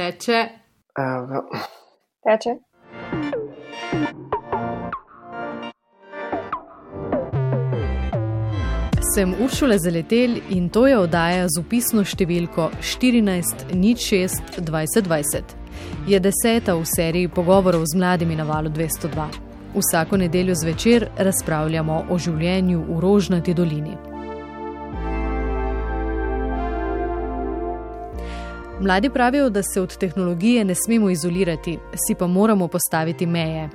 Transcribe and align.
Teče. 0.00 0.48
Uh, 0.96 1.04
Teče. 2.24 2.52
Sem 9.14 9.34
Uršula 9.44 9.78
Zaletel 9.78 10.36
in 10.50 10.68
to 10.68 10.86
je 10.86 10.98
oddaja 10.98 11.48
z 11.48 11.60
upisno 11.60 12.04
številko 12.04 12.70
14.06.2020. 12.80 15.42
Je 16.08 16.20
deseta 16.20 16.74
v 16.80 16.84
seriji 16.88 17.28
pogovorov 17.28 17.84
z 17.84 17.96
mladimi 18.00 18.36
na 18.40 18.44
valu 18.48 18.70
202. 18.72 19.28
Vsako 19.76 20.16
nedeljo 20.24 20.54
zvečer 20.56 21.08
razpravljamo 21.18 22.04
o 22.08 22.18
življenju 22.18 22.80
v 22.88 23.00
Rožnati 23.04 23.54
dolini. 23.54 24.09
Mladi 28.80 29.10
pravijo, 29.10 29.50
da 29.50 29.62
se 29.62 29.80
od 29.80 29.96
tehnologije 29.96 30.64
ne 30.64 30.74
smemo 30.74 31.10
izolirati, 31.10 31.78
si 32.06 32.14
pa 32.18 32.26
moramo 32.26 32.68
postaviti 32.68 33.26
meje. 33.26 33.68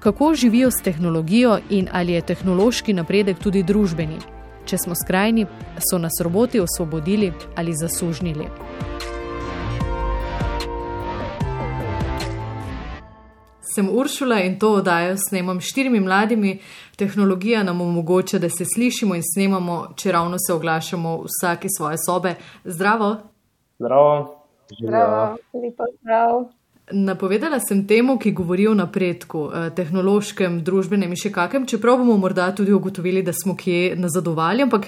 Kako 0.00 0.34
živijo 0.34 0.70
s 0.70 0.82
tehnologijo 0.82 1.58
in 1.70 1.88
ali 1.92 2.12
je 2.12 2.20
tehnološki 2.20 2.92
napredek 2.92 3.38
tudi 3.38 3.62
družbeni? 3.62 4.16
Če 4.64 4.78
smo 4.78 4.94
skrajni, 4.94 5.46
so 5.90 5.98
nas 5.98 6.12
roboti 6.20 6.60
osvobodili 6.60 7.32
ali 7.56 7.74
zasužnili. 7.74 8.46
Sem 13.74 13.88
Uršula 13.92 14.40
in 14.40 14.58
to 14.58 14.72
oddajo 14.72 15.16
snemam 15.28 15.60
s 15.60 15.64
štirimi 15.64 16.00
mladimi. 16.00 16.58
Tehnologija 16.96 17.62
nam 17.62 17.80
omogoča, 17.80 18.38
da 18.38 18.48
se 18.48 18.64
slišimo 18.74 19.14
in 19.14 19.22
snemamo, 19.34 19.92
če 19.96 20.12
ravno 20.12 20.36
se 20.46 20.52
oglašamo 20.52 21.22
vsake 21.24 21.68
svoje 21.78 21.96
sobe. 22.06 22.34
Zdravo! 22.64 23.31
Zdravo. 23.82 24.44
Zdravo, 24.80 25.36
lepo 25.54 25.84
zdrav. 26.00 26.44
Napovedala 26.92 27.58
sem 27.60 27.86
temu, 27.86 28.18
ki 28.18 28.32
govori 28.32 28.66
o 28.68 28.74
napredku, 28.74 29.48
tehnološkem, 29.74 30.60
družbenem 30.62 31.10
in 31.10 31.18
še 31.18 31.32
kakem, 31.34 31.66
čeprav 31.66 31.98
bomo 31.98 32.14
morda 32.20 32.50
tudi 32.54 32.74
ugotovili, 32.74 33.22
da 33.26 33.34
smo 33.34 33.56
kje 33.58 33.96
nazadovali. 33.98 34.62
Ampak 34.66 34.86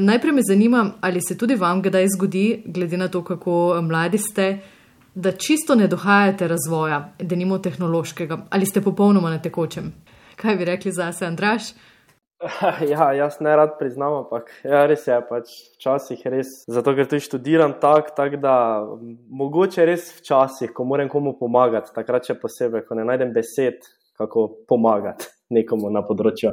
najprej 0.00 0.32
me 0.32 0.44
zanima, 0.46 0.84
ali 1.00 1.20
se 1.20 1.36
tudi 1.36 1.56
vam 1.60 1.82
kdaj 1.84 2.08
zgodi, 2.16 2.46
glede 2.66 3.00
na 3.00 3.08
to, 3.08 3.24
kako 3.24 3.80
mladi 3.84 4.20
ste, 4.20 4.48
da 5.14 5.32
čisto 5.32 5.74
ne 5.74 5.88
dohajate 5.88 6.48
razvoja, 6.48 7.00
da 7.18 7.36
nimo 7.36 7.58
tehnološkega, 7.58 8.46
ali 8.50 8.66
ste 8.66 8.80
popolnoma 8.82 9.30
na 9.30 9.42
tekočem. 9.42 9.92
Kaj 10.36 10.56
bi 10.56 10.70
rekli 10.70 10.92
zase, 10.92 11.26
Andraš? 11.26 11.74
Ja, 12.90 13.12
jaz 13.12 13.40
ne 13.40 13.56
rad 13.56 13.78
priznam, 13.78 14.12
ampak 14.24 14.50
ja, 14.64 14.84
res 14.86 15.06
je 15.06 15.18
pač 15.28 15.52
včasih 15.76 16.24
res. 16.32 16.52
Zato, 16.70 16.94
ker 16.96 17.08
tudi 17.08 17.24
študiram 17.24 17.76
tako, 17.80 18.14
tak, 18.16 18.38
da 18.42 18.56
mogoče 19.30 19.86
res 19.88 20.10
včasih, 20.18 20.72
ko 20.74 20.86
moram 20.88 21.10
komu 21.12 21.36
pomagati, 21.38 21.94
takrat 21.94 22.28
še 22.28 22.38
posebej, 22.40 22.84
ko 22.88 22.98
ne 22.98 23.06
najdem 23.08 23.32
besed, 23.34 23.86
kako 24.18 24.48
pomagati 24.68 25.30
nekomu 25.54 25.90
na 25.92 26.04
področju. 26.06 26.52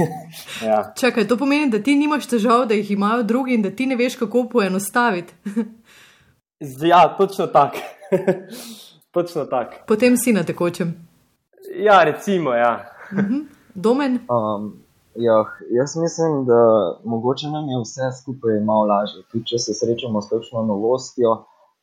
ja. 0.68 0.82
Čakaj, 0.98 1.26
to 1.28 1.38
pomeni, 1.40 1.70
da 1.72 1.82
ti 1.82 1.96
nimaš 1.98 2.28
težav, 2.30 2.66
da 2.70 2.78
jih 2.78 2.94
imajo 2.96 3.24
drugi 3.28 3.56
in 3.58 3.64
da 3.64 3.72
ti 3.74 3.88
ne 3.88 3.98
veš, 3.98 4.18
kako 4.22 4.46
poenostaviti. 4.52 5.34
ja, 6.92 7.06
točno 7.18 7.48
tako. 7.52 7.82
točno 9.16 9.46
tako. 9.50 9.82
Potem 9.88 10.16
si 10.20 10.32
na 10.36 10.44
tekočem. 10.48 10.94
Ja, 11.72 12.02
recimo, 12.04 12.54
ja. 12.56 12.84
Domen? 13.74 14.20
Um, 14.28 14.81
Ja, 15.14 15.44
jaz 15.70 15.96
mislim, 15.96 16.44
da 16.44 16.60
mogoče 17.04 17.46
nam 17.46 17.68
je 17.68 17.80
vse 17.84 18.00
skupaj 18.22 18.60
malo 18.60 18.84
lažje. 18.84 19.22
Tudi 19.32 19.44
če 19.46 19.58
se 19.58 19.74
srečamo 19.74 20.22
s 20.22 20.30
kakšno 20.30 20.62
novostjo, 20.64 21.34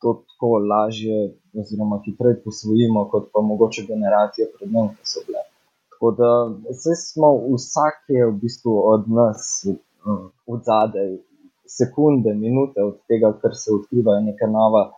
to 0.02 0.14
tako 0.28 0.58
lažje, 0.72 1.18
oziroma 1.54 2.00
hitreje 2.04 2.40
posvojimo, 2.44 3.04
kot 3.12 3.28
pa 3.32 3.40
mogoče 3.40 3.84
generacije 3.86 4.48
pred 4.58 4.72
nami, 4.72 4.96
ki 4.98 5.12
so 5.12 5.22
bile. 5.26 5.44
Tako 5.92 6.10
da 6.18 6.30
vse 6.72 6.96
smo, 7.04 7.30
vsak 7.54 8.02
je 8.08 8.26
v 8.26 8.34
bistvu 8.42 8.76
od 8.94 9.06
nas 9.20 9.66
od 10.46 10.60
zadaj, 10.64 11.16
sekunde, 11.68 12.34
minute 12.34 12.82
od 12.82 12.98
tega, 13.08 13.32
kar 13.42 13.54
se 13.54 13.70
odkrivajo 13.74 14.26
neka 14.26 14.46
nova 14.50 14.88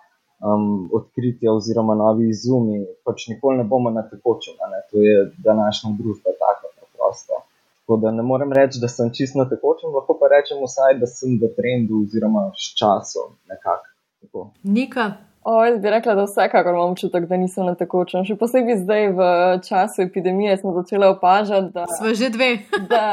um, 0.41 0.89
odkritja 0.93 1.53
oziroma 1.53 1.95
novi 1.95 2.31
izumi, 2.33 2.85
pač 3.05 3.29
nikoli 3.29 3.61
ne 3.61 3.65
bomo 3.65 3.91
na 3.91 4.09
tekočem. 4.09 4.57
To 4.91 5.09
je 5.09 5.33
današnja 5.45 5.97
družba 5.99 6.39
taka 6.45 6.77
preprosta. 6.77 7.43
Tako 7.83 7.97
da 8.03 8.11
ne 8.15 8.23
morem 8.23 8.53
reči, 8.53 8.79
da 8.81 8.89
sem 8.89 9.11
čisto 9.11 9.39
na 9.39 9.49
tekočem, 9.51 9.91
lahko 9.91 10.15
pa 10.21 10.31
rečem 10.31 10.63
vsaj, 10.63 11.01
da 11.03 11.07
sem 11.11 11.35
v 11.43 11.51
trendu 11.57 12.05
oziroma 12.05 12.47
s 12.55 12.73
časom 12.79 13.35
nekako. 13.51 14.51
Nika. 14.63 15.11
O, 15.45 15.65
jaz 15.65 15.81
bi 15.83 15.91
rekla, 15.91 16.15
da 16.15 16.25
vsekakor 16.25 16.75
imam 16.75 16.93
občutek, 16.93 17.27
da 17.27 17.37
nisem 17.37 17.67
na 17.67 17.75
tekočem. 17.75 18.23
Še 18.23 18.37
posebej 18.39 18.77
zdaj 18.85 19.09
v 19.19 19.23
času 19.67 20.05
epidemije 20.05 20.55
smo 20.61 20.77
začeli 20.77 21.09
opažati, 21.11 21.73
da, 21.75 21.87
Sva 21.99 22.15
že 22.15 22.31
dve. 22.31 22.51
da 22.93 23.07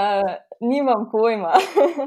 nimam 0.61 1.07
pojma. 1.09 1.57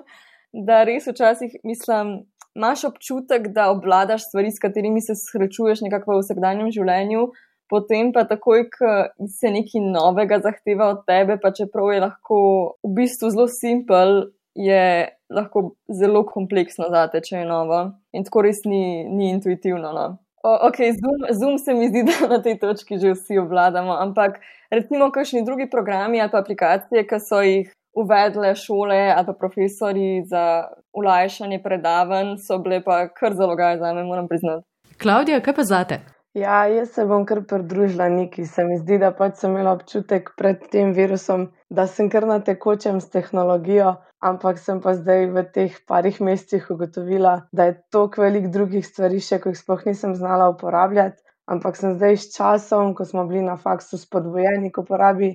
da 0.69 0.85
res 0.87 1.11
včasih 1.11 1.59
mislim, 1.67 2.21
imaš 2.55 2.85
občutek, 2.93 3.49
da 3.51 3.73
obvladaš 3.75 4.29
stvari, 4.29 4.55
s 4.55 4.63
katerimi 4.63 5.03
se 5.03 5.19
srečuješ 5.19 5.83
nekako 5.89 6.15
v 6.15 6.23
vsakdanjem 6.23 6.71
življenju, 6.71 7.27
potem 7.73 8.13
pa 8.13 8.27
takoj, 8.29 8.67
ko 8.69 8.91
se 9.33 9.49
nekaj 9.49 9.81
novega 9.81 10.43
zahteva 10.45 10.91
od 10.93 11.07
tebe, 11.09 11.39
pa 11.41 11.55
čeprav 11.57 11.89
je 11.95 12.03
lahko 12.05 12.39
v 12.85 12.93
bistvu 12.99 13.33
zelo 13.33 13.49
simpel, 13.49 14.29
je 14.53 15.09
lahko 15.33 15.71
zelo 15.89 16.27
kompleksno 16.29 16.91
zate, 16.93 17.23
če 17.25 17.41
je 17.41 17.49
novo. 17.49 17.81
In 18.13 18.29
tako 18.29 18.45
res 18.45 18.61
ni, 18.69 19.09
ni 19.09 19.31
intuitivno. 19.33 19.95
No. 19.97 20.07
O, 20.45 20.53
ok, 20.69 20.83
Zoom, 20.99 21.27
Zoom 21.39 21.59
se 21.59 21.73
mi 21.75 21.89
zdi, 21.89 22.05
da 22.11 22.29
na 22.35 22.43
tej 22.45 22.59
točki 22.61 22.99
že 23.01 23.15
vsi 23.17 23.41
obvladamo, 23.41 23.97
ampak 24.05 24.43
recimo 24.75 25.09
kakšni 25.15 25.45
drugi 25.47 25.71
programi 25.71 26.21
ali 26.21 26.33
pa 26.33 26.43
aplikacije, 26.45 27.07
ki 27.09 27.21
so 27.25 27.41
jih 27.41 27.71
uvedle 27.97 28.55
šole 28.57 29.01
ali 29.17 29.27
pa 29.27 29.33
profesori 29.33 30.25
za 30.29 30.69
ulajšanje 30.93 31.63
predavanj, 31.63 32.37
so 32.43 32.59
bile 32.59 32.83
pa 32.85 33.07
kar 33.09 33.33
zalogaj 33.39 33.79
za 33.79 33.93
me, 33.95 34.05
moram 34.05 34.29
priznati. 34.29 34.67
Klaudija, 35.01 35.41
kaj 35.41 35.55
pa 35.55 35.65
zate? 35.65 36.05
Ja, 36.33 36.63
jaz 36.65 36.95
se 36.97 37.05
bom 37.05 37.27
kar 37.29 37.43
pridružila 37.45 38.07
neki. 38.09 38.47
Se 38.49 38.63
mi 38.65 38.79
zdi, 38.81 38.97
da 39.01 39.11
pač 39.17 39.43
sem 39.43 39.51
imela 39.53 39.75
občutek 39.77 40.31
pred 40.41 40.63
tem 40.73 40.95
virusom, 40.97 41.51
da 41.69 41.85
sem 41.87 42.09
kar 42.15 42.25
na 42.31 42.39
tekočem 42.41 43.03
s 43.05 43.13
tehnologijo, 43.13 43.91
ampak 44.31 44.63
sem 44.63 44.81
pa 44.81 44.95
zdaj 44.97 45.27
v 45.35 45.43
teh 45.57 45.77
parih 45.93 46.23
mesecih 46.25 46.71
ugotovila, 46.73 47.35
da 47.53 47.69
je 47.69 47.77
toliko 47.93 48.25
velik 48.25 48.49
drugih 48.55 48.89
stvari 48.89 49.21
še, 49.21 49.43
ko 49.45 49.53
jih 49.53 49.61
sploh 49.61 49.85
nisem 49.91 50.17
znala 50.17 50.49
uporabljati. 50.55 51.21
Ampak 51.53 51.77
sem 51.77 51.99
zdaj 51.99 52.17
s 52.17 52.33
časom, 52.39 52.97
ko 52.97 53.05
smo 53.05 53.29
bili 53.29 53.45
na 53.45 53.59
faksu 53.61 54.01
spodbujeni 54.01 54.73
k 54.73 54.87
uporabi, 54.87 55.35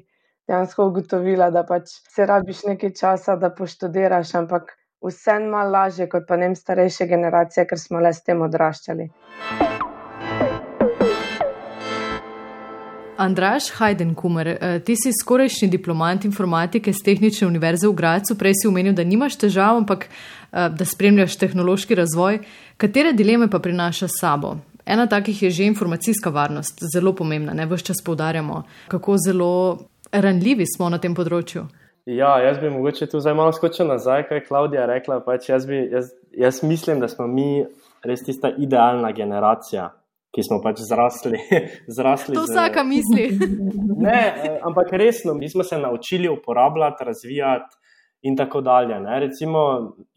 dejansko 0.50 0.90
ugotovila, 0.90 1.52
da 1.53 1.62
pač 1.62 1.94
se 2.09 2.25
rabiš 2.25 2.66
nekaj 2.72 2.96
časa, 2.97 3.38
da 3.38 3.53
poštudiraš, 3.53 4.34
ampak 4.41 4.74
vseeno 5.06 5.53
malo 5.53 5.78
lažje 5.78 6.09
kot 6.09 6.25
pa 6.25 6.41
ne 6.41 6.56
starejše 6.58 7.06
generacije, 7.06 7.69
ker 7.69 7.85
smo 7.85 8.02
le 8.02 8.18
s 8.18 8.25
tem 8.25 8.41
odraščali. 8.41 9.12
Andraš 13.17 13.72
Hajdenkumer, 13.78 14.50
ti 14.85 14.95
si 14.95 15.11
skorajšnji 15.22 15.67
diplomant 15.73 16.25
informatike 16.25 16.94
z 16.94 17.03
Tehnične 17.05 17.47
univerze 17.47 17.88
v 17.88 17.95
Gracu. 17.97 18.38
Prej 18.38 18.53
si 18.61 18.67
omenil, 18.69 18.94
da 18.94 19.03
nimaš 19.03 19.35
težav, 19.41 19.78
ampak 19.81 20.07
da 20.51 20.85
spremljaš 20.85 21.38
tehnološki 21.38 21.95
razvoj. 21.97 22.39
Katere 22.78 23.13
dileme 23.13 23.50
pa 23.50 23.59
prinaša 23.59 24.07
s 24.07 24.22
sabo? 24.22 24.55
Ena 24.85 25.07
takih 25.07 25.44
je 25.44 25.50
že 25.51 25.66
informacijska 25.67 26.29
varnost, 26.29 26.79
zelo 26.94 27.11
pomembna, 27.16 27.53
ne 27.53 27.66
vse 27.66 27.89
čas 27.89 28.00
poudarjamo, 28.05 28.63
kako 28.88 29.17
zelo 29.17 29.79
ranljivi 30.11 30.63
smo 30.66 30.89
na 30.89 30.97
tem 30.97 31.16
področju. 31.16 31.66
Ja, 32.07 32.38
jaz 32.39 32.61
bi 32.61 32.69
mogoče 32.72 33.09
tu 33.11 33.19
zdaj 33.19 33.34
malo 33.35 33.51
skočil 33.51 33.89
nazaj, 33.89 34.29
kaj 34.29 34.38
je 34.38 34.45
Klaudija 34.45 34.85
rekla. 34.88 35.19
Pač 35.25 35.49
jaz, 35.49 35.66
bi, 35.67 35.81
jaz, 35.91 36.13
jaz 36.31 36.61
mislim, 36.63 37.01
da 37.03 37.09
smo 37.11 37.28
mi 37.28 37.66
res 38.07 38.23
tista 38.23 38.47
idealna 38.47 39.11
generacija, 39.11 39.89
ki 40.38 40.46
smo 40.46 40.59
pač 40.62 40.84
zrasli. 40.86 41.41
zrasli 41.97 42.38
to 42.38 42.46
vsaka 42.46 42.84
z... 42.84 42.88
misli. 42.88 43.26
ne, 44.06 44.22
ampak 44.61 44.94
resno, 44.94 45.34
mi 45.34 45.50
smo 45.50 45.66
se 45.66 45.82
naučili 45.82 46.29
uporabljati, 46.29 47.03
razvijati 47.03 47.73
in 48.22 48.38
tako 48.38 48.61
dalje. 48.61 49.00
Ne. 49.02 49.20
Recimo, 49.20 49.59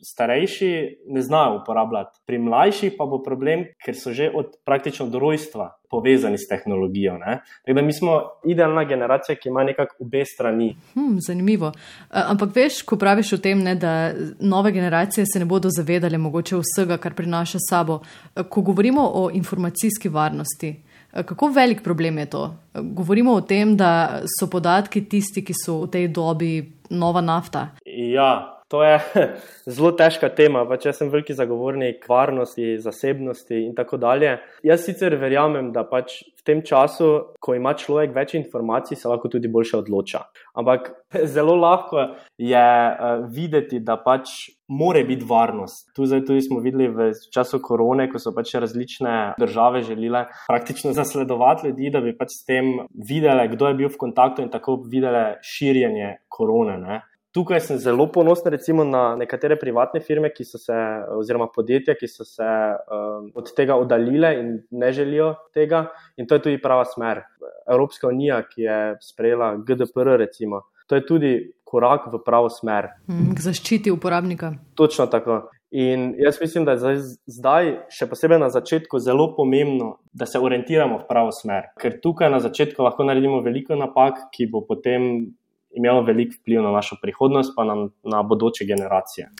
starejši 0.04 0.72
ne 1.08 1.22
znajo 1.24 1.62
uporabljati, 1.62 2.20
pri 2.26 2.38
mlajših 2.38 2.94
pa 2.98 3.08
bo 3.08 3.22
problem, 3.24 3.64
ker 3.84 3.96
so 3.96 4.12
že 4.12 4.28
od 4.34 4.60
praktično 4.68 5.08
od 5.08 5.16
rojstva 5.16 5.70
povezani 5.90 6.38
s 6.38 6.48
tehnologijo. 6.48 7.18
Ne. 7.18 7.40
Tako 7.64 7.74
da 7.74 7.82
mi 7.82 7.92
smo 7.92 8.22
idealna 8.44 8.84
generacija, 8.84 9.36
ki 9.36 9.48
ima 9.48 9.64
nekako 9.64 9.96
obe 10.00 10.24
strani. 10.24 10.76
Hmm, 10.94 11.16
zanimivo. 11.26 11.72
Ampak 12.10 12.54
veš, 12.56 12.82
ko 12.82 12.96
praviš 12.96 13.32
o 13.32 13.38
tem, 13.38 13.62
ne, 13.62 13.74
da 13.74 14.12
nove 14.40 14.72
generacije 14.72 15.26
se 15.26 15.38
ne 15.38 15.44
bodo 15.44 15.68
zavedale 15.76 16.18
mogoče 16.18 16.60
vsega, 16.62 16.96
kar 16.96 17.14
prinaša 17.14 17.58
sabo. 17.70 18.00
Ko 18.48 18.62
govorimo 18.62 19.10
o 19.14 19.30
informacijski 19.34 20.08
varnosti, 20.08 20.74
kako 21.12 21.48
velik 21.48 21.82
problem 21.82 22.18
je 22.18 22.26
to? 22.26 22.54
Govorimo 22.74 23.32
o 23.32 23.40
tem, 23.40 23.76
da 23.76 24.22
so 24.38 24.46
podatki 24.46 25.04
tisti, 25.08 25.44
ki 25.44 25.54
so 25.64 25.82
v 25.84 25.90
tej 25.90 26.08
dobi 26.08 26.72
nova 26.90 27.20
nafta. 27.20 27.68
Ja, 27.86 28.59
To 28.70 28.82
je 28.86 28.98
zelo 29.76 29.90
težka 29.98 30.28
tema, 30.30 30.62
pač 30.68 30.86
jaz 30.86 31.00
sem 31.00 31.10
veliki 31.10 31.34
zagovornik 31.34 32.04
varnosti, 32.08 32.76
zasebnosti 32.78 33.64
in 33.66 33.74
tako 33.74 33.98
dalje. 33.98 34.36
Jaz 34.66 34.84
sicer 34.86 35.16
verjamem, 35.18 35.72
da 35.74 35.82
pač 35.88 36.20
v 36.38 36.46
tem 36.46 36.62
času, 36.64 37.08
ko 37.42 37.56
ima 37.58 37.74
človek 37.74 38.14
več 38.14 38.36
informacij, 38.38 38.96
se 38.96 39.10
lahko 39.10 39.28
tudi 39.32 39.50
boljše 39.50 39.80
odloča. 39.82 40.22
Ampak 40.54 40.92
zelo 41.34 41.58
lahko 41.58 42.06
je 42.38 42.62
uh, 42.62 43.26
videti, 43.34 43.82
da 43.82 43.98
pač 43.98 44.54
more 44.70 45.02
biti 45.04 45.26
varnost. 45.26 45.90
Tu 45.96 46.06
zdaj 46.06 46.22
tudi 46.30 46.46
smo 46.46 46.62
videli 46.62 46.86
v 46.94 47.10
času 47.34 47.58
korone, 47.58 48.06
ko 48.06 48.22
so 48.22 48.30
pač 48.36 48.54
različne 48.54 49.34
države 49.42 49.82
želele 49.82 50.28
praktično 50.46 50.94
zasledovati 50.94 51.68
ljudi, 51.68 51.90
da 51.90 52.06
bi 52.06 52.14
pač 52.14 52.38
s 52.38 52.46
tem 52.46 52.76
videli, 52.94 53.50
kdo 53.50 53.72
je 53.72 53.80
bil 53.82 53.90
v 53.90 53.98
kontaktu 53.98 54.46
in 54.46 54.54
tako 54.54 54.78
videli 54.86 55.40
širjenje 55.42 56.20
korone. 56.30 56.78
Ne? 56.78 57.02
Tukaj 57.30 57.60
sem 57.62 57.78
zelo 57.78 58.08
ponosen, 58.10 58.50
recimo, 58.50 58.84
na 58.84 59.14
nekatere 59.16 59.54
privatne 59.58 60.00
firme, 60.00 60.32
se, 60.42 60.78
oziroma 61.14 61.46
podjetja, 61.54 61.94
ki 61.94 62.08
so 62.08 62.24
se 62.26 62.42
um, 62.42 63.30
od 63.34 63.52
tega 63.54 63.76
oddaljile 63.78 64.32
in 64.40 64.50
ne 64.70 64.92
želijo 64.92 65.34
tega. 65.54 65.86
In 66.16 66.26
to 66.26 66.34
je 66.34 66.42
tudi 66.42 66.62
prava 66.62 66.84
smer. 66.84 67.22
Evropska 67.70 68.08
unija, 68.08 68.42
ki 68.42 68.62
je 68.62 68.96
sprejela 69.00 69.54
GDPR, 69.56 70.16
recimo, 70.18 70.64
to 70.86 70.98
je 70.98 71.06
tudi 71.06 71.52
korak 71.64 72.10
v 72.10 72.18
pravo 72.24 72.50
smer. 72.50 72.88
Mm, 73.06 73.34
k 73.38 73.46
zaščiti 73.46 73.90
uporabnika. 73.94 74.50
Točno 74.74 75.06
tako. 75.06 75.44
In 75.70 76.14
jaz 76.18 76.40
mislim, 76.40 76.64
da 76.66 76.74
je 76.74 76.78
zdaj, 76.78 76.96
zdaj, 77.30 77.68
še 77.94 78.08
posebej 78.10 78.40
na 78.42 78.48
začetku, 78.50 78.98
zelo 78.98 79.28
pomembno, 79.36 80.00
da 80.10 80.26
se 80.26 80.40
orientiramo 80.42 80.98
v 80.98 81.06
pravo 81.06 81.30
smer. 81.30 81.70
Ker 81.78 82.00
tukaj 82.02 82.32
na 82.32 82.40
začetku 82.42 82.82
lahko 82.82 83.06
naredimo 83.06 83.38
veliko 83.44 83.78
napak, 83.78 84.18
ki 84.34 84.48
bo 84.50 84.64
potem 84.66 85.30
imelo 85.76 86.02
velik 86.02 86.34
vpliv 86.40 86.62
na 86.62 86.70
našo 86.70 86.96
prihodnost, 87.02 87.52
pa 87.56 87.64
na, 87.64 87.88
na 88.02 88.22
bodoče 88.22 88.64
generacije. 88.64 89.30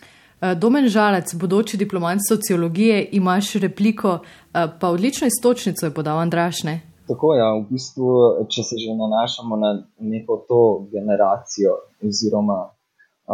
Eh, 0.41 0.55
Domen 0.55 0.89
Žalec, 0.89 1.35
bodoči 1.35 1.77
diplomat 1.77 2.19
sociologije, 2.29 3.09
imaš 3.13 3.53
repliko, 3.53 4.19
eh, 4.19 4.67
pa 4.81 4.89
odlično 4.89 5.27
istočnico 5.27 5.87
je 5.87 5.95
podal 5.95 6.19
Andrašne. 6.19 6.81
Tako 7.09 7.35
je, 7.35 7.39
ja, 7.39 7.51
v 7.55 7.65
bistvu, 7.71 8.07
če 8.49 8.63
se 8.63 8.77
že 8.79 8.95
nanašamo 8.95 9.57
na 9.57 9.71
neko 9.99 10.45
to 10.49 10.87
generacijo, 10.93 11.73
oziroma 12.09 12.59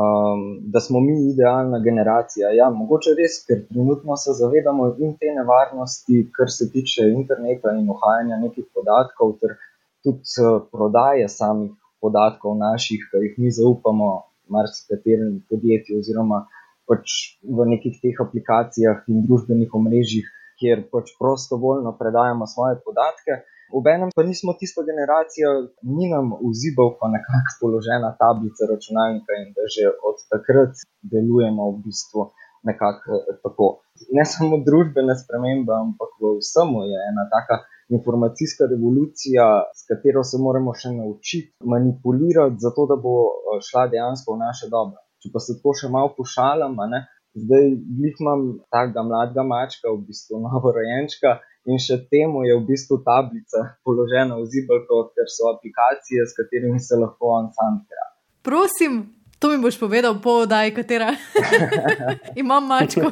um, 0.01 0.41
da 0.73 0.81
smo 0.81 1.01
mi 1.01 1.17
idealna 1.33 1.79
generacija. 1.79 2.51
Ja, 2.61 2.71
mogoče 2.71 3.11
res, 3.21 3.35
ker 3.47 3.59
trenutno 3.69 4.17
se 4.17 4.33
zavedamo 4.41 4.95
in 4.99 5.13
te 5.21 5.29
nevarnosti, 5.39 6.31
kar 6.37 6.51
se 6.51 6.71
tiče 6.73 7.11
interneta 7.19 7.77
in 7.81 7.91
ohajanja 7.95 8.37
nekih 8.47 8.67
podatkov, 8.75 9.37
ter 9.41 9.57
tudi 10.05 10.25
eh, 10.41 10.59
prodaje 10.73 11.29
samih 11.29 11.73
podatkov 12.01 12.57
naših, 12.59 13.09
ki 13.11 13.23
jih 13.25 13.35
mi 13.43 13.51
zaupamo, 13.51 14.09
marsikaterem 14.53 15.41
podjetju, 15.51 16.01
oziroma 16.03 16.45
pač 16.87 17.37
v 17.43 17.67
nekih 17.73 17.99
teh 18.03 18.17
aplikacijah 18.23 19.03
in 19.11 19.25
družbenih 19.27 19.75
omrežjih, 19.75 20.27
kjer 20.61 20.87
pač 20.93 21.13
prostovoljno 21.21 21.93
predajamo 21.99 22.47
svoje 22.47 22.79
podatke. 22.85 23.43
Obenem 23.75 24.13
pa 24.15 24.23
nismo 24.23 24.55
tista 24.55 24.85
generacija, 24.87 25.51
ni 25.83 26.07
nam 26.13 26.31
vzibal 26.39 26.95
pa 27.01 27.11
nekako 27.11 27.57
položena 27.61 28.13
tablica 28.21 28.69
računalnika 28.71 29.41
in 29.43 29.51
da 29.57 29.67
že 29.75 29.91
od 30.09 30.23
takrat 30.31 30.79
delujemo 31.03 31.73
v 31.73 31.83
bistvu 31.89 32.31
nekako 32.69 33.19
tako. 33.43 33.69
Ne 34.15 34.25
samo 34.25 34.63
družbene 34.69 35.15
spremembe, 35.19 35.75
ampak 35.75 36.15
v 36.23 36.37
vsemu 36.39 36.87
je 36.93 36.99
ena 37.11 37.25
taka 37.35 37.65
informacijska 37.89 38.65
revolucija, 38.73 39.45
s 39.79 39.87
katero 39.91 40.25
se 40.25 40.37
moramo 40.41 40.75
še 40.75 40.91
naučiti 40.93 41.53
manipulirati, 41.65 42.61
zato 42.67 42.87
da 42.91 42.97
bo 43.05 43.17
eh, 43.27 43.61
šla 43.67 43.87
dejansko 43.93 44.35
v 44.35 44.43
naše 44.47 44.71
dobro. 44.71 44.99
Če 45.23 45.31
pa 45.33 45.43
se 45.43 45.57
tako 45.59 45.75
še 45.81 45.91
malo 45.91 46.13
pošalam, 46.17 46.75
ne, 46.93 47.07
zdaj 47.43 47.65
jih 48.03 48.23
imam 48.23 48.43
takega 48.73 49.03
mladega 49.11 49.45
mačka, 49.47 49.93
v 49.93 50.03
bistvu 50.09 50.41
novorojenčka. 50.47 51.39
In 51.67 51.81
še 51.83 51.99
temu 52.07 52.45
je 52.47 52.55
v 52.55 52.63
bistvu 52.63 53.01
tablica 53.03 53.63
položena 53.83 54.39
v 54.39 54.47
zibelko, 54.47 55.09
ker 55.17 55.27
so 55.27 55.51
aplikacije, 55.51 56.23
s 56.23 56.37
katerimi 56.39 56.79
se 56.79 56.95
lahko 56.95 57.33
on 57.41 57.49
sam 57.57 57.81
igra. 57.83 58.07
Prosim, 58.47 59.01
to 59.43 59.51
mi 59.51 59.59
boš 59.59 59.75
povedal, 59.81 60.15
po 60.23 60.45
oddaji, 60.45 60.77
katera 60.77 61.11
imam 62.43 62.71
mačko, 62.71 63.11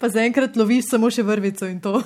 pa 0.00 0.12
zaenkrat 0.12 0.60
loviš 0.60 0.90
samo 0.92 1.08
še 1.08 1.24
vrvico 1.24 1.70
in 1.72 1.80
to. 1.80 1.96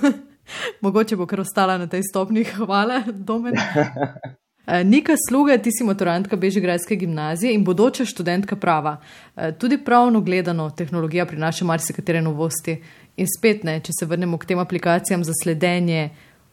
Mogoče 0.81 1.17
bo 1.17 1.27
kar 1.27 1.41
ostala 1.41 1.79
na 1.79 1.87
tej 1.87 2.03
stopni. 2.03 2.45
Hvala, 2.45 3.03
Domen. 3.07 3.55
Eh, 4.67 4.85
Nika 4.85 5.13
Sluga, 5.29 5.59
ti 5.59 5.71
si 5.73 5.85
maturantka 5.85 6.37
Bežigradske 6.37 6.97
gimnazije 6.97 7.55
in 7.55 7.65
bodoča 7.65 8.05
študentka 8.05 8.57
prava. 8.57 8.97
Eh, 9.37 9.53
tudi 9.59 9.79
pravno 9.85 10.21
gledano, 10.21 10.71
tehnologija 10.71 11.27
prinaša 11.27 11.65
marsikatere 11.65 12.23
novosti. 12.23 12.83
In 13.17 13.27
spet 13.27 13.65
ne, 13.65 13.81
če 13.81 13.93
se 13.99 14.07
vrnemo 14.07 14.39
k 14.39 14.47
tem 14.47 14.59
aplikacijam 14.59 15.25
za 15.25 15.33
sledenje 15.43 16.11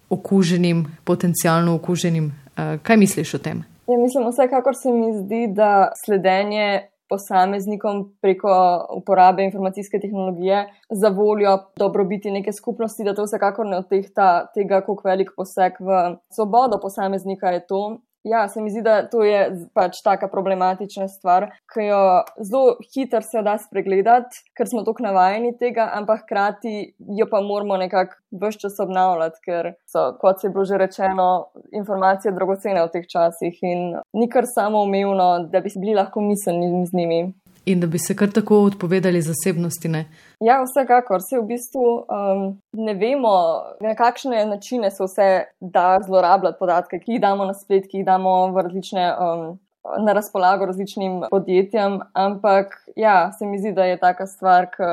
okuženim, 0.09 0.85
potencialno 1.03 1.75
okuženim. 1.75 2.31
Eh, 2.57 2.77
kaj 2.83 2.97
misliš 2.97 3.33
o 3.33 3.38
tem? 3.38 3.63
Ja, 3.88 3.97
mislim, 3.97 4.25
vsekakor 4.30 4.74
se 4.81 4.89
mi 4.94 5.13
zdi, 5.13 5.53
da 5.53 5.92
sledenje 6.06 6.88
posameznikom 7.09 8.03
preko 8.21 8.51
uporabe 8.97 9.44
informacijske 9.44 10.00
tehnologije 10.00 10.65
za 10.89 11.09
voljo 11.09 11.57
dobrobiti 11.77 12.31
neke 12.31 12.53
skupnosti, 12.53 13.03
da 13.03 13.15
to 13.15 13.25
vsekakor 13.25 13.65
ne 13.65 13.77
odtehta 13.77 14.47
tega, 14.53 14.81
koliko 14.81 15.07
velik 15.07 15.31
poseg 15.38 15.79
v 15.79 16.15
svobodo 16.29 16.79
posameznika 16.81 17.50
je 17.50 17.65
to. 17.67 17.81
Ja, 18.24 18.48
se 18.50 18.62
mi 18.62 18.69
zdi, 18.71 18.81
da 18.83 19.07
to 19.07 19.24
je 19.24 19.45
pač 19.74 20.01
taka 20.04 20.27
problematična 20.27 21.07
stvar, 21.07 21.45
ki 21.71 21.86
jo 21.88 22.00
zelo 22.44 22.75
hitro 22.92 23.21
se 23.24 23.42
da 23.45 23.56
spregledati, 23.62 24.42
ker 24.57 24.68
smo 24.68 24.83
tako 24.83 25.06
navajeni 25.07 25.54
tega, 25.60 25.88
ampak 25.95 26.25
hkrati 26.25 26.74
jo 27.19 27.27
pa 27.31 27.39
moramo 27.42 27.77
nekako 27.80 28.19
vse 28.44 28.60
čas 28.66 28.80
obnavljati, 28.83 29.39
ker 29.45 29.71
so, 29.88 30.10
kot 30.19 30.42
se 30.42 30.48
je 30.48 30.51
bilo 30.51 30.66
že 30.68 30.81
rečeno, 30.81 31.30
informacije 31.71 32.36
dragocene 32.36 32.83
v 32.83 32.92
teh 32.92 33.07
časih 33.07 33.63
in 33.63 33.95
ni 34.13 34.27
kar 34.30 34.44
samo 34.48 34.83
umevno, 34.83 35.30
da 35.48 35.63
bi 35.63 35.71
bili 35.80 35.95
lahko 35.95 36.21
miselni 36.21 36.86
z 36.86 36.95
njimi 37.00 37.21
in 37.65 37.79
da 37.79 37.88
bi 37.88 38.00
se 38.00 38.15
kar 38.15 38.31
tako 38.31 38.63
odpovedali 38.63 39.21
zasebnosti. 39.21 39.89
Ne? 39.89 40.06
Ja, 40.39 40.63
vsekakor 40.63 41.21
se 41.29 41.39
v 41.39 41.45
bistvu 41.47 41.85
um, 42.01 42.44
ne 42.73 42.94
vemo, 42.94 43.35
na 43.81 43.95
kakšne 43.95 44.45
načine 44.45 44.91
se 44.91 45.03
vse 45.03 45.29
da 45.59 45.97
zlorabljati 46.06 46.59
podatke, 46.59 47.00
ki 47.00 47.17
jih 47.17 47.21
damo 47.21 47.45
na 47.45 47.53
splet, 47.53 47.88
ki 47.91 48.01
jih 48.01 48.06
damo 48.06 48.51
v 48.53 48.67
različne. 48.67 49.09
Um, 49.17 49.57
Na 50.06 50.13
razpolago 50.13 50.65
različnim 50.67 51.21
podjetjem, 51.31 52.00
ampak 52.13 52.73
ja, 53.00 53.31
se 53.31 53.45
mi 53.47 53.57
zdi, 53.57 53.71
da 53.73 53.85
je 53.88 53.97
taka 53.97 54.25
stvar, 54.27 54.67
ki 54.73 54.89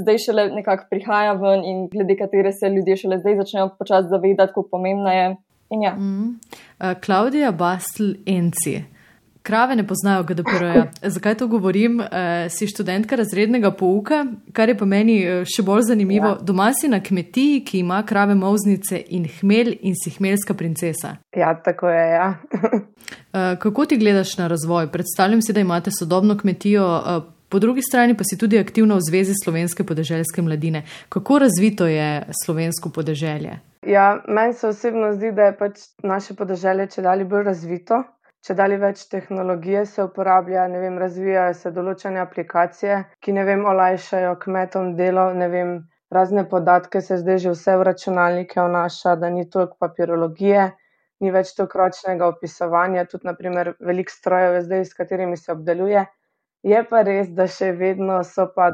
zdaj 0.00 0.18
šele 0.24 0.46
nekako 0.54 0.86
prihaja 0.90 1.34
ven 1.38 1.60
in 1.64 1.84
glede 1.92 2.16
katere 2.18 2.52
se 2.52 2.70
ljudje 2.72 2.96
šele 2.96 3.18
zdaj 3.20 3.36
začnejo 3.36 3.68
počasi 3.78 4.08
zavedati, 4.08 4.48
kako 4.48 4.62
pomembna 4.70 5.12
je. 5.12 5.36
Ja. 5.70 5.92
Mm 5.94 6.00
-hmm. 6.00 6.32
uh, 6.80 7.00
Klaudija 7.00 7.52
Bastl 7.52 8.10
Enci. 8.26 8.82
Krave 9.42 9.76
ne 9.76 9.86
poznajo 9.86 10.22
GDPR-ja. 10.22 10.86
Zakaj 11.14 11.34
to 11.34 11.46
govorim? 11.46 12.00
E, 12.00 12.48
si 12.48 12.66
študentka 12.66 13.16
razrednega 13.16 13.70
pouka, 13.70 14.24
kar 14.52 14.68
je 14.68 14.76
pa 14.78 14.84
meni 14.84 15.16
eh, 15.24 15.42
še 15.48 15.64
bolj 15.64 15.86
zanimivo. 15.88 16.34
Ja. 16.34 16.38
Doma 16.42 16.70
si 16.76 16.88
na 16.88 17.00
kmetiji, 17.00 17.64
ki 17.64 17.80
ima 17.80 18.02
krave 18.06 18.34
moznice 18.34 19.00
in 19.08 19.26
hmelj 19.40 19.78
in 19.80 19.96
si 19.96 20.12
hmeljska 20.18 20.54
princesa. 20.54 21.16
Ja, 21.36 21.54
tako 21.64 21.88
je. 21.88 22.06
Ja. 22.12 22.28
e, 23.32 23.56
kako 23.60 23.86
ti 23.86 23.98
gledaš 23.98 24.36
na 24.38 24.48
razvoj? 24.48 24.90
Predstavljam 24.92 25.42
si, 25.42 25.52
da 25.52 25.60
imate 25.60 25.90
sodobno 25.98 26.38
kmetijo. 26.38 26.88
E, 26.96 27.20
Po 27.50 27.58
drugi 27.58 27.82
strani 27.82 28.14
pa 28.14 28.22
si 28.24 28.36
tudi 28.38 28.58
aktivna 28.58 28.94
v 28.94 29.02
Zvezi 29.02 29.32
slovenske 29.44 29.82
podeželske 29.84 30.42
mladine. 30.42 30.84
Kako 31.08 31.38
razvito 31.42 31.86
je 31.86 32.22
slovensko 32.44 32.92
podeželje? 32.94 33.56
Ja, 33.82 34.22
meni 34.28 34.54
se 34.54 34.68
osebno 34.68 35.10
zdi, 35.16 35.32
da 35.34 35.48
je 35.48 35.56
pač 35.58 35.80
naše 36.02 36.36
podeželje 36.38 36.86
če 36.94 37.02
dalje 37.02 37.26
bolj 37.26 37.48
razvito 37.50 38.04
če 38.46 38.54
dalje 38.58 38.76
več 38.82 39.00
tehnologije 39.12 39.84
se 39.86 40.04
uporablja, 40.06 40.66
ne 40.72 40.80
vem, 40.82 40.98
razvijajo 41.02 41.54
se 41.58 41.72
določene 41.76 42.20
aplikacije, 42.22 42.98
ki 43.20 43.34
ne 43.36 43.44
vem, 43.48 43.64
olajšajo 43.72 44.36
kmetom 44.44 44.94
delo, 45.00 45.26
ne 45.42 45.48
vem, 45.54 45.72
razne 46.10 46.46
podatke 46.48 47.02
se 47.04 47.18
zdaj 47.20 47.42
že 47.44 47.54
vse 47.54 47.76
v 47.76 47.88
računalnike 47.90 48.62
vnaša, 48.68 49.16
da 49.22 49.30
ni 49.30 49.44
toliko 49.50 49.76
papirologije, 49.84 50.70
ni 51.20 51.34
več 51.34 51.52
toliko 51.58 51.82
ročnega 51.82 52.30
opisovanja, 52.32 53.04
tudi 53.12 53.28
naprimer 53.28 53.74
velik 53.80 54.10
strojev 54.10 54.56
je 54.58 54.64
zdaj, 54.68 54.84
s 54.84 54.98
katerimi 55.02 55.36
se 55.36 55.52
obdeluje. 55.52 56.06
Je 56.62 56.80
pa 56.88 57.02
res, 57.06 57.28
da 57.36 57.46
še 57.48 57.72
vedno 57.76 58.22
so 58.24 58.48
pa 58.56 58.70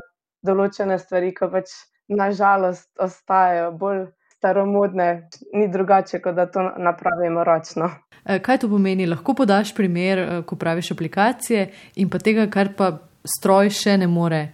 določene 0.46 0.98
stvari, 0.98 1.34
ki 1.34 1.50
pač 1.52 1.74
nažalost 2.08 2.88
ostajajo 3.02 3.72
bolj 3.82 4.06
staromodne, 4.38 5.28
ni 5.52 5.68
drugače, 5.68 6.20
kot 6.20 6.34
da 6.34 6.46
to 6.46 6.62
napravimo 6.76 7.44
ročno. 7.44 7.90
E, 8.24 8.38
kaj 8.42 8.58
to 8.58 8.68
pomeni? 8.68 9.06
Lahko 9.06 9.34
podaš 9.34 9.74
primer, 9.74 10.18
e, 10.18 10.42
ko 10.46 10.56
praviš 10.56 10.92
aplikacije 10.92 11.68
in 11.96 12.10
pa 12.10 12.18
tega, 12.18 12.46
kar 12.50 12.72
pa 12.76 12.92
stroj 13.38 13.70
še 13.70 13.96
ne 13.96 14.06
more 14.06 14.42
e, 14.42 14.50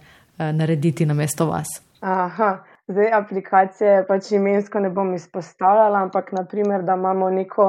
narediti 0.53 1.05
na 1.05 1.13
mesto 1.13 1.49
vas. 1.49 1.79
Aha. 2.01 2.55
Zdaj, 2.87 3.13
aplikacije 3.15 4.01
pač 4.07 4.33
imensko 4.35 4.79
ne 4.83 4.89
bom 4.91 5.13
izpostavljala, 5.15 6.01
ampak 6.03 6.33
naprimer, 6.35 6.83
da 6.83 6.97
imamo 6.99 7.29
neko, 7.31 7.67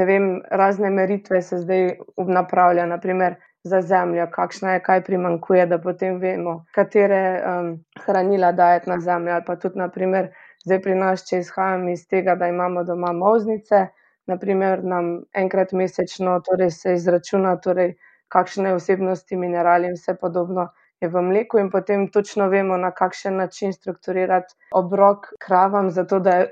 ne 0.00 0.04
vem, 0.08 0.30
razne 0.50 0.90
meritve 0.90 1.42
se 1.42 1.58
zdaj 1.60 1.90
napravlja. 2.16 2.86
Naprimer, 2.88 3.36
za 3.66 3.80
zemljo, 3.82 4.26
kakšna 4.30 4.72
je, 4.72 4.80
kaj 4.82 5.02
primankuje, 5.04 5.66
da 5.66 5.78
potem 5.82 6.20
vemo, 6.22 6.64
katere 6.74 7.22
um, 7.42 7.70
hranila 8.04 8.52
dajeti 8.52 8.90
na 8.90 9.00
zemljo. 9.00 9.32
Ali 9.34 9.44
pa 9.46 9.56
tudi, 9.56 9.78
naprimer, 9.78 10.30
zdaj 10.66 10.80
pri 10.82 10.96
nas, 10.98 11.24
če 11.28 11.40
izhajam 11.44 11.88
iz 11.92 12.06
tega, 12.10 12.34
da 12.34 12.48
imamo 12.50 12.84
doma 12.84 13.12
moznice, 13.16 13.86
naprimer, 14.26 14.82
nam 14.84 15.12
enkrat 15.42 15.72
mesečno 15.72 16.40
torej 16.48 16.72
se 16.74 16.94
izračuna, 16.98 17.56
torej, 17.62 17.94
kakšne 18.28 18.74
vsebnosti 18.74 19.38
minerali 19.38 19.86
in 19.92 19.94
vse 19.94 20.16
podobno. 20.20 20.68
Je 21.00 21.08
v 21.12 21.22
mleku, 21.22 21.60
in 21.60 21.68
potem 21.70 22.06
točno 22.10 22.48
vemo, 22.48 22.76
na 22.80 22.90
kakšen 22.90 23.36
način 23.36 23.72
strukturirati 23.72 24.54
obrok 24.72 25.28
kravam, 25.38 25.90
zato 25.90 26.18
da 26.18 26.38
je 26.38 26.46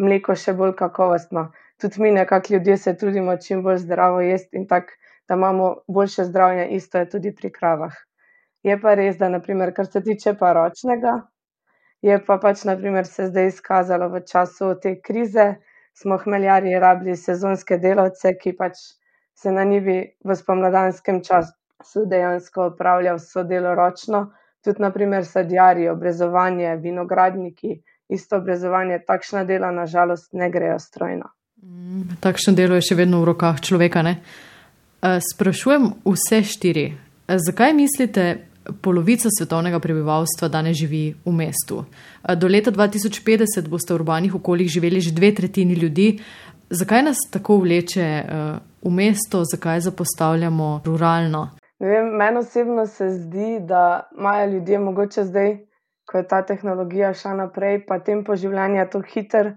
mleko 0.00 0.34
še 0.34 0.56
bolj 0.56 0.72
kakovostno. 0.78 1.50
Tudi 1.80 2.02
mi, 2.02 2.10
nekako 2.16 2.54
ljudje, 2.54 2.76
se 2.76 2.96
trudimo 2.96 3.36
čim 3.36 3.62
bolj 3.62 3.84
zdravo 3.84 4.24
jesti 4.24 4.56
in 4.56 4.66
tako 4.66 4.96
da 5.30 5.34
imamo 5.34 5.76
boljše 5.88 6.24
zdravje, 6.24 6.68
isto 6.68 6.98
je 6.98 7.08
tudi 7.10 7.34
pri 7.34 7.52
kravah. 7.52 7.92
Je 8.62 8.74
pa 8.80 8.94
res, 8.94 9.16
da 9.16 9.28
naprimer, 9.28 9.70
kar 9.74 9.86
se 9.86 10.02
tiče 10.02 10.32
pa 10.40 10.52
ročnega, 10.52 11.12
je 12.02 12.18
pa 12.26 12.38
pač 12.38 12.64
naprimer, 12.64 13.06
se 13.06 13.26
zdaj 13.26 13.46
izkazalo 13.46 14.08
v 14.08 14.22
času 14.26 14.74
te 14.82 14.96
krize, 15.00 15.54
smo 15.94 16.18
hmeljarji 16.18 16.78
rabili 16.80 17.16
sezonske 17.16 17.78
delavce, 17.78 18.34
ki 18.40 18.54
pač 18.56 18.78
se 19.34 19.52
na 19.52 19.64
njivi 19.64 20.16
v 20.24 20.36
spomladanskem 20.36 21.22
času 21.24 22.04
dejansko 22.06 22.70
opravljajo 22.72 23.16
vso 23.16 23.44
delo 23.44 23.74
ročno, 23.74 24.30
tudi 24.64 24.82
naprimer 24.82 25.24
sadjarji, 25.24 25.88
obrezovanje, 25.88 26.76
vinogradniki, 26.76 27.80
isto 28.08 28.36
obrezovanje, 28.36 28.98
takšna 29.06 29.44
dela 29.44 29.70
nažalost 29.70 30.32
ne 30.32 30.50
grejo 30.50 30.78
strojno. 30.78 31.30
Mm, 31.62 32.20
takšno 32.20 32.54
delo 32.56 32.76
je 32.76 32.84
še 32.90 32.96
vedno 32.96 33.20
v 33.20 33.32
rokah 33.32 33.60
človeka, 33.60 34.02
ne? 34.02 34.20
Eh, 35.02 35.20
sprašujem 35.24 35.90
vse 36.04 36.42
štiri. 36.44 36.86
Eh, 36.92 37.38
zakaj 37.38 37.74
mislite, 37.76 38.49
polovica 38.82 39.28
svetovnega 39.38 39.80
prebivalstva 39.80 40.48
danes 40.48 40.76
živi 40.76 41.14
v 41.24 41.32
mestu? 41.32 41.84
Eh, 41.84 42.36
do 42.36 42.48
leta 42.48 42.70
2050 42.70 43.68
boste 43.68 43.94
v 43.94 44.00
urbanih 44.00 44.34
okoljih 44.34 44.68
živeli 44.68 45.00
že 45.00 45.12
dve 45.12 45.34
tretjini 45.34 45.74
ljudi. 45.74 46.18
Zakaj 46.70 47.02
nas 47.02 47.18
tako 47.30 47.56
vleče 47.56 48.24
v 48.82 48.90
mesto, 48.90 49.42
zakaj 49.44 49.80
zapostavljamo 49.80 50.82
ruralno? 50.84 51.48
Meni 52.18 52.38
osebno 52.38 52.86
se 52.86 53.10
zdi, 53.10 53.58
da 53.60 54.08
imajo 54.18 54.50
ljudje 54.50 54.78
mogoče 54.78 55.24
zdaj, 55.24 55.56
ko 56.10 56.18
je 56.18 56.28
ta 56.28 56.42
tehnologija 56.46 57.14
šla 57.14 57.34
naprej, 57.34 57.86
pa 57.86 57.98
tempo 57.98 58.36
življenja 58.36 58.84
tako 58.90 59.06
hiter, 59.14 59.52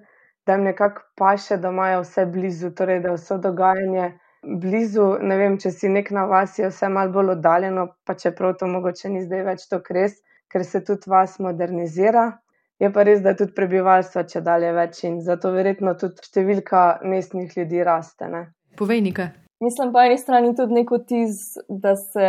da 0.46 0.54
jim 0.54 0.64
nekako 0.64 1.02
paše, 1.18 1.58
da 1.58 1.70
imajo 1.70 2.02
vse 2.02 2.26
blizu, 2.26 2.72
torej 2.72 3.00
da 3.04 3.14
vse 3.14 3.38
dogajanje 3.44 4.12
blizu, 4.44 5.18
ne 5.22 5.38
vem, 5.40 5.58
če 5.62 5.72
si 5.72 5.90
nek 5.90 6.12
na 6.16 6.26
vas, 6.30 6.58
je 6.60 6.70
vse 6.70 6.90
malo 6.92 7.12
bolj 7.14 7.36
oddaljeno, 7.38 7.88
pa 8.06 8.16
čeprav 8.20 8.58
to 8.60 8.68
mogoče 8.68 9.12
ni 9.14 9.24
zdaj 9.26 9.46
več 9.50 9.68
to 9.72 9.82
res, 9.90 10.20
ker 10.52 10.66
se 10.66 10.84
tudi 10.86 11.10
vas 11.10 11.40
modernizira. 11.40 12.32
Je 12.82 12.90
pa 12.92 13.06
res, 13.08 13.22
da 13.24 13.36
tudi 13.38 13.54
prebivalstvo 13.56 14.26
če 14.28 14.42
dalje 14.44 14.74
več 14.76 15.04
in 15.08 15.22
zato 15.24 15.54
verjetno 15.54 15.94
tudi 15.96 16.26
številka 16.26 17.00
mestnih 17.08 17.54
ljudi 17.56 17.84
raste. 17.86 18.28
Ne? 18.28 18.44
Povej 18.78 19.06
nekaj. 19.06 19.32
Mislim 19.64 19.94
pa 19.94 20.04
eni 20.10 20.18
strani 20.20 20.52
tudi 20.58 20.76
neko 20.76 21.00
tiz, 21.08 21.56
da 21.70 21.96
se 21.96 22.28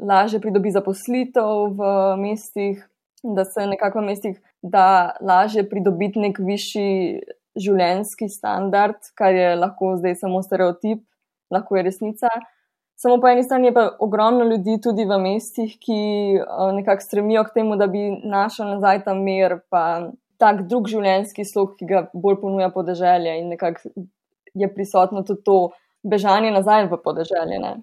lažje 0.00 0.40
pridobi 0.40 0.72
zaposlitev 0.72 1.74
v 1.76 1.90
mestih, 2.22 2.78
da 3.20 3.44
se 3.44 3.66
nekako 3.68 4.00
v 4.00 4.08
mestih 4.08 4.38
da 4.64 5.16
lažje 5.20 5.66
pridobiti 5.68 6.20
nek 6.22 6.38
višji 6.40 7.20
življenjski 7.60 8.30
standard, 8.32 8.96
kar 9.18 9.36
je 9.36 9.50
lahko 9.58 9.92
zdaj 10.00 10.16
samo 10.22 10.40
stereotip, 10.42 11.04
lahko 11.54 11.78
je 11.78 11.86
resnica. 11.86 12.30
Samo 13.00 13.18
po 13.20 13.28
eni 13.28 13.42
strani 13.42 13.70
je 13.70 13.74
pa 13.74 13.88
ogromno 14.00 14.44
ljudi 14.46 14.76
tudi 14.82 15.06
v 15.06 15.18
mestih, 15.18 15.72
ki 15.82 16.00
uh, 16.38 16.68
nekako 16.76 17.02
stremijo 17.02 17.42
k 17.44 17.54
temu, 17.58 17.76
da 17.76 17.88
bi 17.90 18.10
našel 18.22 18.76
nazaj 18.76 19.02
ta 19.06 19.14
mir, 19.18 19.58
pa 19.70 20.10
tak 20.38 20.66
drug 20.68 20.88
življenjski 20.90 21.46
slog, 21.46 21.74
ki 21.78 21.88
ga 21.88 22.04
bolj 22.14 22.38
ponuja 22.42 22.70
podeželje 22.74 23.38
in 23.40 23.50
nekako 23.54 23.90
je 24.54 24.68
prisotno 24.74 25.24
tudi 25.26 25.42
to 25.46 25.58
bežanje 26.02 26.52
nazaj 26.54 26.86
v 26.90 27.00
podeželje. 27.04 27.58
Ne? 27.58 27.74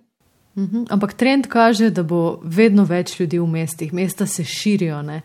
Mhm, 0.56 0.86
ampak 0.92 1.14
trend 1.14 1.48
kaže, 1.48 1.90
da 1.92 2.04
bo 2.04 2.40
vedno 2.44 2.84
več 2.88 3.18
ljudi 3.20 3.40
v 3.40 3.48
mestih, 3.48 3.94
mesta 3.94 4.28
se 4.28 4.44
širijo. 4.44 5.02
Ne? 5.02 5.22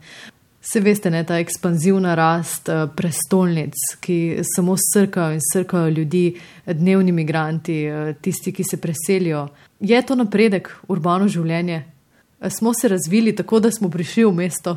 Se 0.67 0.81
veste, 0.81 1.11
ne, 1.11 1.23
ta 1.23 1.39
ekspanzivna 1.39 2.15
rast 2.19 2.69
uh, 2.69 2.89
prestolnic, 2.97 3.77
ki 4.03 4.43
samo 4.43 4.75
srkajo 4.75 5.37
in 5.37 5.45
srkajo 5.53 5.93
ljudi, 5.95 6.25
dnevni 6.67 7.13
imigranti, 7.15 7.77
uh, 7.87 8.09
tisti, 8.21 8.51
ki 8.53 8.65
se 8.67 8.81
preselijo. 8.83 9.45
Je 9.81 10.01
to 10.07 10.17
napredek, 10.19 10.73
urbano 10.89 11.29
življenje? 11.31 11.85
Uh, 11.85 12.51
smo 12.51 12.75
se 12.75 12.91
razvili 12.91 13.37
tako, 13.37 13.61
da 13.63 13.71
smo 13.71 13.93
prišli 13.95 14.25
v 14.25 14.33
mesto? 14.41 14.77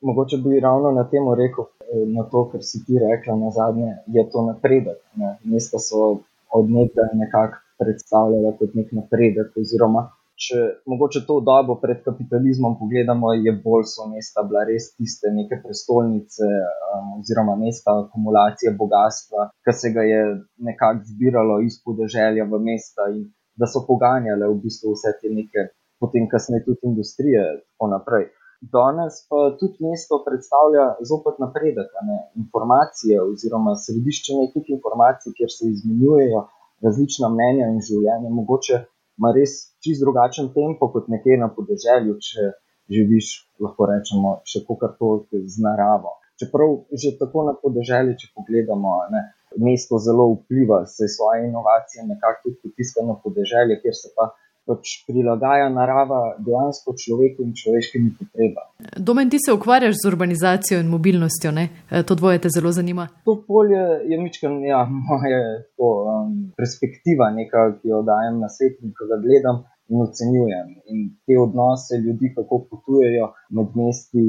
Mogoče 0.00 0.40
bi 0.40 0.60
ravno 0.60 0.94
na 0.96 1.04
tem 1.10 1.28
rekel, 1.36 1.68
na 2.16 2.24
to, 2.32 2.46
kar 2.52 2.64
si 2.64 2.80
ti 2.86 2.96
rekla 2.96 3.36
na 3.36 3.52
zadnje, 3.52 3.92
je 4.16 4.24
to 4.32 4.46
napredek. 4.46 5.02
Ne. 5.20 5.36
Mesta 5.44 5.76
so 5.78 6.22
od 6.56 6.70
nekdaj 6.70 7.12
nekako 7.12 7.60
predstavljala 7.78 8.56
kot 8.56 8.72
nek 8.74 8.92
napredek, 8.92 9.52
oziroma 9.60 10.08
če 10.44 10.62
mogoče 10.92 11.22
to 11.28 11.38
dobo 11.44 11.78
pred 11.80 12.02
kapitalizmom 12.04 12.76
pogledamo, 12.80 13.32
je 13.46 13.52
bolj 13.64 13.86
so 13.92 14.06
mesta 14.10 14.44
bila 14.48 14.66
res 14.68 14.90
tiste 14.96 15.32
neke 15.32 15.58
prestolnice 15.64 16.48
um, 16.48 17.14
oziroma 17.20 17.56
mesta 17.60 17.94
akumulacije 18.04 18.74
bogatstva, 18.80 19.48
ki 19.64 19.76
se 19.80 19.92
ga 19.96 20.04
je 20.04 20.22
nekako 20.68 21.08
zbiralo 21.12 21.60
iz 21.64 21.80
podeželja 21.84 22.44
v 22.52 22.60
mesta 22.68 23.08
in 23.14 23.24
da 23.56 23.68
so 23.72 23.86
poganjale 23.88 24.48
v 24.50 24.58
bistvu 24.64 24.92
vse 24.92 25.14
te 25.20 25.32
neke, 25.32 25.70
potem 26.00 26.28
kasneje 26.32 26.66
tudi 26.66 26.90
industrije 26.90 27.44
in 27.54 27.62
tako 27.64 27.88
naprej. 27.94 28.26
Danes 28.72 29.22
pa 29.28 29.38
tudi 29.60 29.84
mesto 29.84 30.18
predstavlja 30.26 30.84
zopet 31.08 31.40
napredek, 31.40 31.88
ne? 32.08 32.18
informacije 32.42 33.20
oziroma 33.22 33.72
središče 33.84 34.36
nekih 34.42 34.68
informacij, 34.76 35.32
kjer 35.38 35.50
se 35.56 35.72
izmenjujejo 35.72 36.44
različna 36.84 37.28
mnenja 37.32 37.68
in 37.72 37.80
življenje. 37.88 38.32
Mogoče 38.38 38.80
ima 39.18 39.32
res 39.36 39.56
čist 39.84 40.02
drugačen 40.04 40.52
tempo 40.54 40.90
kot 40.92 41.08
nekje 41.12 41.38
na 41.40 41.48
podeželju, 41.56 42.18
če 42.20 42.52
živiš, 42.92 43.32
lahko 43.64 43.88
rečemo, 43.90 44.36
še 44.46 44.62
kar 44.68 44.94
to 45.00 45.10
z 45.32 45.62
naravo. 45.64 46.16
Čeprav 46.36 46.72
že 46.92 47.14
tako 47.18 47.46
na 47.48 47.54
podeželju, 47.56 48.16
če 48.20 48.28
pogledamo, 48.36 48.96
ne, 49.12 49.22
mesto 49.56 49.98
zelo 49.98 50.28
vpliva, 50.34 50.82
se 50.86 51.08
svoje 51.08 51.46
inovacije 51.48 52.04
nekako 52.04 52.42
tudi 52.44 52.60
potiska 52.66 53.04
na 53.08 53.16
podeželje, 53.22 53.80
kjer 53.80 53.96
se 53.96 54.12
pa 54.16 54.28
pač 54.66 54.96
prilagaja 55.06 55.68
narava 55.70 56.20
dejansko 56.42 56.94
človeku 57.02 57.44
in 57.46 57.54
človeškim 57.60 58.08
potrebam. 58.18 58.66
Domen, 59.08 59.30
ti 59.30 59.38
se 59.44 59.54
ukvarjaš 59.54 60.00
z 60.02 60.10
urbanizacijo 60.10 60.80
in 60.82 60.90
mobilnostjo, 60.90 61.52
ne? 61.58 61.68
E, 61.90 62.02
to 62.02 62.18
dvoje 62.18 62.42
te 62.42 62.52
zelo 62.56 62.72
zanima. 62.72 63.06
To 63.24 63.38
polje 63.46 63.84
je 64.10 64.18
mičkam, 64.22 64.58
ja, 64.64 64.82
moja 65.08 65.40
to, 65.78 65.92
um, 66.10 66.34
perspektiva, 66.58 67.30
neka, 67.38 67.70
ki 67.78 67.94
jo 67.94 68.02
dajem 68.10 68.42
na 68.42 68.50
svet 68.50 68.82
in 68.82 68.94
ko 68.96 69.08
ga 69.12 69.22
gledam. 69.22 69.64
In 69.86 70.00
ocenjujem 70.02 70.70
in 70.90 71.02
te 71.26 71.36
odnose 71.38 71.94
ljudi, 72.02 72.32
kako 72.34 72.56
potujejo 72.70 73.28
med 73.54 73.76
mesti, 73.78 74.24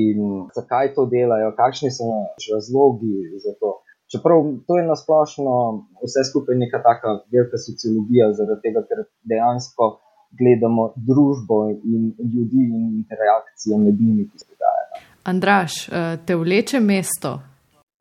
in 0.00 0.22
zakaj 0.56 0.94
to 0.94 1.04
delajo, 1.04 1.50
kakšni 1.58 1.90
so 1.92 2.06
razlogi 2.54 3.18
za 3.44 3.52
to. 3.60 3.74
Čeprav 4.12 4.38
to 4.66 4.78
je 4.78 4.84
nasplošno 4.92 5.52
vse 6.04 6.22
skupaj 6.30 6.56
neka 6.64 6.78
taka 6.88 7.08
velika 7.32 7.58
sociologija, 7.66 8.32
zaradi 8.38 8.60
tega, 8.66 8.80
ker 8.88 8.98
dejansko 9.30 9.84
gledamo 10.40 10.84
družbo 11.08 11.56
in 11.94 12.02
ljudi 12.32 12.60
in 12.76 12.82
interakcije 13.00 13.78
med 13.84 13.96
njimi, 14.00 14.28
ki 14.28 14.38
se 14.38 14.46
dogajajo. 14.52 15.00
Andraš, 15.32 15.88
eh, 15.88 16.16
te 16.26 16.36
vleče 16.36 16.80
mesto. 16.80 17.38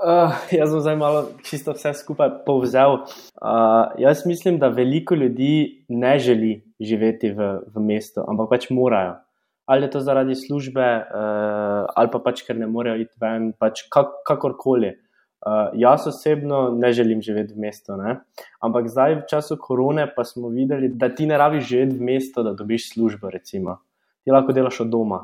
Uh, 0.01 0.34
jaz 0.60 0.72
sem 0.72 0.80
zdaj 0.82 0.96
malo 0.98 1.20
čisto 1.46 1.75
vse 1.77 1.94
skupaj 1.94 2.30
povzel. 2.46 2.94
Uh, 2.94 3.94
jaz 4.01 4.25
mislim, 4.25 4.58
da 4.60 4.68
veliko 4.68 5.15
ljudi 5.15 5.86
ne 5.89 6.20
želi 6.20 6.63
živeti 6.80 7.30
v, 7.30 7.51
v 7.75 7.84
mestu, 7.86 8.24
ampak 8.27 8.50
pač 8.50 8.70
morajo. 8.70 9.20
Ali 9.65 9.86
je 9.86 9.91
to 9.94 10.00
zaradi 10.00 10.36
službe, 10.36 10.88
uh, 11.06 11.86
ali 11.96 12.10
pa 12.12 12.20
pač 12.20 12.41
ker 12.48 12.58
ne 12.58 12.68
morejo 12.68 12.98
iti 13.03 13.13
ven, 13.22 13.51
pač 13.60 13.86
kak, 13.94 14.25
kakorkoli. 14.25 14.96
Uh, 15.41 15.74
jaz 15.74 16.07
osebno 16.07 16.69
ne 16.77 16.91
želim 16.93 17.21
živeti 17.21 17.53
v 17.53 17.63
mestu, 17.65 17.95
ne? 17.98 18.19
ampak 18.62 18.88
zdaj 18.88 19.15
v 19.15 19.24
času 19.29 19.57
korone 19.57 20.05
pa 20.15 20.24
smo 20.24 20.50
videli, 20.53 20.89
da 20.93 21.10
ti 21.10 21.25
ne 21.25 21.38
rabiš 21.38 21.63
živeti 21.67 21.98
v 21.98 22.01
mestu, 22.01 22.43
da 22.43 22.53
dobiš 22.53 22.91
službo. 22.93 23.29
Recimo. 23.29 23.79
Ti 24.24 24.31
lahko 24.31 24.53
delaš 24.53 24.79
od 24.86 24.91
doma. 24.93 25.24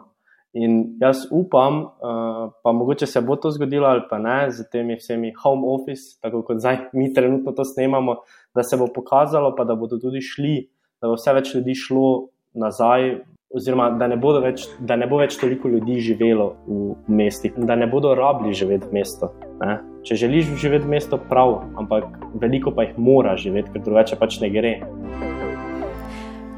In 0.57 0.97
jaz 0.97 1.27
upam, 1.31 1.83
uh, 1.83 2.50
pa 2.63 2.71
mogoče 2.71 3.05
se 3.05 3.21
bo 3.21 3.36
to 3.36 3.51
zgodilo 3.51 3.88
ali 3.88 4.01
pa 4.09 4.17
ne, 4.17 4.51
z 4.51 4.65
temi 4.71 4.95
vsemi 4.97 5.33
home 5.43 5.62
office, 5.65 6.17
tako 6.21 6.41
kot 6.41 6.59
zdaj 6.59 6.77
mi 6.93 7.13
trenutno 7.13 7.51
to 7.51 7.65
snemamo, 7.65 8.15
da 8.55 8.63
se 8.63 8.77
bo 8.77 8.88
pokazalo, 8.95 9.53
pa 9.55 9.63
da 9.63 9.75
bodo 9.75 10.00
tudi 10.01 10.21
šli, 10.21 10.63
da 11.01 11.12
bo 11.12 11.19
vse 11.19 11.33
več 11.33 11.53
ljudi 11.55 11.75
šlo 11.75 12.07
nazaj 12.57 13.19
oziroma 13.53 13.91
da 14.00 14.07
ne, 14.07 14.17
več, 14.43 14.65
da 14.79 14.97
ne 15.00 15.07
bo 15.07 15.21
več 15.21 15.38
toliko 15.39 15.69
ljudi 15.71 16.00
živelo 16.03 16.50
v 16.67 16.95
mestih, 17.07 17.53
da 17.57 17.75
ne 17.75 17.88
bodo 17.88 18.15
rabili 18.17 18.53
živeti 18.57 18.89
v 18.89 18.97
mestu. 19.00 19.29
Ne? 19.62 19.77
Če 20.08 20.16
želiš 20.16 20.54
živeti 20.56 20.86
v 20.86 20.94
mestu, 20.96 21.18
prav, 21.20 21.66
ampak 21.76 22.06
veliko 22.40 22.72
pa 22.72 22.86
jih 22.86 22.96
mora 22.96 23.34
živeti, 23.36 23.74
ker 23.74 23.82
drugače 23.84 24.16
pač 24.16 24.38
ne 24.40 24.50
gre. 24.54 24.72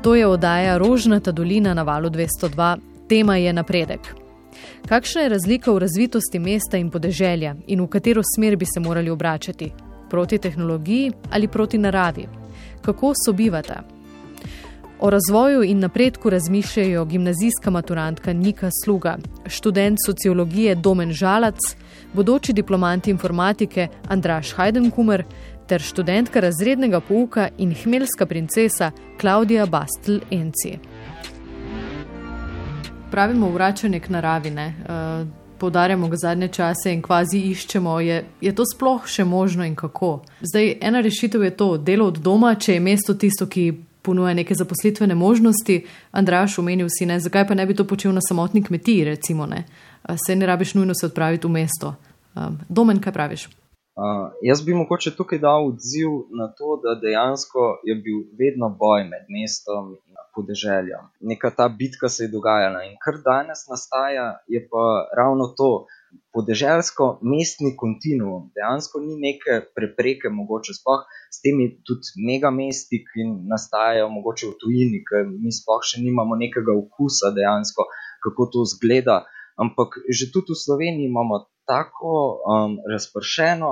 To 0.05 0.13
je 0.15 0.27
oddaja 0.29 0.77
Rožnata 0.77 1.33
dolina 1.33 1.73
na 1.73 1.81
valu 1.83 2.11
202, 2.13 2.67
tema 3.09 3.39
je 3.41 3.53
napredek. 3.53 4.13
Kakšna 4.85 5.25
je 5.25 5.31
razlika 5.33 5.73
v 5.73 5.81
razvitosti 5.81 6.39
mesta 6.39 6.77
in 6.77 6.91
podeželja 6.93 7.55
in 7.67 7.81
v 7.81 7.87
katero 7.89 8.21
smer 8.35 8.55
bi 8.55 8.69
se 8.69 8.79
morali 8.79 9.09
obračati? 9.09 9.71
Proti 10.09 10.37
tehnologiji 10.37 11.11
ali 11.31 11.47
proti 11.47 11.77
naravi? 11.77 12.27
Kako 12.85 13.13
sobivata? 13.25 13.81
O 14.99 15.09
razvoju 15.09 15.63
in 15.63 15.79
napredku 15.79 16.29
razmišljajo 16.29 17.05
gimnazijska 17.05 17.71
maturantka 17.71 18.33
Nika 18.33 18.69
Sluga, 18.83 19.17
študent 19.45 19.97
sociologije 20.05 20.75
Domen 20.75 21.11
Žalac, 21.11 21.57
bodoči 22.13 22.53
diplomant 22.53 23.07
informatike 23.07 23.87
Andraš 24.07 24.53
Heidenkumer 24.57 25.23
ter 25.67 25.81
študentka 25.81 26.39
razrednega 26.39 26.99
pouka 26.99 27.49
in 27.57 27.75
hmelska 27.75 28.25
princesa 28.25 28.91
Klaudija 29.21 29.65
Bastl 29.65 30.17
Enci. 30.31 30.77
Pravimo 33.11 33.49
vračanje 33.49 33.99
k 33.99 34.09
naravi, 34.09 34.51
ne? 34.51 34.73
Uh, 34.79 35.27
Poudarjamo 35.59 36.07
ga 36.07 36.15
zadnje 36.15 36.47
čase 36.47 36.93
in 36.93 37.01
kvazi 37.01 37.39
iščemo, 37.51 37.99
je, 37.99 38.23
je 38.41 38.51
to 38.55 38.63
sploh 38.65 39.07
še 39.07 39.25
možno 39.27 39.65
in 39.67 39.75
kako. 39.75 40.21
Zdaj, 40.41 40.77
ena 40.81 41.01
rešitev 41.03 41.43
je 41.43 41.51
to, 41.51 41.67
delo 41.77 42.07
od 42.07 42.21
doma, 42.23 42.53
če 42.55 42.77
je 42.77 42.79
mesto 42.79 43.13
tisto, 43.13 43.47
ki 43.51 43.73
ponuja 44.01 44.33
neke 44.33 44.55
zaposlitvene 44.55 45.15
možnosti. 45.15 45.81
Andraš, 46.11 46.59
omenil 46.59 46.87
si, 46.89 47.05
ne, 47.05 47.19
zakaj 47.19 47.47
pa 47.47 47.59
ne 47.59 47.65
bi 47.67 47.75
to 47.75 47.83
počel 47.83 48.15
na 48.15 48.23
samotni 48.23 48.63
kmetiji, 48.63 49.03
recimo, 49.03 49.45
ne. 49.45 49.65
Se 50.25 50.35
ne 50.35 50.45
rabiš 50.45 50.73
nujno 50.75 50.93
se 50.95 51.05
odpraviti 51.05 51.47
v 51.47 51.51
mesto. 51.51 51.95
Um, 52.35 52.59
Domen, 52.69 53.01
kaj 53.01 53.13
praviš? 53.13 53.47
Uh, 53.99 54.31
jaz 54.41 54.61
bi 54.65 54.73
mogoče 54.73 55.11
tukaj 55.15 55.39
dal 55.43 55.65
odziv 55.67 56.09
na 56.39 56.47
to, 56.57 56.77
da 56.83 56.95
dejansko 57.01 57.81
je 57.83 57.95
bil 57.95 58.21
vedno 58.39 58.69
boj 58.79 59.03
med 59.11 59.25
mestom 59.27 59.89
in 59.91 60.09
podeželjem. 60.35 61.03
Neka 61.19 61.49
ta 61.57 61.67
bitka 61.79 62.09
se 62.09 62.23
je 62.23 62.33
dogajala 62.35 62.83
in 62.87 62.95
kar 63.03 63.19
danes 63.25 63.65
nastaja, 63.71 64.27
je 64.47 64.61
pa 64.71 64.85
ravno 65.17 65.53
to. 65.57 65.71
Podeželsko-mestni 66.33 67.75
kontinuum 67.77 68.47
dejansko 68.57 69.01
ni 69.03 69.15
neke 69.25 69.59
prepreke, 69.77 70.29
mogoče 70.33 70.73
sploh 70.77 71.03
s 71.35 71.41
temi 71.43 71.67
tudi 71.85 72.23
megamesti, 72.29 73.01
ki 73.09 73.25
nastajajo 73.51 74.07
mogoče 74.15 74.47
v 74.49 74.55
tujini, 74.61 75.03
ker 75.09 75.27
mi 75.29 75.53
sploh 75.53 75.83
še 75.91 76.01
nimamo 76.05 76.37
nekega 76.39 76.73
okusa 76.81 77.29
dejansko, 77.35 77.85
kako 78.25 78.49
to 78.53 78.65
zgleda. 78.73 79.19
Ampak 79.59 79.99
že 80.07 80.31
tudi 80.31 80.55
v 80.55 80.61
Sloveniji 80.65 81.11
imamo 81.11 81.45
tako 81.67 82.39
um, 82.39 82.79
razpršeno 82.91 83.71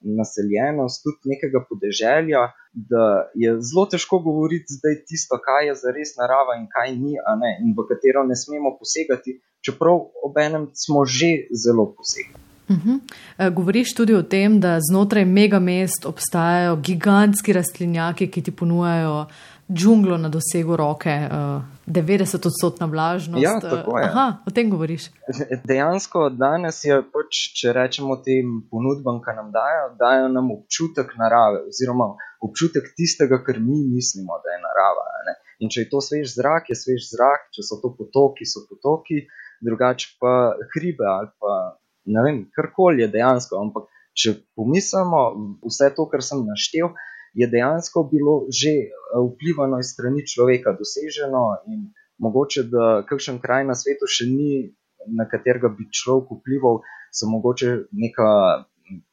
naseljenost, 0.00 1.02
tudi 1.02 1.32
nekega 1.34 1.64
podeželja, 1.68 2.42
da 2.72 3.30
je 3.34 3.50
zelo 3.68 3.86
težko 3.90 4.18
govoriti 4.18 4.76
zdaj 4.78 4.94
tisto, 5.08 5.38
kaj 5.46 5.66
je 5.68 5.74
za 5.82 5.94
res 5.96 6.14
narava 6.20 6.58
in 6.60 6.68
kaj 6.70 6.94
ni, 6.94 7.16
ne, 7.42 7.52
in 7.62 7.74
v 7.74 7.86
katero 7.90 8.22
ne 8.26 8.36
smemo 8.38 8.76
posegati, 8.78 9.40
čeprav 9.64 9.98
obenem 10.26 10.68
smo 10.74 11.04
že 11.04 11.48
zelo 11.64 11.90
posegali. 11.96 12.44
Uh 12.68 12.76
mhm. 12.76 12.90
-huh. 13.38 13.54
Govoriš 13.54 13.94
tudi 13.94 14.14
o 14.14 14.22
tem, 14.22 14.60
da 14.60 14.78
znotraj 14.90 15.24
megamest 15.24 16.06
obstajajo 16.06 16.76
gigantski 16.76 17.52
rastlinjaki, 17.52 18.30
ki 18.30 18.42
ti 18.42 18.50
ponujajo 18.50 19.26
džunglo 19.72 20.16
na 20.16 20.28
dosegu 20.28 20.76
roke, 20.76 21.28
uh, 21.30 21.62
90-odstotna 21.88 22.86
vlažnost. 22.90 23.42
Ja, 23.42 23.56
tako 23.60 23.98
je. 23.98 24.04
Aha, 24.04 24.26
o 24.46 24.52
tem 24.54 24.70
govoriš. 24.70 25.08
Dejansko 25.64 26.28
danes 26.36 26.82
je, 26.84 27.00
pač, 27.14 27.40
če 27.58 27.72
rečemo 27.76 28.18
tem 28.24 28.60
ponudbam, 28.70 29.22
ki 29.24 29.34
nam 29.36 29.50
dajo, 29.54 29.88
dajo 30.00 30.28
nam 30.32 30.52
občutek 30.54 31.14
narave, 31.20 31.64
oziroma 31.72 32.12
občutek 32.44 32.92
tistega, 32.96 33.40
kar 33.44 33.58
mi 33.58 33.80
mislimo, 33.88 34.38
da 34.44 34.54
je 34.54 34.62
narava. 34.62 35.06
Ne? 35.26 35.36
In 35.64 35.72
če 35.72 35.86
je 35.86 35.90
to 35.90 36.02
svež 36.04 36.36
zrak, 36.36 36.70
je 36.70 36.78
svež 36.78 37.10
zrak, 37.10 37.48
če 37.56 37.64
so 37.66 37.80
to 37.82 37.94
potoki, 37.96 38.46
so 38.46 38.62
potoki, 38.68 39.24
drugače 39.64 40.14
pa 40.22 40.34
hribe 40.74 41.06
ali 41.08 41.32
pa 41.40 41.54
ne 42.08 42.24
vem, 42.24 42.42
karkoli 42.54 43.02
je 43.02 43.12
dejansko. 43.16 43.58
Ampak 43.64 43.88
če 44.18 44.36
pomislimo 44.58 45.22
vse 45.66 45.90
to, 45.96 46.06
kar 46.10 46.22
sem 46.24 46.44
naštel 46.46 46.92
je 47.34 47.46
dejansko 47.46 48.08
bilo 48.12 48.46
že 48.60 48.74
eh, 48.88 48.90
vplivano 49.32 49.78
iz 49.78 49.92
strani 49.94 50.26
človeka 50.26 50.76
doseženo 50.78 51.44
in 51.66 51.90
mogoče, 52.18 52.62
da 52.62 53.02
kakšen 53.08 53.38
kraj 53.38 53.64
na 53.64 53.74
svetu 53.74 54.06
še 54.10 54.26
ni, 54.26 54.74
na 55.06 55.28
katerega 55.30 55.70
bi 55.70 55.86
človek 55.86 56.32
vplival, 56.40 56.80
so 57.14 57.30
mogoče 57.30 57.68
neka, 57.92 58.30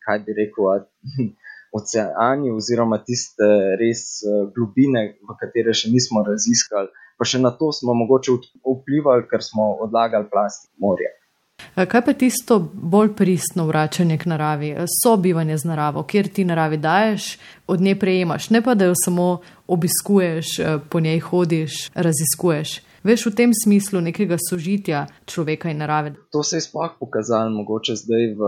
kaj 0.05 0.23
bi 0.25 0.33
rekel, 0.39 0.87
oceani 1.77 2.51
oziroma 2.55 3.01
tiste 3.03 3.49
res 3.81 4.23
eh, 4.23 4.45
globine, 4.55 5.17
v 5.21 5.37
katere 5.41 5.75
še 5.75 5.91
nismo 5.93 6.23
raziskali. 6.27 6.89
Pa 7.15 7.23
še 7.23 7.39
na 7.39 7.51
to 7.55 7.71
smo 7.71 7.93
mogoče 7.95 8.33
vplivali, 8.63 9.27
ker 9.29 9.43
smo 9.43 9.69
odlagali 9.85 10.27
plastik 10.31 10.71
morja. 10.79 11.11
Eh, 11.11 11.24
kaj 11.75 12.01
pa 12.05 12.13
tisto 12.13 12.59
bolj 12.73 13.15
pristno 13.15 13.67
vračanje 13.67 14.17
k 14.17 14.25
naravi, 14.25 14.69
eh, 14.69 14.85
sobivanje 15.03 15.57
z 15.57 15.65
naravo, 15.65 16.03
kjer 16.03 16.27
ti 16.27 16.45
naravi 16.45 16.77
daješ, 16.77 17.37
od 17.67 17.81
nje 17.81 17.99
prejemaš, 17.99 18.49
ne 18.49 18.61
pa 18.61 18.75
da 18.75 18.85
jo 18.85 18.93
samo 19.05 19.41
obiskuješ, 19.67 20.59
eh, 20.59 20.77
po 20.89 20.99
njej 20.99 21.19
hodiš, 21.19 21.89
raziskuješ. 21.93 22.81
Veš 23.03 23.25
v 23.25 23.35
tem 23.35 23.51
smislu 23.53 24.01
nekega 24.01 24.37
sožitja 24.49 25.05
človeka 25.25 25.69
in 25.69 25.77
narave. 25.77 26.15
To 26.31 26.43
se 26.43 26.57
je 26.57 26.61
sploh 26.61 26.95
pokazalo, 26.99 27.49
mogoče 27.49 27.93
zdaj 27.95 28.23
v 28.39 28.41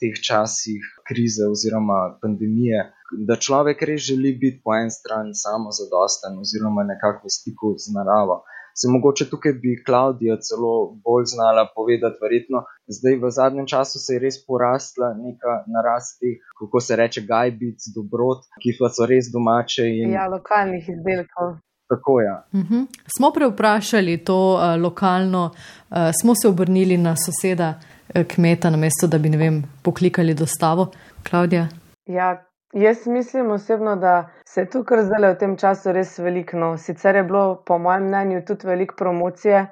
teh 0.00 0.18
časih 0.28 0.82
krize 1.08 1.46
oziroma 1.48 2.18
pandemije, 2.22 2.92
da 3.28 3.36
človek 3.36 3.82
res 3.82 4.02
želi 4.02 4.32
biti 4.32 4.60
po 4.64 4.74
eni 4.74 4.90
strani 4.90 5.32
samozadosten 5.32 6.36
oziroma 6.44 6.82
nekako 6.84 7.26
v 7.26 7.30
stiku 7.30 7.74
z 7.78 7.94
naravo 7.96 8.42
se 8.80 8.88
mogoče 8.94 9.28
tukaj 9.30 9.52
bi 9.62 9.82
Klaudija 9.86 10.36
celo 10.46 10.72
bolj 11.04 11.24
znala 11.34 11.64
povedati, 11.76 12.18
verjetno. 12.22 12.64
Zdaj 12.86 13.16
v 13.22 13.30
zadnjem 13.30 13.66
času 13.66 13.98
se 14.04 14.14
je 14.14 14.22
res 14.24 14.36
porasla 14.46 15.12
neka 15.24 15.52
narast 15.74 16.20
teh, 16.20 16.38
kako 16.60 16.80
se 16.80 16.96
reče, 16.96 17.20
gajbic, 17.28 17.78
dobrot, 17.96 18.46
ki 18.62 18.76
pa 18.78 18.90
so 18.94 19.06
res 19.06 19.30
domače. 19.32 19.86
In... 19.88 20.16
Ja, 20.16 20.26
lokalnih 20.36 20.88
izdelkov. 20.94 21.56
Tako 21.92 22.20
je. 22.20 22.26
Ja. 22.26 22.44
Uh 22.52 22.60
mhm. 22.60 22.74
-huh. 22.74 22.86
Smo 23.16 23.30
preuprašali 23.30 24.24
to 24.24 24.54
uh, 24.54 24.82
lokalno, 24.82 25.50
uh, 25.90 25.96
smo 26.20 26.34
se 26.34 26.48
obrnili 26.48 26.96
na 26.96 27.14
soseda 27.16 27.74
uh, 27.74 28.22
kmeta, 28.26 28.70
namesto 28.70 29.06
da 29.06 29.18
bi, 29.18 29.28
ne 29.28 29.36
vem, 29.36 29.62
poklikali 29.82 30.34
dostavo. 30.34 30.90
Klaudija? 31.30 31.68
Ja, 32.06 32.44
Jaz 32.72 33.06
mislim 33.06 33.50
osebno, 33.50 33.96
da 33.96 34.30
se 34.48 34.60
je 34.60 34.70
tu 34.70 34.80
kar 34.84 35.02
zdaj 35.04 35.26
v 35.32 35.38
tem 35.40 35.56
času 35.60 35.92
res 35.92 36.14
veliko. 36.18 36.56
No. 36.56 36.68
Sicer 36.80 37.18
je 37.18 37.22
bilo, 37.28 37.42
po 37.68 37.76
mojem 37.78 38.06
mnenju, 38.08 38.38
tudi 38.48 38.66
veliko 38.66 38.96
promocije, 38.96 39.66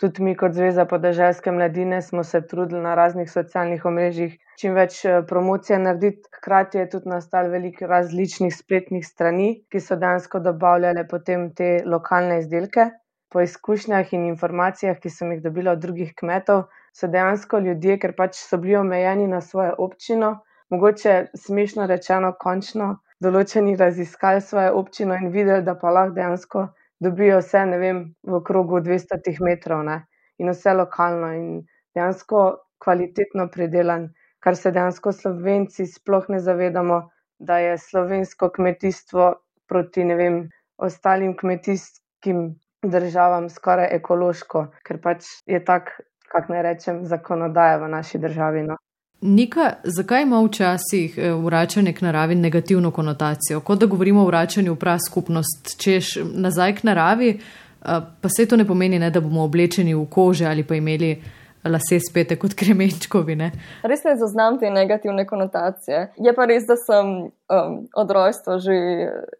tudi 0.00 0.22
mi 0.24 0.32
kot 0.40 0.56
Zveza 0.56 0.86
podeželske 0.88 1.52
mladine 1.52 1.98
smo 2.02 2.24
se 2.24 2.40
trudili 2.48 2.80
na 2.80 2.94
raznih 2.94 3.28
socialnih 3.30 3.84
omrežjih 3.84 4.38
čim 4.60 4.72
več 4.72 5.02
eh, 5.04 5.18
promocije 5.28 5.78
narediti. 5.84 6.32
Hkrati 6.38 6.80
je 6.80 6.88
tudi 6.96 7.12
nastalo 7.12 7.52
veliko 7.52 7.90
različnih 7.92 8.56
spletnih 8.56 9.04
strani, 9.04 9.50
ki 9.68 9.80
so 9.80 10.00
dejansko 10.00 10.40
dobavljale 10.48 11.04
potem 11.12 11.50
te 11.60 11.70
lokalne 11.84 12.40
izdelke. 12.40 12.88
Po 13.28 13.44
izkušnjah 13.44 14.16
in 14.16 14.24
informacijah, 14.32 14.96
ki 14.96 15.12
sem 15.12 15.36
jih 15.36 15.44
dobila 15.44 15.76
od 15.76 15.84
drugih 15.84 16.16
kmetov, 16.16 16.70
so 16.96 17.12
dejansko 17.12 17.60
ljudje, 17.68 18.00
ker 18.00 18.16
pač 18.16 18.40
so 18.40 18.56
bili 18.56 18.80
omejeni 18.80 19.28
na 19.28 19.44
svojo 19.44 19.76
občino, 19.90 20.38
mogoče 20.70 21.14
smešno 21.46 21.86
rečeno, 21.86 22.32
končno 22.40 22.96
določeni 23.22 23.76
raziskali 23.76 24.40
svojo 24.40 24.74
občino 24.80 25.16
in 25.16 25.30
videli, 25.34 25.64
da 25.64 25.74
pa 25.74 25.90
lahko 25.90 26.14
dejansko 26.18 26.66
dobijo 27.00 27.40
vse, 27.40 27.64
ne 27.70 27.78
vem, 27.78 28.02
v 28.22 28.42
krogu 28.44 28.80
200 28.80 29.36
metrov 29.40 29.84
ne? 29.84 30.04
in 30.38 30.50
vse 30.52 30.74
lokalno 30.76 31.32
in 31.32 31.50
dejansko 31.96 32.40
kvalitetno 32.84 33.48
predelan, 33.52 34.10
kar 34.40 34.56
se 34.56 34.70
dejansko 34.70 35.12
slovenci 35.12 35.86
sploh 35.86 36.28
ne 36.28 36.40
zavedamo, 36.40 37.00
da 37.38 37.58
je 37.58 37.78
slovensko 37.78 38.50
kmetijstvo 38.50 39.34
proti 39.68 40.04
ne 40.04 40.16
vem, 40.16 40.36
ostalim 40.76 41.36
kmetijskim 41.36 42.42
državam 42.82 43.48
skoraj 43.48 43.88
ekološko, 43.96 44.66
ker 44.84 45.00
pač 45.02 45.26
je 45.46 45.62
tak, 45.64 45.90
kako 46.28 46.52
naj 46.52 46.62
rečem, 46.62 47.04
zakonodaja 47.06 47.80
v 47.82 47.88
naši 47.88 48.18
državi. 48.18 48.62
No. 48.68 48.76
Nika, 49.20 49.72
zakaj 49.84 50.22
ima 50.22 50.40
včasih 50.44 51.18
eh, 51.18 51.32
vračanje 51.32 51.92
k 51.92 52.02
naravi 52.02 52.34
negativno 52.34 52.90
konotacijo? 52.90 53.60
Kot 53.60 53.78
da 53.78 53.86
govorimo 53.86 54.22
o 54.22 54.26
vračanju 54.26 54.72
v 54.72 54.76
prav 54.76 54.98
skupnost, 55.08 55.80
češ 55.82 56.16
nazaj 56.34 56.74
k 56.74 56.82
naravi, 56.82 57.28
eh, 57.28 58.00
pa 58.20 58.28
se 58.28 58.48
to 58.48 58.56
ne 58.56 58.66
pomeni, 58.66 58.98
ne, 58.98 59.10
da 59.10 59.20
bomo 59.20 59.44
oblečeni 59.44 59.94
v 59.94 60.06
kože 60.10 60.46
ali 60.46 60.64
pa 60.64 60.74
imeli 60.74 61.16
lase 61.64 61.98
spete 62.10 62.36
kot 62.36 62.54
kremenčkovi. 62.54 63.36
Ne? 63.36 63.50
Res 63.82 64.04
ne 64.04 64.16
zaznam 64.16 64.58
te 64.58 64.70
negativne 64.70 65.26
konotacije. 65.26 66.12
Je 66.16 66.34
pa 66.34 66.44
res, 66.46 66.66
da 66.68 66.76
sem 66.76 67.06
um, 67.26 67.78
od 67.96 68.10
rojstva 68.10 68.58
že 68.58 68.76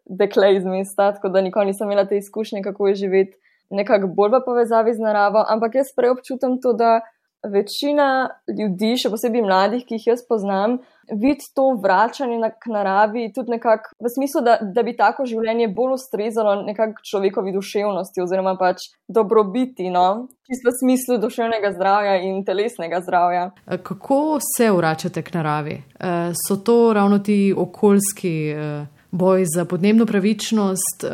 dekle 0.07 0.57
iz 0.57 0.65
mesta, 0.65 1.13
tako 1.13 1.29
da 1.29 1.41
nikoli 1.41 1.67
nisem 1.67 1.87
imela 1.87 2.07
te 2.07 2.19
izkušnje, 2.19 2.63
kako 2.63 2.89
je 2.89 2.95
živeti 2.95 3.37
nekako 3.71 4.07
bolj 4.07 4.37
v 4.37 4.45
povezavi 4.47 4.95
z 4.95 5.03
naravo, 5.03 5.43
ampak 5.49 5.75
jaz 5.75 5.91
prej 5.97 6.15
občutam 6.15 6.61
to, 6.63 6.73
da 6.73 7.01
večina 7.45 8.29
ljudi, 8.49 8.95
še 9.01 9.11
posebej 9.13 9.45
mladih, 9.45 9.85
ki 9.87 9.99
jih 9.99 10.07
jaz 10.13 10.23
poznam, 10.29 10.79
vidi 11.13 11.47
to 11.55 11.69
vračanje 11.83 12.39
na, 12.39 12.51
k 12.51 12.73
naravi 12.73 13.29
tudi 13.35 13.55
nekako 13.55 13.95
v 14.03 14.11
smislu, 14.15 14.43
da, 14.43 14.57
da 14.63 14.83
bi 14.83 14.97
tako 14.99 15.27
življenje 15.29 15.69
bolj 15.75 15.95
ustrezalo 15.99 16.57
nekako 16.67 17.05
človekovi 17.11 17.55
duševnosti 17.55 18.25
oziroma 18.25 18.57
pač 18.59 18.89
dobrobiti, 19.09 19.91
no? 19.95 20.27
čisto 20.47 20.71
v 20.71 20.79
smislu 20.81 21.19
duševnega 21.23 21.73
zdravja 21.75 22.19
in 22.23 22.43
telesnega 22.47 23.01
zdravja. 23.03 23.49
Kako 23.83 24.39
se 24.43 24.71
vračate 24.71 25.23
k 25.23 25.35
naravi? 25.35 25.81
So 26.47 26.59
to 26.63 26.93
ravno 26.95 27.19
ti 27.19 27.55
okoljski 27.57 28.35
boj 29.11 29.45
za 29.57 29.65
podnebno 29.65 30.07
pravičnost, 30.07 31.05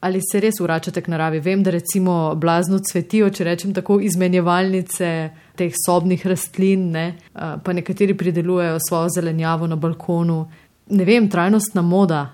ali 0.00 0.20
se 0.32 0.40
res 0.40 0.60
vračate 0.60 1.02
k 1.02 1.08
naravi? 1.08 1.40
Vem, 1.40 1.62
da 1.62 1.70
recimo 1.70 2.34
blazno 2.34 2.78
cvetijo, 2.78 3.30
če 3.30 3.44
rečem 3.44 3.74
tako, 3.74 3.98
izmenjevalnice 4.00 5.30
teh 5.56 5.74
sobnih 5.86 6.26
rastlin, 6.26 6.90
ne? 6.92 7.06
pa 7.34 7.72
nekateri 7.72 8.16
pridelujejo 8.16 8.78
svojo 8.88 9.08
zelenjavo 9.16 9.66
na 9.66 9.76
balkonu. 9.76 10.44
Ne 10.90 11.04
vem, 11.04 11.28
trajnostna 11.30 11.82
moda, 11.82 12.26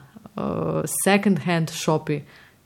second 1.05 1.39
hand 1.47 1.71
shopi 1.71 2.21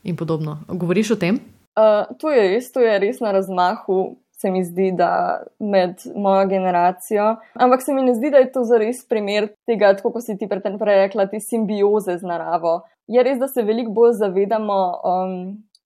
in 0.05 0.17
podobno. 0.17 0.59
Govoriš 0.69 1.11
o 1.11 1.17
tem? 1.17 1.41
Uh, 1.77 2.07
to 2.19 2.31
je 2.33 2.49
res, 2.55 2.71
to 2.73 2.81
je 2.81 2.99
res 2.99 3.21
na 3.21 3.35
razmahu 3.37 4.17
se 4.41 4.51
mi 4.51 4.65
zdi, 4.65 4.93
da 4.93 5.43
med 5.59 5.95
mojo 6.15 6.47
generacijo. 6.47 7.37
Ampak 7.55 7.83
se 7.83 7.95
mi 7.95 8.03
ne 8.03 8.15
zdi, 8.15 8.31
da 8.31 8.39
je 8.39 8.53
to 8.53 8.65
zares 8.65 9.01
primer 9.09 9.49
tega, 9.67 9.95
tako 9.97 10.13
kot 10.13 10.27
si 10.27 10.37
ti 10.39 10.49
prej 10.49 10.99
rekla, 11.03 11.27
te 11.27 11.41
simbioze 11.41 12.19
z 12.19 12.29
naravo. 12.29 12.83
Je 13.09 13.23
res, 13.23 13.39
da 13.41 13.49
se 13.49 13.65
veliko 13.65 13.95
bolj 13.97 14.19
zavedamo, 14.21 14.79
um, 15.13 15.39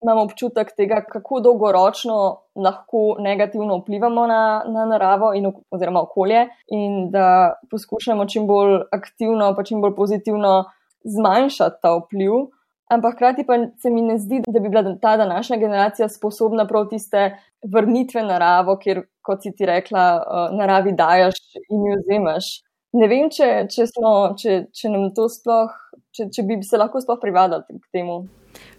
imamo 0.03 0.23
občutek 0.23 0.73
tega, 0.77 1.03
kako 1.09 1.41
dolgoročno 1.41 2.17
lahko 2.55 3.17
negativno 3.19 3.79
vplivamo 3.79 4.27
na, 4.27 4.63
na 4.67 4.87
naravo 4.87 5.35
in, 5.35 5.53
oziroma 5.71 6.03
okolje, 6.03 6.47
in 6.69 7.11
da 7.11 7.55
poskušamo 7.71 8.27
čim 8.27 8.47
bolj 8.47 8.81
aktivno, 8.93 9.53
pa 9.57 9.65
čim 9.65 9.81
bolj 9.81 9.95
pozitivno 9.97 10.65
zmanjšati 11.05 11.83
ta 11.83 11.95
vpliv. 11.97 12.33
Ampak 12.91 13.15
hkrati 13.15 13.45
pa 13.47 13.55
se 13.79 13.91
mi 13.91 14.03
ne 14.03 14.19
zdi, 14.19 14.43
da 14.47 14.61
bi 14.61 14.69
bila 14.69 14.97
ta 15.03 15.17
današnja 15.17 15.57
generacija 15.57 16.09
sposobna 16.09 16.67
prav 16.67 16.89
tiste 16.89 17.37
vrnitve 17.63 18.23
naravo, 18.23 18.77
kjer, 18.79 19.05
kot 19.23 19.43
si 19.43 19.53
ti 19.57 19.67
rekla, 19.67 20.07
uh, 20.19 20.59
naravi 20.59 20.93
dajaš 20.93 21.39
in 21.69 21.87
jo 21.87 22.01
vzemaš. 22.01 22.51
Ne 22.99 23.07
vem, 23.07 23.31
če, 23.31 23.69
če, 23.71 23.87
smo, 23.87 24.35
če, 24.39 24.65
če 24.75 24.91
nam 24.91 25.13
to 25.15 25.29
sploh, 25.31 25.71
če, 26.11 26.33
če 26.35 26.43
bi 26.49 26.59
se 26.67 26.81
lahko 26.81 26.99
sploh 27.05 27.21
privadili 27.23 27.79
k 27.79 27.93
temu. 27.95 28.25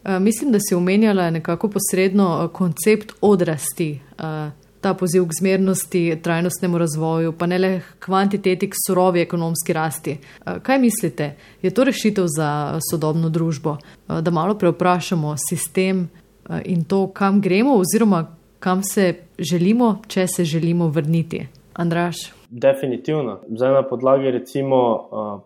Uh, 0.04 0.20
mislim, 0.20 0.52
da 0.52 0.60
si 0.60 0.76
omenjala 0.76 1.30
nekako 1.30 1.70
posredno 1.70 2.44
uh, 2.44 2.52
koncept 2.52 3.14
odrasti. 3.22 4.00
Uh, 4.18 4.52
ta 4.82 4.94
poziv 4.94 5.28
k 5.28 5.32
zmernosti, 5.40 6.20
trajnostnemu 6.24 6.78
razvoju, 6.78 7.32
pa 7.38 7.46
ne 7.46 7.58
le 7.58 7.82
kvantiteti, 8.00 8.70
k 8.70 8.74
surovi 8.88 9.22
ekonomski 9.22 9.74
rasti. 9.74 10.18
Kaj 10.64 10.80
mislite, 10.80 11.36
je 11.62 11.70
to 11.70 11.84
rešitev 11.84 12.26
za 12.38 12.80
sodobno 12.92 13.30
družbo, 13.30 13.78
da 14.08 14.32
malo 14.32 14.58
preoprašamo 14.58 15.36
sistem 15.50 16.10
in 16.66 16.84
to, 16.84 17.08
kam 17.08 17.42
gremo, 17.42 17.76
oziroma 17.78 18.26
kam 18.60 18.84
se 18.84 19.14
želimo, 19.40 20.02
če 20.08 20.28
se 20.28 20.46
želimo 20.46 20.88
vrniti? 20.88 21.48
Andraš. 21.74 22.18
Definitivno. 22.50 23.40
Zdaj 23.50 23.72
na 23.72 23.84
podlagi 23.84 24.32
recimo 24.32 24.78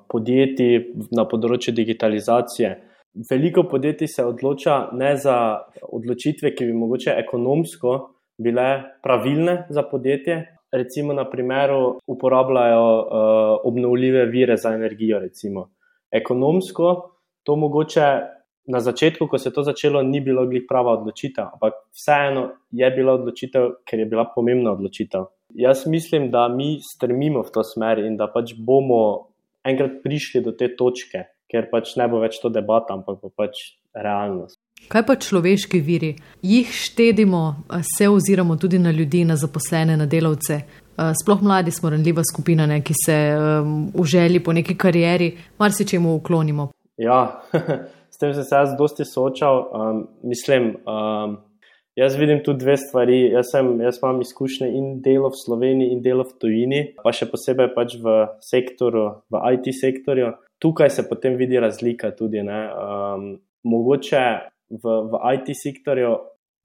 podjetij 0.08 0.94
na 1.12 1.28
področju 1.28 1.74
digitalizacije. 1.74 2.72
Veliko 3.16 3.64
podjetij 3.64 4.08
se 4.08 4.26
odloča 4.26 4.90
ne 4.92 5.16
za 5.18 5.38
odločitve, 5.82 6.52
ki 6.56 6.66
bi 6.66 6.74
mogoče 6.74 7.16
ekonomsko 7.18 7.96
bile 8.38 8.68
pravilne 9.04 9.66
za 9.70 9.84
podjetje. 9.84 10.42
Recimo, 10.72 11.14
na 11.14 11.24
primeru, 11.30 12.00
uporabljajo 12.08 12.88
uh, 13.00 13.08
obnovljive 13.64 14.26
vire 14.26 14.58
za 14.58 14.74
energijo. 14.76 15.20
Recimo. 15.20 15.70
Ekonomsko 16.12 17.12
to 17.44 17.56
mogoče 17.56 18.08
na 18.68 18.80
začetku, 18.80 19.28
ko 19.28 19.38
se 19.38 19.50
je 19.50 19.54
to 19.54 19.64
začelo, 19.64 20.02
ni 20.04 20.20
bilo 20.22 20.46
glih 20.48 20.66
prava 20.68 20.98
odločitev, 20.98 21.46
ampak 21.54 21.74
vseeno 21.94 22.50
je 22.72 22.90
bila 22.92 23.14
odločitev, 23.14 23.70
ker 23.86 24.00
je 24.00 24.06
bila 24.06 24.26
pomembna 24.36 24.74
odločitev. 24.74 25.30
Jaz 25.54 25.86
mislim, 25.88 26.32
da 26.32 26.48
mi 26.48 26.80
strmimo 26.82 27.44
v 27.46 27.54
to 27.54 27.64
smer 27.64 28.02
in 28.02 28.18
da 28.18 28.28
pač 28.34 28.56
bomo 28.58 29.30
enkrat 29.64 30.02
prišli 30.04 30.42
do 30.42 30.52
te 30.52 30.72
točke, 30.76 31.24
ker 31.52 31.70
pač 31.72 31.96
ne 32.00 32.08
bo 32.12 32.22
več 32.24 32.40
to 32.42 32.50
debata, 32.50 32.96
ampak 32.98 33.20
bo 33.22 33.30
pač 33.30 33.78
realnost. 33.96 34.60
Kaj 34.92 35.06
pa 35.08 35.16
človeški 35.18 35.80
viri? 35.82 36.12
Jih 36.46 36.70
štedimo, 36.70 37.44
se 37.98 38.10
oziramo 38.10 38.58
tudi 38.62 38.80
na 38.80 38.92
ljudi, 38.92 39.24
na 39.26 39.38
zaposlene, 39.40 39.98
na 39.98 40.06
delavce. 40.06 40.60
Sploh 40.96 41.42
mladi 41.44 41.72
smo 41.72 41.90
ranljiva 41.90 42.24
skupina, 42.24 42.68
ne, 42.70 42.82
ki 42.84 42.94
se 43.06 43.16
um, 43.36 43.74
v 43.96 44.06
želji 44.08 44.44
po 44.44 44.54
neki 44.54 44.78
karieri 44.78 45.34
marsičemu 45.60 46.14
uklonimo. 46.16 46.70
Ja, 46.98 47.42
s 48.14 48.20
tem 48.20 48.34
sem 48.34 48.44
se 48.44 48.56
jaz 48.56 48.78
dosti 48.78 49.06
soočal. 49.06 49.66
Um, 49.74 50.06
mislim, 50.24 50.76
um, 50.88 51.38
jaz 51.96 52.16
vidim 52.16 52.44
tu 52.46 52.54
dve 52.54 52.78
stvari. 52.78 53.20
Jaz, 53.34 53.52
sem, 53.52 53.74
jaz 53.82 54.00
imam 54.04 54.22
izkušnje 54.22 54.70
in 54.72 55.02
delo 55.02 55.34
v 55.34 55.42
Sloveniji, 55.42 55.92
in 55.92 56.02
delo 56.02 56.24
v 56.24 56.38
tujini, 56.40 56.82
pa 57.04 57.12
še 57.16 57.28
posebej 57.32 57.74
pač 57.76 57.98
v 58.00 58.16
sektoru, 58.44 59.08
v 59.32 59.44
IT 59.58 59.72
sektorju. 59.76 60.32
Tukaj 60.62 60.90
se 60.90 61.04
potem 61.10 61.36
vidi 61.36 61.60
razlika 61.60 62.12
tudi. 62.16 62.42
Um, 62.42 63.36
mogoče 63.64 64.24
v, 64.70 64.96
v 65.12 65.22
IT 65.36 65.52
sektorju 65.58 66.16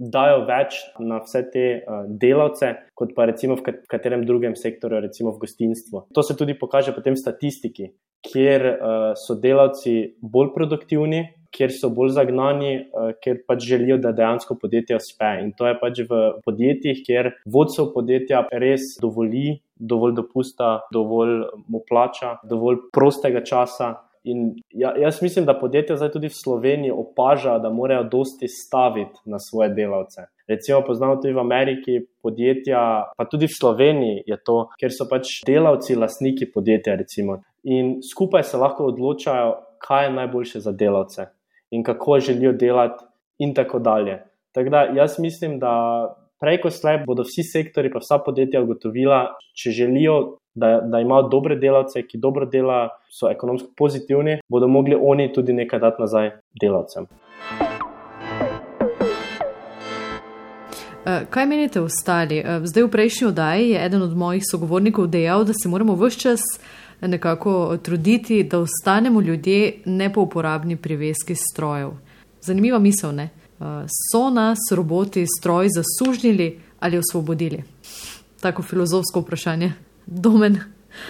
dajo 0.01 0.45
več 0.49 0.79
na 1.05 1.21
vse 1.21 1.43
te 1.53 1.65
uh, 1.77 2.05
delavce, 2.09 2.73
kot 2.97 3.13
pa 3.17 3.27
recimo 3.29 3.59
v 3.59 3.75
katerem 3.91 4.25
drugem 4.25 4.57
sektorju, 4.57 5.03
recimo 5.05 5.35
v 5.35 5.43
gostinstvu. 5.45 6.07
To 6.17 6.25
se 6.25 6.37
tudi 6.37 6.57
pokaže 6.57 6.95
potem 6.97 7.15
v 7.15 7.21
statistiki, 7.21 7.91
kjer 8.25 8.65
uh, 8.71 9.13
so 9.19 9.37
delavci 9.37 10.17
bolj 10.23 10.55
produktivni, 10.57 11.23
kjer 11.53 11.75
so 11.75 11.91
bolj 11.93 12.15
zagnani, 12.17 12.73
uh, 12.81 13.13
ker 13.21 13.43
pač 13.45 13.67
želijo, 13.69 14.01
da 14.01 14.15
dejansko 14.17 14.57
podjetje 14.61 14.97
uspe. 14.97 15.35
In 15.45 15.53
to 15.59 15.69
je 15.69 15.77
pač 15.83 16.01
v 16.09 16.23
podjetjih, 16.47 17.05
kjer 17.05 17.35
vodstvo 17.45 17.91
podjetja 17.93 18.47
res 18.57 18.95
dovoli, 19.03 19.61
dovolj 19.81 20.15
dopusta, 20.15 20.81
dovolj 20.93 21.43
mu 21.69 21.83
plača, 21.89 22.37
dovolj 22.45 22.77
prostega 22.93 23.45
časa. 23.45 23.95
In 24.25 24.51
ja, 24.77 24.93
jaz 25.01 25.23
mislim, 25.23 25.47
da 25.49 25.57
podjetja 25.57 25.97
zdaj 25.97 26.11
tudi 26.13 26.29
v 26.29 26.37
Sloveniji 26.37 26.93
opažajo, 26.93 27.59
da 27.59 27.71
morajo 27.73 28.05
dosti 28.13 28.49
staviti 28.49 29.23
na 29.25 29.39
svoje 29.41 29.71
delavce. 29.75 30.27
Recimo, 30.49 30.83
poznamo 30.87 31.17
tudi 31.17 31.33
v 31.33 31.41
Ameriki 31.41 31.99
podjetja, 32.23 32.83
pa 33.17 33.25
tudi 33.25 33.49
v 33.49 33.57
Sloveniji 33.57 34.23
je 34.27 34.37
to, 34.45 34.59
ker 34.81 34.93
so 34.93 35.09
pač 35.09 35.41
delavci, 35.47 35.97
lastniki 35.97 36.51
podjetja. 36.53 36.99
Recimo. 37.01 37.41
In 37.65 37.97
skupaj 38.05 38.45
se 38.45 38.61
lahko 38.61 38.91
odločajo, 38.93 39.55
kaj 39.81 40.07
je 40.07 40.17
najboljše 40.19 40.61
za 40.61 40.73
delavce 40.73 41.31
in 41.71 41.85
kako 41.87 42.19
želijo 42.21 42.53
delati, 42.53 43.05
in 43.41 43.55
tako 43.55 43.79
dalje. 43.79 44.23
Tako 44.53 44.71
da 44.71 44.83
jaz 44.83 45.19
mislim, 45.19 45.59
da 45.59 45.73
prej 46.41 46.61
kot 46.63 46.73
slej 46.73 47.03
bodo 47.07 47.23
vsi 47.29 47.45
sektori, 47.45 47.93
pa 47.93 48.01
vsa 48.01 48.19
podjetja 48.25 48.63
ugotovila, 48.65 49.25
če 49.55 49.75
želijo 49.77 50.41
da, 50.55 50.81
da 50.85 51.01
imajo 51.01 51.29
dobre 51.29 51.57
delavce, 51.57 52.03
ki 52.03 52.19
dobro 52.19 52.47
delajo, 52.47 52.89
so 53.11 53.31
ekonomsko 53.31 53.69
pozitivni, 53.77 54.39
bodo 54.49 54.69
mogli 54.69 54.97
oni 55.01 55.33
tudi 55.33 55.53
nekaj 55.53 55.81
dati 55.81 56.03
nazaj 56.03 56.31
delavcem. 56.61 57.07
Eh, 61.07 61.27
kaj 61.31 61.47
menite 61.47 61.81
ostali? 61.81 62.39
Eh, 62.39 62.61
zdaj, 62.65 62.83
v 62.83 62.91
prejšnji 62.91 63.27
oddaji 63.29 63.71
je 63.71 63.85
eden 63.87 64.03
od 64.03 64.17
mojih 64.17 64.43
sogovornikov 64.51 65.07
dejal, 65.07 65.45
da 65.45 65.53
se 65.53 65.69
moramo 65.69 65.95
vse 65.95 66.21
čas 66.21 66.41
nekako 67.01 67.77
truditi, 67.83 68.45
da 68.45 68.59
ostanemo 68.59 69.21
ljudje 69.21 69.73
ne 69.85 70.13
po 70.13 70.21
uporabni 70.21 70.77
priveski 70.77 71.35
strojev. 71.35 71.91
Zanimiva 72.41 72.79
misel, 72.79 73.15
ne? 73.15 73.29
Eh, 73.61 73.85
so 74.11 74.31
nas 74.31 74.59
roboti 74.77 75.27
stroji 75.39 75.69
zasužnili 75.79 76.61
ali 76.81 76.99
osvobodili? 76.99 77.63
Tako 78.41 78.63
filozofsko 78.63 79.21
vprašanje 79.21 79.73
domen. 80.07 80.57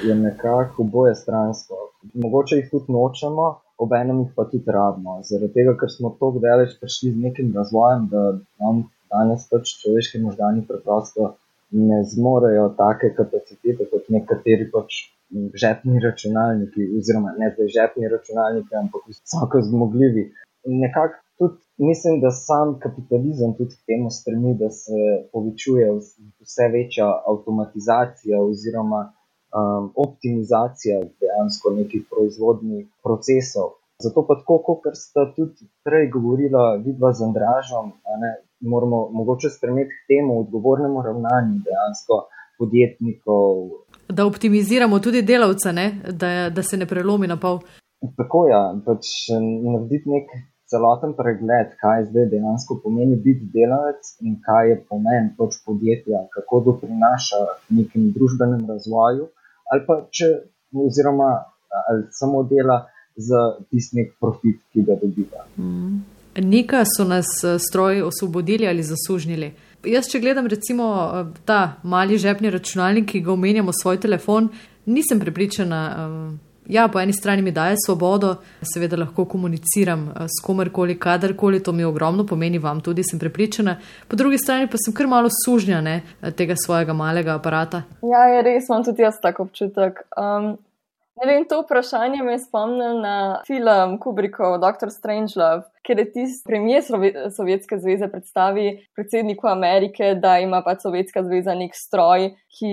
Je 0.06 0.14
nekako 0.14 0.82
oboje 0.82 1.14
stransko. 1.14 1.74
Mogoče 2.14 2.56
jih 2.56 2.70
tudi 2.70 2.92
nočemo, 2.92 3.60
ob 3.78 3.92
enem 3.92 4.18
jih 4.20 4.32
pa 4.36 4.44
tudi 4.44 4.66
rabimo. 4.66 5.20
Zaradi 5.28 5.52
tega, 5.52 5.76
ker 5.80 5.92
smo 5.96 6.10
tako 6.10 6.42
daleč 6.42 6.74
prišli 6.80 7.12
z 7.12 7.22
nekim 7.26 7.54
razvojem, 7.54 8.08
da 8.10 8.24
nam 8.58 8.82
danes 9.14 9.46
pač 9.50 9.76
človeški 9.82 10.18
možgani 10.26 10.66
preprosto 10.66 11.34
ne 11.70 12.02
zmorejo 12.04 12.68
take 12.78 13.14
kapacitete 13.14 13.86
kot 13.92 14.08
nekateri 14.08 14.66
pač 14.74 15.00
žepni 15.62 16.02
računalniki, 16.02 16.90
oziroma 16.98 17.34
ne 17.38 17.54
zdaj 17.54 17.74
žepni 17.78 18.08
računalniki, 18.10 18.74
ampak 18.82 19.06
visoko 19.06 19.62
zmogljivi. 19.62 20.32
Nekako 20.66 21.22
tudi 21.40 21.60
mislim, 21.90 22.20
da 22.24 22.30
sam 22.30 22.78
kapitalizem 22.84 23.50
tudi 23.58 23.74
k 23.78 23.86
temu 23.90 24.08
stremi, 24.18 24.50
da 24.62 24.68
se 24.82 24.98
povečuje 25.32 25.86
vse 26.42 26.66
večja 26.76 27.08
avtomatizacija 27.32 28.36
oziroma 28.50 29.00
um, 29.08 29.84
optimizacija 30.06 30.96
dejansko 31.20 31.66
nekih 31.80 32.02
proizvodnih 32.12 32.84
procesov. 33.04 33.68
Zato 34.04 34.18
pa 34.28 34.34
tako, 34.40 34.56
kot 34.66 34.94
ste 35.04 35.20
tudi 35.36 35.62
prej 35.86 36.06
govorila, 36.14 36.64
vidva 36.86 37.12
z 37.12 37.20
Andražom, 37.28 37.86
ne, 38.22 38.30
moramo 38.72 38.98
mogoče 39.18 39.48
stremeti 39.56 39.92
k 39.98 40.06
temu 40.10 40.40
odgovornemu 40.40 41.02
ravnanju 41.08 41.56
dejansko 41.66 42.14
podjetnikov. 42.58 43.52
Da 44.08 44.26
optimiziramo 44.26 44.98
tudi 44.98 45.22
delavce, 45.22 45.72
da, 46.22 46.30
da 46.56 46.62
se 46.62 46.76
ne 46.76 46.86
prelomi 46.86 47.26
na 47.26 47.36
pol. 47.44 47.60
Tako 48.16 48.46
je, 48.46 48.50
ja, 48.56 48.62
pač 48.86 49.04
narediti 49.72 50.08
nek 50.08 50.32
celoten 50.70 51.12
pregled, 51.18 51.74
kaj 51.82 52.04
zdaj 52.10 52.28
dejansko 52.30 52.78
pomeni 52.84 53.16
biti 53.16 53.48
delavec 53.54 54.12
in 54.26 54.36
kaj 54.46 54.70
je 54.70 54.76
pomen 54.88 55.32
pač 55.38 55.58
podjetja, 55.66 56.26
kako 56.34 56.62
doprinaša 56.68 57.40
nekem 57.78 58.10
družbenem 58.14 58.62
razvoju, 58.70 59.28
ali 59.72 59.84
pa 59.86 60.00
če, 60.10 60.30
oziroma 60.86 61.30
ali 61.88 62.06
samo 62.10 62.42
dela 62.42 62.84
za 63.16 63.40
tisti 63.70 64.06
profit, 64.20 64.62
ki 64.72 64.82
ga 64.86 64.96
dobiva. 65.02 65.44
Mm. 65.58 66.00
Nekaj 66.36 66.84
so 66.96 67.04
nas 67.04 67.26
eh, 67.44 67.58
stroji 67.58 68.02
osvobodili 68.02 68.68
ali 68.68 68.82
zasužnili. 68.86 69.52
Jaz, 69.84 70.08
če 70.10 70.20
gledam 70.20 70.46
recimo 70.46 70.86
eh, 71.02 71.32
ta 71.44 71.80
mali 71.82 72.18
žepni 72.18 72.50
računalnik, 72.50 73.10
ki 73.10 73.20
ga 73.26 73.32
omenjamo, 73.32 73.74
svoj 73.74 74.00
telefon, 74.00 74.48
nisem 74.86 75.20
prepričana. 75.20 75.82
Um, 76.06 76.38
Ja, 76.70 76.88
po 76.88 77.00
eni 77.00 77.12
strani 77.12 77.42
mi 77.42 77.50
daje 77.50 77.76
svobodo, 77.86 78.36
seveda 78.62 78.96
lahko 78.96 79.24
komuniciram 79.24 80.08
eh, 80.08 80.28
s 80.30 80.44
komerkoli, 80.46 80.98
kadarkoli, 80.98 81.62
to 81.62 81.72
mi 81.72 81.84
ogromno 81.84 82.26
pomeni, 82.26 82.58
vam 82.58 82.80
tudi 82.80 83.02
sem 83.02 83.18
prepričana. 83.18 83.76
Po 84.08 84.16
drugi 84.16 84.38
strani 84.38 84.68
pa 84.70 84.78
sem 84.78 84.94
kar 84.94 85.06
malo 85.10 85.28
sužnjena 85.44 86.00
tega 86.36 86.54
svojega 86.56 86.92
malega 86.92 87.34
aparata. 87.34 87.82
Ja, 88.02 88.24
je 88.34 88.42
res, 88.46 88.70
imam 88.70 88.84
tudi 88.86 89.02
jaz 89.02 89.18
tako 89.22 89.48
občutek. 89.48 89.98
Um, 90.14 90.54
Ne 91.20 91.26
vem, 91.28 91.42
to 91.44 91.58
vprašanje 91.60 92.22
me 92.24 92.38
spomni 92.40 92.86
na 93.02 93.42
film 93.46 93.98
Kubrickov 94.00 94.54
Dr. 94.62 94.88
Strangelove, 94.88 95.66
kjer 95.84 95.98
je 95.98 96.12
tisti 96.12 96.46
premijer 96.48 96.82
Sovjetske 97.36 97.76
zveze 97.78 98.08
predstavi 98.08 98.86
predsedniku 98.96 99.50
Amerike, 99.52 100.14
da 100.14 100.38
ima 100.40 100.62
pač 100.64 100.86
Sovjetska 100.86 101.22
zveza 101.26 101.54
nek 101.54 101.76
stroj, 101.76 102.30
ki 102.56 102.72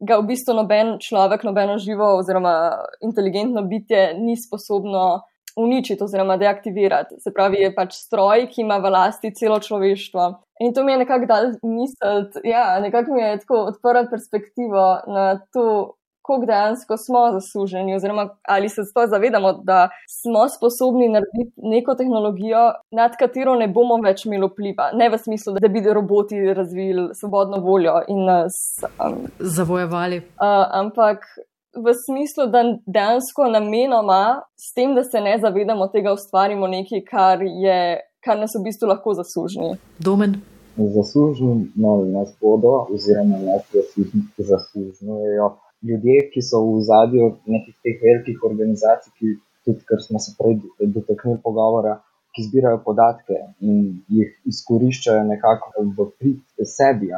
ga 0.00 0.18
v 0.18 0.26
bistvu 0.32 0.58
noben 0.58 0.96
človek, 0.98 1.46
nobeno 1.46 1.78
živo 1.78 2.16
oziroma 2.18 2.56
inteligentno 2.98 3.62
bitje 3.62 4.08
ni 4.18 4.34
sposobno 4.42 5.22
uničiti 5.56 6.02
oziroma 6.02 6.36
deaktivirati. 6.36 7.20
Se 7.22 7.30
pravi, 7.30 7.62
je 7.62 7.74
pač 7.74 7.94
stroj, 7.94 8.48
ki 8.50 8.64
ima 8.66 8.82
v 8.82 8.90
lasti 8.90 9.30
celo 9.38 9.60
človeštvo. 9.62 10.30
In 10.66 10.74
to 10.74 10.82
mi 10.82 10.92
je 10.92 11.02
nekako 11.06 11.26
dal 11.30 11.52
misliti, 11.62 12.42
ja, 12.48 12.80
nekako 12.82 13.14
mi 13.14 13.22
je 13.22 13.38
tako 13.46 13.68
odprl 13.70 14.08
perspektivo 14.10 14.88
na 15.06 15.38
to 15.54 15.94
koliko 16.26 16.46
dejansko 16.46 16.94
smo 16.96 17.20
zasluženi, 17.36 17.94
oziroma 17.94 18.24
ali 18.42 18.68
se 18.68 18.82
sploh 18.90 19.08
zavedamo, 19.14 19.52
da 19.52 19.88
smo 20.20 20.42
sposobni 20.56 21.08
narediti 21.08 21.52
neko 21.72 21.94
tehnologijo, 21.94 22.62
nad 22.90 23.12
katero 23.20 23.54
ne 23.62 23.68
bomo 23.68 23.96
več 24.04 24.24
imeli 24.26 24.48
vpliva. 24.48 24.86
Ne 25.00 25.10
v 25.12 25.18
smislu, 25.24 25.52
da 25.60 25.68
bi 25.68 25.82
roboti 25.98 26.40
razvili 26.60 27.10
svobodno 27.20 27.60
voljo 27.68 27.98
in 28.08 28.24
nas 28.30 28.56
um, 28.84 29.26
zavojevali. 29.38 30.18
Uh, 30.18 30.64
ampak. 30.82 31.18
V 31.76 31.90
smislu, 32.06 32.44
da 32.54 32.60
dejansko 32.86 33.48
namenoma, 33.50 34.44
s 34.54 34.68
tem, 34.76 34.92
da 34.94 35.02
se 35.02 35.18
ne 35.20 35.32
zavedamo 35.42 35.88
tega, 35.90 36.12
ustvarimo 36.14 36.68
nekaj, 36.70 37.00
kar, 37.08 37.42
je, 37.42 37.78
kar 38.22 38.38
nas 38.38 38.54
v 38.54 38.62
bistvu 38.68 38.92
lahko 38.92 39.16
zasluži. 39.18 39.72
Domen. 39.98 40.36
Zaslužni 40.76 41.72
no, 41.74 41.96
nas 42.14 42.30
bodo, 42.38 42.76
oziroma 42.94 43.42
nas 43.48 43.66
zaslužujejo 44.38 45.50
ljudje, 45.88 46.30
ki 46.32 46.42
so 46.42 46.60
v 46.66 46.80
zadju 46.88 47.30
nekih 47.54 47.76
teh 47.84 48.00
velikih 48.06 48.44
organizacij, 48.50 49.12
ki 49.18 49.36
tudi, 49.64 49.84
kar 49.88 50.02
smo 50.06 50.18
se 50.24 50.34
prej 50.38 50.58
dotaknili 50.96 51.40
pogovora, 51.44 51.98
ki 52.34 52.46
zbirajo 52.48 52.80
podatke 52.86 53.36
in 53.68 53.76
jih 54.16 54.30
izkoriščajo 54.50 55.22
nekako 55.28 55.84
v 55.98 56.08
prid 56.18 56.66
sebi. 56.76 57.12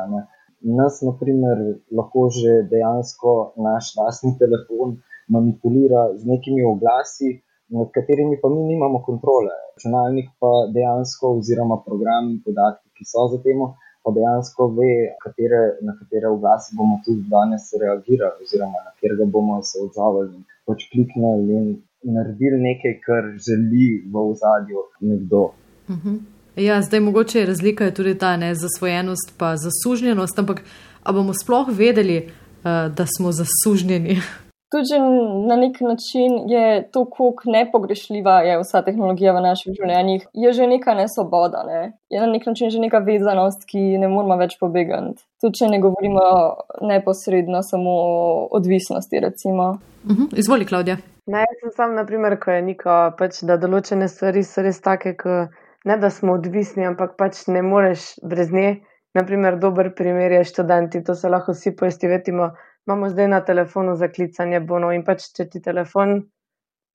Nas, 0.79 1.01
na 1.07 1.13
primer, 1.21 1.63
lahko 1.99 2.29
že 2.37 2.63
dejansko 2.73 3.33
naš 3.67 3.95
lastni 3.99 4.35
telefon 4.41 4.97
manipulira 5.29 6.03
z 6.19 6.29
nekimi 6.33 6.65
oglasi, 6.65 7.41
nad 7.77 7.89
katerimi 7.95 8.39
pa 8.43 8.49
mi 8.49 8.63
nimamo 8.71 9.03
kontrole. 9.07 9.55
Računalnik 9.75 10.29
pa 10.41 10.53
dejansko, 10.77 11.33
oziroma 11.41 11.81
programi 11.87 12.37
in 12.37 12.43
podatki, 12.45 12.89
ki 12.97 13.09
so 13.13 13.27
za 13.33 13.41
tem, 13.45 13.65
pa 14.07 14.13
dejansko 14.15 14.69
ve, 14.79 14.93
katere, 15.25 15.63
na 15.83 15.97
katere 15.99 16.29
oglase 16.31 16.77
bomo 16.79 17.01
tudi 17.05 17.25
danes 17.35 17.65
reagirali, 17.83 18.45
oziroma 18.45 18.79
na 18.87 18.93
katerega 18.95 19.27
bomo 19.35 19.59
se 19.67 19.83
odzvali. 19.83 20.45
Pač 20.67 20.87
kliknili 20.93 21.59
in 21.59 21.67
naredili 22.15 22.61
nekaj, 22.69 22.95
kar 23.07 23.25
želi 23.49 23.89
v 24.13 24.23
ozadju 24.31 24.87
nekdo. 25.01 25.43
Uh 25.89 25.95
mhm. 25.97 26.09
-huh. 26.09 26.19
Ja, 26.57 26.83
zdaj 26.83 27.01
mogoče 27.01 27.41
je 27.41 27.47
razlika 27.47 27.91
tudi 27.91 28.19
ta 28.19 28.37
ne 28.37 28.55
zasvojenost, 28.55 29.35
pa 29.39 29.57
zasužnjenost, 29.57 30.39
ampak 30.39 30.63
ali 31.03 31.15
bomo 31.15 31.35
sploh 31.35 31.67
vedeli, 31.69 32.19
uh, 32.27 32.95
da 32.95 33.07
smo 33.07 33.33
zasužnjeni? 33.33 34.17
Tudi 34.71 34.99
na 35.49 35.57
nek 35.57 35.81
način 35.81 36.51
je 36.51 36.91
to, 36.93 37.05
kako 37.05 37.51
nepogrešljiva 37.51 38.41
je 38.43 38.59
vsa 38.59 38.83
tehnologija 38.83 39.33
v 39.33 39.43
naših 39.45 39.77
življenjih, 39.79 40.25
je 40.35 40.53
že 40.53 40.67
neka 40.67 40.95
nesvoboda, 40.99 41.63
ne? 41.67 41.93
je 42.11 42.21
na 42.21 42.27
nek 42.27 42.47
način 42.47 42.71
že 42.71 42.83
neka 42.83 42.99
vezanost, 42.99 43.63
ki 43.71 43.79
ne 44.03 44.09
moramo 44.09 44.37
več 44.41 44.57
pobegati. 44.59 45.23
Tudi 45.41 45.61
če 45.61 45.69
ne 45.71 45.79
govorimo 45.81 46.25
neposredno 46.83 47.63
samo 47.63 47.91
o 47.91 48.49
odvisnosti. 48.59 49.23
Uh 49.23 49.77
mhm, 50.11 50.23
-huh. 50.23 50.39
Izvoli, 50.39 50.67
Klaudija. 50.67 50.97
Naj 51.27 51.47
sem 51.61 51.71
sam, 51.77 51.95
naprimer, 51.95 52.39
ko 52.41 52.51
je 52.51 52.63
neko, 52.63 52.97
pač, 53.19 53.43
da 53.43 53.57
določene 53.57 54.09
stvari 54.09 54.43
so 54.43 54.63
res 54.63 54.81
take, 54.81 55.17
ko 55.17 55.47
ne 55.85 55.97
da 55.97 56.11
smo 56.11 56.33
odvisni, 56.33 56.87
ampak 56.87 57.17
pač 57.19 57.47
ne 57.47 57.63
moreš 57.63 58.15
brez 58.23 58.53
nje. 58.53 58.81
Naprimer, 59.15 59.59
dober 59.59 59.95
primer 59.95 60.33
je 60.33 60.45
študenti, 60.45 61.05
to 61.05 61.15
se 61.15 61.29
lahko 61.29 61.53
vsi 61.53 61.73
poistovetimo 61.77 62.51
imamo 62.87 63.09
zdaj 63.09 63.29
na 63.29 63.41
telefonu 63.45 63.97
za 63.97 64.09
klicanje 64.09 64.61
bonov 64.61 64.95
in 64.95 65.05
pač, 65.05 65.31
če 65.37 65.49
ti 65.51 65.63
telefon 65.63 66.21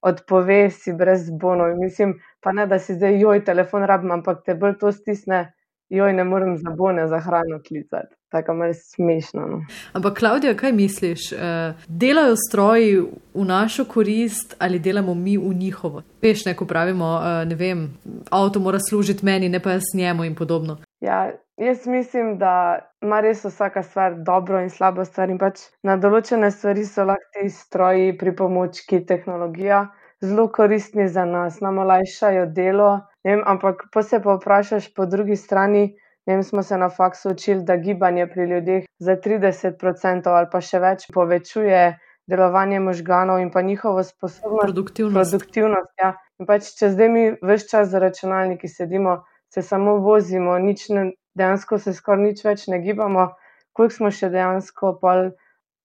odpove, 0.02 0.70
si 0.70 0.94
brez 0.94 1.30
bonov. 1.32 1.76
Mislim, 1.78 2.16
pa 2.42 2.52
ne, 2.52 2.68
da 2.68 2.80
si 2.80 2.96
zdaj, 2.96 3.20
joj, 3.20 3.44
telefon 3.46 3.86
rabim, 3.86 4.12
ampak 4.12 4.42
te 4.46 4.56
bolj 4.56 4.80
to 4.82 4.92
stisne, 4.92 5.52
joj, 5.92 6.14
ne 6.14 6.24
morem 6.24 6.56
za 6.58 6.72
bone, 6.78 7.08
za 7.08 7.20
hrano 7.20 7.60
klicati. 7.68 8.16
Tako 8.32 8.54
je 8.64 8.74
smešno. 8.74 9.42
No. 9.48 9.58
Ampak, 9.94 10.20
Klaudija, 10.20 10.56
kaj 10.58 10.72
misliš? 10.72 11.32
Uh, 11.32 11.40
delajo 11.88 12.36
stroji 12.48 13.02
v 13.34 13.46
našo 13.46 13.86
korist 13.86 14.56
ali 14.60 14.80
delamo 14.80 15.14
mi 15.14 15.38
v 15.38 15.54
njihovo? 15.54 16.02
Veš, 16.22 16.46
ne, 16.46 16.56
ko 16.56 16.66
pravimo, 16.66 17.06
uh, 17.06 17.48
ne 17.48 17.56
vem, 17.56 17.90
avto 18.30 18.60
mora 18.60 18.80
služiti 18.90 19.26
meni, 19.26 19.50
ne 19.50 19.60
pa 19.60 19.72
jaz 19.72 19.92
njemu 19.96 20.24
in 20.24 20.36
podobno. 20.36 20.78
Ja, 21.02 21.32
jaz 21.66 21.88
mislim, 21.88 22.38
da 22.38 22.54
ima 23.02 23.22
res 23.22 23.46
vsaka 23.46 23.84
stvar 23.84 24.16
dobro 24.28 24.62
in 24.62 24.70
slabo 24.70 25.06
stvar. 25.06 25.30
In 25.30 25.40
pač 25.42 25.68
na 25.84 25.98
določene 25.98 26.52
stvari 26.52 26.86
so 26.86 27.06
lahko 27.06 27.30
ti 27.38 27.50
stroji, 27.50 28.14
pripomočki, 28.18 29.06
tehnologija 29.06 29.86
zelo 30.22 30.48
koristni 30.48 31.08
za 31.08 31.26
nas, 31.26 31.60
nam 31.62 31.78
olajšajo 31.78 32.46
delo. 32.46 32.92
Vem, 33.26 33.42
ampak 33.46 33.88
pa 33.94 34.04
se 34.04 34.22
pa 34.22 34.38
vprašaš 34.38 34.94
po 34.94 35.06
drugi 35.06 35.36
strani. 35.36 35.92
Vem, 36.30 36.44
smo 36.44 36.62
se 36.64 36.78
na 36.78 36.90
faksu 36.90 37.32
učili, 37.34 37.64
da 37.66 37.76
gibanje 37.82 38.28
pri 38.28 38.46
ljudeh 38.50 38.84
za 39.00 39.16
30% 39.18 40.30
ali 40.30 40.48
pa 40.52 40.62
še 40.62 40.80
več 40.80 41.08
povečuje 41.14 41.82
delovanje 42.30 42.80
možganov 42.80 43.42
in 43.42 43.50
pa 43.52 43.62
njihovo 43.62 44.04
sposobnost. 44.04 44.62
Produktivnost. 44.64 45.32
produktivnost 45.32 46.04
ja. 46.04 46.14
pač, 46.48 46.70
če 46.78 46.92
zdaj 46.94 47.10
mi 47.10 47.24
vse 47.42 47.68
čas 47.72 47.90
za 47.90 48.00
računalniki 48.00 48.70
sedimo, 48.70 49.24
se 49.54 49.62
samo 49.62 49.98
vozimo, 49.98 50.58
nič 50.60 50.90
ne, 50.90 51.12
dejansko 51.38 51.80
se 51.80 51.94
skoraj 51.94 52.24
nič 52.24 52.44
več 52.46 52.68
ne 52.68 52.80
gibamo, 52.84 53.30
koliko 53.74 53.96
smo 53.96 54.12
še 54.12 54.30
dejansko, 54.34 54.96
pol, 55.02 55.32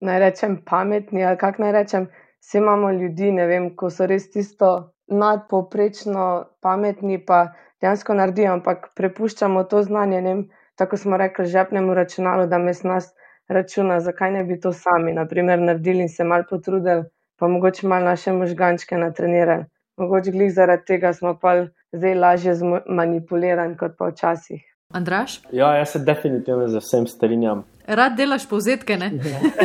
naj 0.07 0.21
rečem, 0.23 0.57
pametni 0.71 1.25
ali 1.25 1.41
kako 1.41 1.65
naj 1.65 1.73
rečem, 1.79 2.09
vse 2.43 2.59
imamo 2.59 2.91
ljudi, 2.99 3.33
ne 3.33 3.47
vem, 3.51 3.71
ko 3.77 3.91
so 3.91 4.07
res 4.11 4.31
tisto 4.31 4.73
nadpoprečno 5.09 6.27
pametni, 6.63 7.19
pa 7.19 7.47
dejansko 7.83 8.17
naredijo, 8.19 8.57
ampak 8.59 8.91
prepuščamo 8.99 9.65
to 9.71 9.83
znanje, 9.87 10.21
ne 10.21 10.35
vem, 10.35 10.43
tako 10.77 10.99
smo 11.01 11.17
rekli, 11.17 11.47
žepnemu 11.47 11.95
računalu, 11.95 12.47
da 12.51 12.59
me 12.59 12.75
s 12.75 12.83
nas 12.83 13.13
računa, 13.49 14.01
zakaj 14.01 14.33
ne 14.33 14.45
bi 14.45 14.61
to 14.61 14.73
sami, 14.73 15.15
naprimer, 15.15 15.63
naredili 15.63 16.07
in 16.07 16.13
se 16.13 16.25
mal 16.25 16.45
potrudili, 16.51 17.07
pa 17.39 17.49
mogoče 17.49 17.87
mal 17.87 18.05
naše 18.05 18.33
možgančke 18.33 18.99
natrenirali. 18.99 19.65
Mogoče 19.97 20.33
glih 20.33 20.53
zaradi 20.53 20.85
tega 20.85 21.13
smo 21.17 21.39
pa 21.41 21.55
zdaj 21.93 22.15
lažje 22.15 22.55
manipulirani 22.87 23.77
kot 23.77 23.97
pa 23.99 24.11
včasih. 24.11 24.76
Andraš? 24.93 25.41
Ja, 25.53 25.75
jaz 25.77 25.89
se 25.89 25.99
definitivno 25.99 26.69
z 26.69 26.79
vsem 26.79 27.07
strinjam. 27.07 27.65
Rad 27.87 28.17
delaš 28.17 28.49
povzetke, 28.49 28.97
ne? 28.97 29.11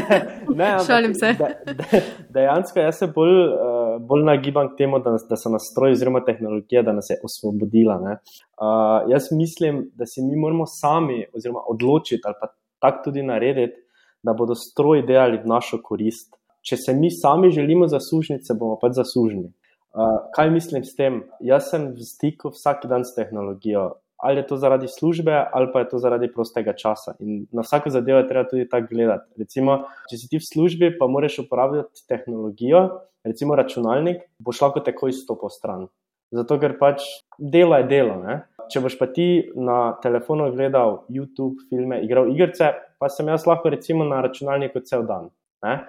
ne, 0.60 0.70
šalim 0.88 1.14
se. 1.14 1.34
De, 1.38 1.74
de, 1.74 2.02
dejansko 2.30 2.80
jaz 2.80 2.98
se 2.98 3.08
bolj, 3.16 3.38
uh, 3.54 4.02
bolj 4.02 4.26
nagibam 4.26 4.72
k 4.74 4.78
temu, 4.78 5.00
da, 5.00 5.14
da 5.30 5.38
so 5.38 5.50
nas 5.54 5.70
stroji 5.72 5.98
oziroma 5.98 6.24
tehnologija, 6.26 6.82
da 6.86 6.94
nas 6.98 7.10
je 7.10 7.20
osvobodila. 7.26 8.00
Uh, 8.02 9.12
jaz 9.14 9.30
mislim, 9.32 9.84
da 9.94 10.06
si 10.06 10.26
mi 10.26 10.38
moramo 10.42 10.66
sami 10.66 11.26
oziroma 11.38 11.62
odločiti 11.70 12.22
ali 12.26 12.36
pa 12.42 12.54
tako 12.80 13.04
tudi 13.10 13.24
narediti, 13.24 13.78
da 14.24 14.34
bodo 14.34 14.56
stroji 14.56 15.06
delali 15.06 15.38
v 15.38 15.50
našo 15.50 15.82
korist. 15.84 16.34
Če 16.62 16.78
se 16.78 16.94
mi 16.94 17.10
sami 17.14 17.50
želimo 17.52 17.88
zaslužiti, 17.88 18.46
se 18.46 18.58
bomo 18.58 18.78
pač 18.82 18.98
zaslužili. 18.98 19.50
Uh, 19.94 20.30
kaj 20.34 20.50
mislim 20.50 20.84
s 20.84 20.96
tem? 20.98 21.24
Jaz 21.40 21.70
sem 21.70 21.92
v 21.94 22.06
stiku 22.06 22.50
vsak 22.54 22.86
dan 22.90 23.06
s 23.06 23.14
tehnologijo 23.18 23.92
ali 24.22 24.40
je 24.40 24.48
to 24.48 24.58
zaradi 24.58 24.88
službe, 24.88 25.34
ali 25.54 25.68
pa 25.74 25.80
je 25.80 25.90
to 25.90 26.00
zaradi 26.00 26.32
prostega 26.34 26.74
časa. 26.74 27.16
In 27.20 27.46
na 27.52 27.62
vsako 27.66 27.90
zadevo 27.90 28.20
je 28.20 28.28
treba 28.28 28.50
tudi 28.50 28.70
tako 28.70 28.88
gledati. 28.92 29.34
Recimo, 29.38 29.80
če 30.10 30.18
si 30.18 30.30
ti 30.30 30.38
v 30.38 30.46
službi, 30.46 30.92
pa 31.00 31.08
moraš 31.10 31.40
uporabljati 31.46 32.06
tehnologijo, 32.08 32.84
recimo 33.26 33.56
računalnik, 33.56 34.22
boš 34.40 34.62
lahko 34.62 34.84
takoj 34.86 35.14
stopil 35.18 35.50
stran. 35.50 35.88
Zato, 36.32 36.60
ker 36.62 36.78
pač 36.80 37.04
delo 37.38 37.76
je 37.82 37.88
delo. 37.90 38.20
Ne? 38.22 38.44
Če 38.72 38.84
boš 38.84 38.96
pa 39.00 39.10
ti 39.12 39.50
na 39.58 39.98
telefonu 40.04 40.52
gledal 40.54 41.02
YouTube, 41.12 41.66
filme, 41.70 42.00
igral 42.06 42.30
igrice, 42.32 42.72
pa 43.02 43.10
sem 43.10 43.28
jaz 43.28 43.48
lahko 43.50 43.74
recimo 43.74 44.06
na 44.08 44.22
računalniku 44.24 44.80
cel 44.88 45.04
dan. 45.10 45.28
Uh, 45.62 45.82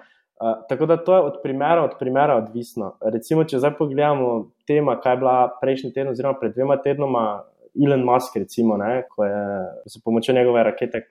tako 0.67 0.89
da 0.89 0.97
to 0.97 1.15
je 1.15 1.21
od 1.29 1.39
primera 1.43 1.83
od 1.85 1.95
primera 1.99 2.35
odvisno. 2.41 2.95
Recimo, 3.01 3.45
če 3.47 3.61
zdaj 3.61 3.77
pogledamo 3.77 4.49
tema, 4.67 4.97
kaj 4.99 5.13
je 5.13 5.21
bila 5.21 5.35
prejšnji 5.61 5.93
teden, 5.93 6.11
oziroma 6.11 6.39
pred 6.41 6.55
dvema 6.57 6.77
tednoma, 6.83 7.23
Elon 7.75 8.03
Musk, 8.05 8.35
recimo, 8.37 8.77
ne, 8.77 9.03
ko 9.09 9.25
je 9.25 9.43
s 9.89 10.01
pomočjo 10.03 10.35
njegove 10.35 10.63
rakete 10.63 11.01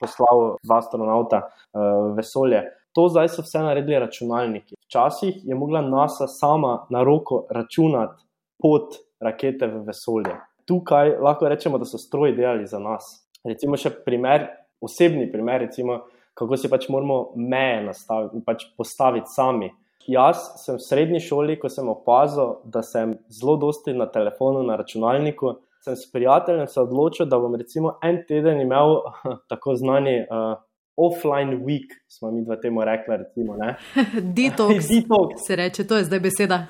poslal 0.00 0.56
dva 0.62 0.78
astronauta 0.82 1.42
uh, 1.46 1.80
v 2.10 2.16
vesolje. 2.18 2.62
To 2.96 3.06
zdaj 3.08 3.28
so 3.28 3.44
vse 3.46 3.62
naredili 3.62 3.98
računalniki. 3.98 4.74
Včasih 4.86 5.36
je 5.46 5.54
mogla 5.54 5.80
NASA 5.80 6.26
sama 6.26 6.86
na 6.90 7.02
roko 7.02 7.44
računati 7.50 8.24
pot 8.58 8.96
rakete 9.20 9.66
v 9.66 9.82
vesolje. 9.86 10.34
Tukaj 10.66 11.16
lahko 11.22 11.48
rečemo, 11.48 11.78
da 11.78 11.84
so 11.84 11.98
stroji 11.98 12.34
delali 12.36 12.66
za 12.66 12.78
nas. 12.78 13.06
Recimo 13.44 13.76
še 13.78 13.92
primer, 14.04 14.48
osebni 14.80 15.28
primer, 15.32 15.62
recimo, 15.68 16.02
kako 16.38 16.56
si 16.56 16.70
pač 16.70 16.88
moramo 16.92 17.32
meje 17.36 17.84
nastaviti, 17.86 18.42
pač 18.46 18.66
postaviti 18.76 19.30
sami. 19.32 19.70
Jaz 20.08 20.42
sem 20.62 20.78
v 20.78 20.82
srednji 20.82 21.20
šoli, 21.20 21.58
ko 21.60 21.68
sem 21.68 21.88
opazil, 21.88 22.58
da 22.64 22.82
sem 22.82 23.16
zelo 23.32 23.58
dosti 23.60 23.92
na 23.96 24.06
telefonu, 24.10 24.62
na 24.64 24.78
računalniku, 24.80 25.58
sem 25.88 25.96
s 25.96 26.12
prijateljem 26.12 26.66
se 26.66 26.80
odločil, 26.80 27.26
da 27.26 27.38
bom 27.38 27.54
recimo 27.54 27.98
en 28.02 28.22
teden 28.28 28.60
imel 28.60 29.00
tako 29.50 29.74
znani 29.74 30.20
uh, 30.20 30.58
offline 30.96 31.56
week, 31.64 31.94
smo 32.08 32.30
mi 32.30 32.44
dva 32.44 32.56
temu 32.56 32.84
rekli. 32.84 33.16
Recimo, 33.16 33.56
detox. 34.38 34.88
detox. 34.92 35.46
Se 35.46 35.56
reče, 35.56 35.86
to 35.86 35.96
je 35.96 36.04
zdaj 36.04 36.20
beseda. 36.20 36.66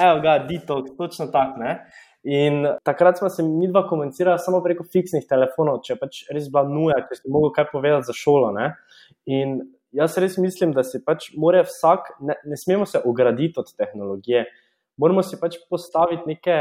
Evo 0.00 0.20
ga, 0.22 0.46
detox, 0.50 0.96
točno 0.96 1.26
tako. 1.26 1.74
In 2.22 2.66
takrat 2.84 3.18
smo 3.18 3.28
se 3.28 3.42
mi 3.42 3.68
dva 3.68 3.86
komunicirali 3.88 4.38
samo 4.38 4.62
preko 4.62 4.84
fiksnih 4.92 5.26
telefonov, 5.28 5.80
če 5.86 5.96
pač 5.96 6.24
res 6.34 6.48
bila 6.52 6.64
nuja, 6.68 6.98
če 7.08 7.20
si 7.20 7.30
mogel 7.30 7.52
kaj 7.54 7.68
povedati 7.72 8.08
za 8.10 8.14
šolo. 8.16 8.50
Ne? 8.56 8.72
In 9.26 9.60
jaz 9.94 10.18
res 10.18 10.36
mislim, 10.38 10.74
da 10.76 10.82
si 10.84 11.00
pač 11.04 11.30
mora 11.38 11.62
vsak, 11.66 12.10
ne, 12.20 12.36
ne 12.44 12.58
smemo 12.58 12.86
se 12.86 13.00
ograditi 13.04 13.62
od 13.62 13.70
tehnologije, 13.78 14.44
moramo 14.98 15.22
si 15.22 15.38
pač 15.40 15.60
postaviti 15.70 16.34
neke 16.34 16.58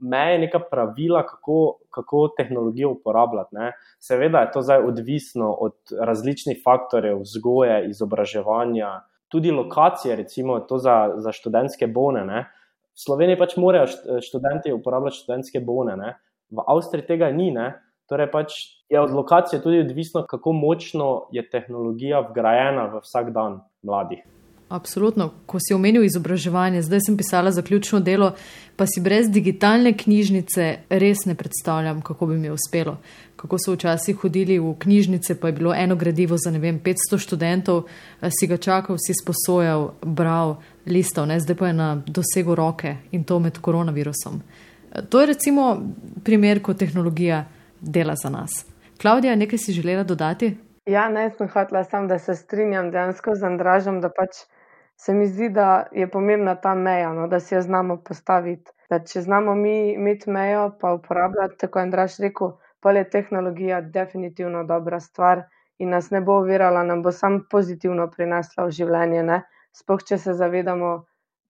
meje, 0.00 0.38
neka 0.38 0.58
pravila, 0.70 1.22
kako, 1.26 1.78
kako 1.90 2.28
tehnologijo 2.36 2.90
uporabljati. 2.90 3.54
Ne. 3.54 3.72
Seveda 3.98 4.38
je 4.38 4.50
to 4.52 4.62
zdaj 4.62 4.82
odvisno 4.82 5.52
od 5.52 5.76
različnih 6.00 6.60
faktorjev, 6.64 7.20
vzgoje, 7.20 7.88
izobraževanja, 7.88 9.00
tudi 9.28 9.50
lokacije, 9.50 10.16
recimo 10.16 10.60
to 10.60 10.78
za, 10.78 11.14
za 11.16 11.32
študentske 11.32 11.86
bone. 11.86 12.24
Ne. 12.24 12.44
V 12.94 13.00
Sloveniji 13.06 13.38
pač 13.38 13.56
morajo 13.56 13.86
študenti 14.22 14.72
uporabljati 14.72 15.16
študentske 15.16 15.60
bone, 15.60 15.96
ne. 15.96 16.14
v 16.50 16.62
Avstriji 16.66 17.06
tega 17.06 17.30
ni. 17.32 17.50
Ne. 17.50 17.72
Torej, 18.08 18.28
pač 18.30 18.54
je 18.92 19.00
od 19.00 19.10
lokacije 19.16 19.62
tudi 19.62 19.80
odvisno, 19.80 20.26
kako 20.28 20.52
močno 20.52 21.28
je 21.32 21.42
tehnologija 21.50 22.20
vgrajena 22.28 22.90
v 22.92 23.00
vsak 23.00 23.32
dan 23.32 23.62
mladih. 23.82 24.20
Absolutno, 24.68 25.30
ko 25.46 25.58
si 25.60 25.74
omenil 25.74 26.04
izobraževanje, 26.04 26.82
zdaj 26.82 27.00
sem 27.06 27.16
pisala 27.16 27.50
zaključno 27.52 28.00
delo, 28.00 28.32
pa 28.76 28.86
si 28.86 29.00
brez 29.00 29.28
digitalne 29.30 29.92
knjižnice 29.92 30.64
res 30.88 31.24
ne 31.28 31.34
predstavljam, 31.34 32.00
kako 32.02 32.26
bi 32.26 32.38
mi 32.38 32.50
uspelo. 32.50 32.96
Kako 33.36 33.58
so 33.58 33.74
včasih 33.74 34.16
hodili 34.16 34.58
v 34.58 34.72
knjižnice, 34.78 35.36
pa 35.40 35.48
je 35.48 35.58
bilo 35.60 35.74
eno 35.74 35.96
gradivo 35.96 36.36
za 36.40 36.50
ne 36.50 36.58
vem, 36.58 36.80
500 36.80 37.20
študentov, 37.20 37.84
si 38.40 38.46
ga 38.46 38.56
čakal, 38.56 38.96
si 38.98 39.12
sposojal, 39.14 39.90
bral, 40.02 40.56
listal, 40.86 41.28
ne? 41.28 41.40
zdaj 41.40 41.56
pa 41.56 41.68
je 41.68 41.72
na 41.72 41.88
dosegu 42.06 42.54
roke 42.54 42.96
in 43.12 43.24
to 43.24 43.38
med 43.38 43.60
koronavirusom. 43.60 44.40
To 45.08 45.20
je 45.20 45.26
recimo 45.26 45.82
primer, 46.24 46.62
ko 46.62 46.74
tehnologija 46.74 47.44
dela 47.80 48.14
za 48.16 48.30
nas. 48.30 48.64
Klaudija, 49.00 49.36
nekaj 49.36 49.58
si 49.58 49.72
želela 49.72 50.02
dodati? 50.02 50.56
Ja, 50.86 51.08
ne, 51.08 51.30
sem 51.30 51.48
hotela 51.48 51.84
sam, 51.84 52.08
da 52.08 52.18
se 52.18 52.34
strinjam 52.34 52.90
dejansko 52.90 53.34
z 53.34 53.44
Andražem, 53.44 54.00
da 54.00 54.08
pač 54.08 54.44
se 54.96 55.14
mi 55.14 55.26
zdi, 55.26 55.48
da 55.48 55.86
je 55.92 56.10
pomembna 56.10 56.54
ta 56.54 56.74
meja, 56.74 57.12
no, 57.12 57.26
da 57.28 57.40
si 57.40 57.54
jo 57.54 57.60
znamo 57.62 57.96
postaviti. 57.96 58.70
Da 58.90 58.98
če 58.98 59.20
znamo 59.20 59.54
mi 59.54 59.92
imeti 59.92 60.30
mejo, 60.30 60.70
pa 60.80 60.92
uporabljati, 60.92 61.58
tako 61.58 61.78
je 61.78 61.82
Andraš 61.82 62.18
rekel, 62.18 62.52
pa 62.80 62.92
je 62.92 63.10
tehnologija 63.10 63.80
definitivno 63.80 64.64
dobra 64.64 65.00
stvar 65.00 65.42
in 65.78 65.90
nas 65.90 66.10
ne 66.10 66.20
bo 66.20 66.38
uvirala, 66.40 66.82
nam 66.84 67.02
bo 67.02 67.12
sam 67.12 67.40
pozitivno 67.50 68.06
prinesla 68.10 68.66
v 68.68 68.74
življenje. 68.78 69.40
Sploh, 69.74 70.02
če 70.06 70.18
se 70.18 70.34
zavedamo, 70.38 70.90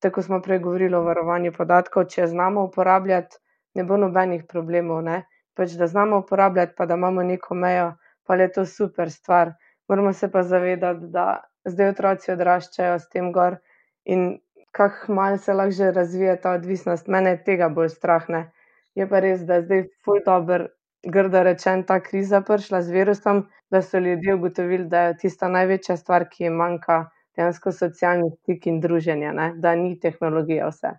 tako 0.00 0.22
smo 0.22 0.40
prej 0.42 0.62
govorili 0.64 0.96
o 0.96 1.02
varovanju 1.04 1.52
podatkov, 1.52 2.07
če 2.14 2.26
znamo 2.30 2.64
uporabljati, 2.70 3.37
ne 3.74 3.85
bo 3.85 3.98
nobenih 4.00 4.46
problemov. 4.48 5.02
Ne? 5.04 5.24
Pač, 5.54 5.74
da 5.78 5.87
znamo 5.87 6.22
uporabljati, 6.24 6.72
pa 6.78 6.87
da 6.87 6.96
imamo 6.96 7.22
neko 7.22 7.54
mejo, 7.54 7.92
pa 8.24 8.37
je 8.40 8.52
to 8.52 8.64
super 8.66 9.11
stvar. 9.11 9.52
Moramo 9.88 10.12
se 10.12 10.30
pa 10.33 10.42
zavedati, 10.42 11.11
da 11.12 11.42
zdaj 11.64 11.94
otroci 11.94 12.33
odraščajo 12.35 12.98
s 12.98 13.09
tem 13.12 13.33
gor 13.33 13.59
in 14.05 14.38
kako 14.74 15.12
malo 15.12 15.38
se 15.38 15.53
lahko 15.53 15.77
že 15.79 15.90
razvija 15.92 16.37
ta 16.40 16.50
odvisnost. 16.59 17.09
Mene 17.09 17.31
je 17.31 17.44
tega 17.44 17.68
bolj 17.68 17.88
strah. 17.88 18.29
Ne. 18.29 18.50
Je 18.94 19.07
pa 19.09 19.20
res, 19.20 19.42
da 19.46 19.55
je 19.59 19.62
zdaj 19.62 19.85
full 20.05 20.22
dober, 20.27 20.68
grdo 21.07 21.42
rečen, 21.42 21.85
ta 21.87 22.00
kriza 22.00 22.40
prišla 22.40 22.83
z 22.83 22.90
virusom, 22.90 23.44
da 23.70 23.83
so 23.83 23.98
ljudje 23.98 24.35
ugotovili, 24.35 24.88
da 24.88 25.00
je 25.00 25.16
tista 25.22 25.48
največja 25.48 25.96
stvar, 25.96 26.29
ki 26.31 26.44
jim 26.44 26.59
manjka, 26.59 27.05
dejansko 27.37 27.72
socialni 27.72 28.31
stik 28.37 28.66
in 28.66 28.81
druženje, 28.81 29.33
ne. 29.33 29.53
da 29.57 29.74
ni 29.74 29.98
tehnologija 30.00 30.70
vse. 30.70 30.94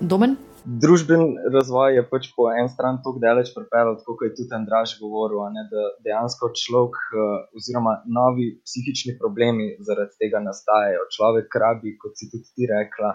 Domen? 0.00 0.36
Družben 0.66 1.36
razvoj 1.54 1.94
je 1.96 2.02
pač 2.10 2.28
po 2.36 2.48
eni 2.50 2.70
strani 2.72 2.98
tako 3.04 3.20
daleč 3.22 3.52
pripeljal, 3.54 3.96
kot 4.02 4.24
je 4.26 4.34
tudi 4.34 4.56
Andraš 4.58 4.96
govoril, 5.00 5.44
ne, 5.54 5.64
da 5.70 5.86
dejansko 6.06 6.50
človek 6.62 6.98
uh, 7.14 7.38
oziroma 7.56 8.00
novi 8.18 8.48
psihični 8.66 9.16
problemi 9.20 9.70
zaradi 9.86 10.18
tega 10.22 10.42
nastajajo. 10.42 11.06
Človek 11.16 11.58
rabi, 11.62 11.94
kot 12.02 12.18
si 12.18 12.30
tudi 12.32 12.50
ti 12.50 12.68
rekla, 12.70 13.14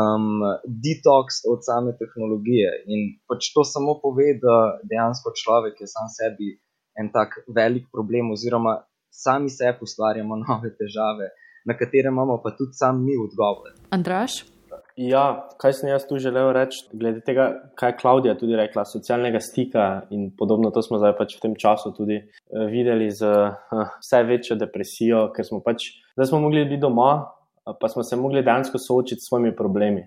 um, 0.00 0.40
detoks 0.64 1.44
od 1.52 1.64
same 1.68 1.94
tehnologije. 2.00 2.72
In 2.88 3.06
pač 3.28 3.52
to 3.54 3.64
samo 3.64 3.98
pove, 4.02 4.32
da 4.42 4.56
dejansko 4.88 5.36
človek 5.42 5.84
je 5.84 5.92
sam 5.92 6.08
sebi 6.16 6.56
en 6.96 7.12
tak 7.12 7.36
velik 7.52 7.90
problem, 7.92 8.32
oziroma 8.32 8.80
sami 9.12 9.52
sebi 9.52 9.84
ustvarjamo 9.84 10.40
nove 10.48 10.72
težave, 10.80 11.32
na 11.68 11.76
katere 11.76 12.08
imamo 12.08 12.40
pa 12.42 12.56
tudi 12.56 12.72
sami 12.72 13.04
mi 13.10 13.20
odgovore. 13.20 13.76
Andraš? 13.92 14.55
Ja, 14.96 15.48
kaj 15.60 15.74
sem 15.76 15.90
jaz 15.90 16.06
tu 16.08 16.16
želel 16.16 16.54
reči, 16.56 16.86
glede 16.96 17.20
tega, 17.20 17.50
kaj 17.76 17.90
je 17.90 17.96
Klaudija 17.98 18.32
tudi 18.40 18.56
rekla, 18.56 18.86
socialnega 18.88 19.42
stika 19.44 20.06
in 20.10 20.30
podobno. 20.38 20.70
To 20.72 20.80
smo 20.82 20.96
zdaj 20.96 21.12
pač 21.18 21.34
v 21.36 21.42
tem 21.42 21.56
času 21.60 21.92
tudi 21.92 22.16
uh, 22.22 22.64
videli 22.72 23.10
z 23.12 23.28
uh, 23.28 23.82
vse 24.00 24.22
večjo 24.24 24.56
depresijo, 24.56 25.26
ker 25.36 25.44
smo 25.44 25.60
pač, 25.60 25.90
zdaj 26.16 26.30
smo 26.30 26.40
mogli 26.46 26.64
biti 26.64 26.80
doma, 26.80 27.10
uh, 27.20 27.76
pa 27.76 27.92
smo 27.92 28.06
se 28.08 28.16
mogli 28.16 28.40
dejansko 28.40 28.80
soočiti 28.80 29.20
s 29.20 29.28
svojimi 29.28 29.52
problemi. 29.56 30.06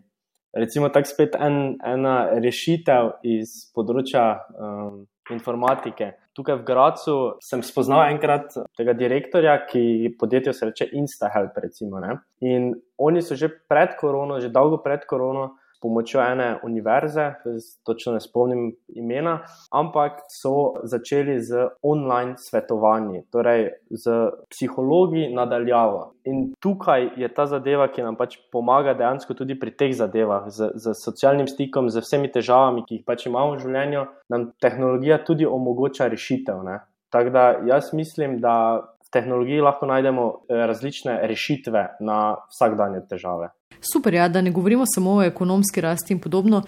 Recimo, 0.58 0.90
tako 0.90 1.12
spet 1.14 1.38
en, 1.38 1.78
ena 1.86 2.16
rešitev 2.42 3.20
iz 3.30 3.70
področja 3.78 4.26
um, 4.58 5.04
informatike. 5.34 6.14
Tukaj 6.34 6.62
v 6.62 6.66
Gracu 6.66 7.16
sem 7.44 7.62
spoznal 7.66 8.08
enkrat 8.14 8.56
tega 8.78 8.94
direktorja, 8.96 9.58
ki 9.68 10.16
podjetje 10.20 10.54
se 10.54 10.70
reče 10.70 10.90
InstaHelp. 10.96 11.58
Recimo, 11.60 12.00
in 12.42 12.74
oni 12.98 13.22
so 13.22 13.36
že 13.36 13.50
pred 13.68 13.98
korono, 14.00 14.40
že 14.40 14.50
dolgo 14.50 14.80
pred 14.84 15.06
korono, 15.06 15.59
pomočjo 15.82 16.22
ene 16.22 16.60
univerze, 16.64 17.34
točno 17.86 18.14
ne 18.14 18.20
spomnim 18.20 18.76
imena, 18.88 19.40
ampak 19.72 20.22
so 20.30 20.74
začeli 20.84 21.40
z 21.42 21.68
online 21.82 22.36
svetovanji, 22.38 23.24
torej 23.32 23.70
z 23.90 24.32
psihologi 24.50 25.30
nadaljavo. 25.34 26.14
In 26.24 26.54
tukaj 26.60 27.10
je 27.18 27.30
ta 27.34 27.46
zadeva, 27.46 27.88
ki 27.88 28.04
nam 28.06 28.18
pač 28.20 28.38
pomaga 28.52 28.94
dejansko 28.94 29.34
tudi 29.34 29.58
pri 29.60 29.72
teh 29.72 29.96
zadevah, 29.96 30.50
z, 30.52 30.72
z 30.76 30.94
socialnim 30.98 31.48
stikom, 31.48 31.90
z 31.90 32.04
vsemi 32.04 32.32
težavami, 32.32 32.86
ki 32.86 33.00
jih 33.00 33.08
pač 33.08 33.26
imamo 33.30 33.56
v 33.56 33.64
življenju, 33.64 34.06
nam 34.30 34.52
tehnologija 34.62 35.24
tudi 35.26 35.48
omogoča 35.48 36.10
rešitev. 36.12 36.64
Tako 37.10 37.30
da 37.34 37.44
jaz 37.66 37.94
mislim, 37.94 38.38
da 38.44 38.56
v 39.10 39.12
tehnologiji 39.12 39.62
lahko 39.66 39.88
najdemo 39.90 40.26
eh, 40.30 40.66
različne 40.70 41.20
rešitve 41.28 41.86
na 42.00 42.20
vsakdanje 42.52 43.02
težave. 43.10 43.50
Super, 43.82 44.14
ja, 44.14 44.30
da 44.30 44.42
ne 44.42 44.52
govorimo 44.52 44.84
samo 44.96 45.14
o 45.14 45.24
ekonomski 45.24 45.82
rasti 45.82 46.14
in 46.14 46.20
podobno, 46.20 46.64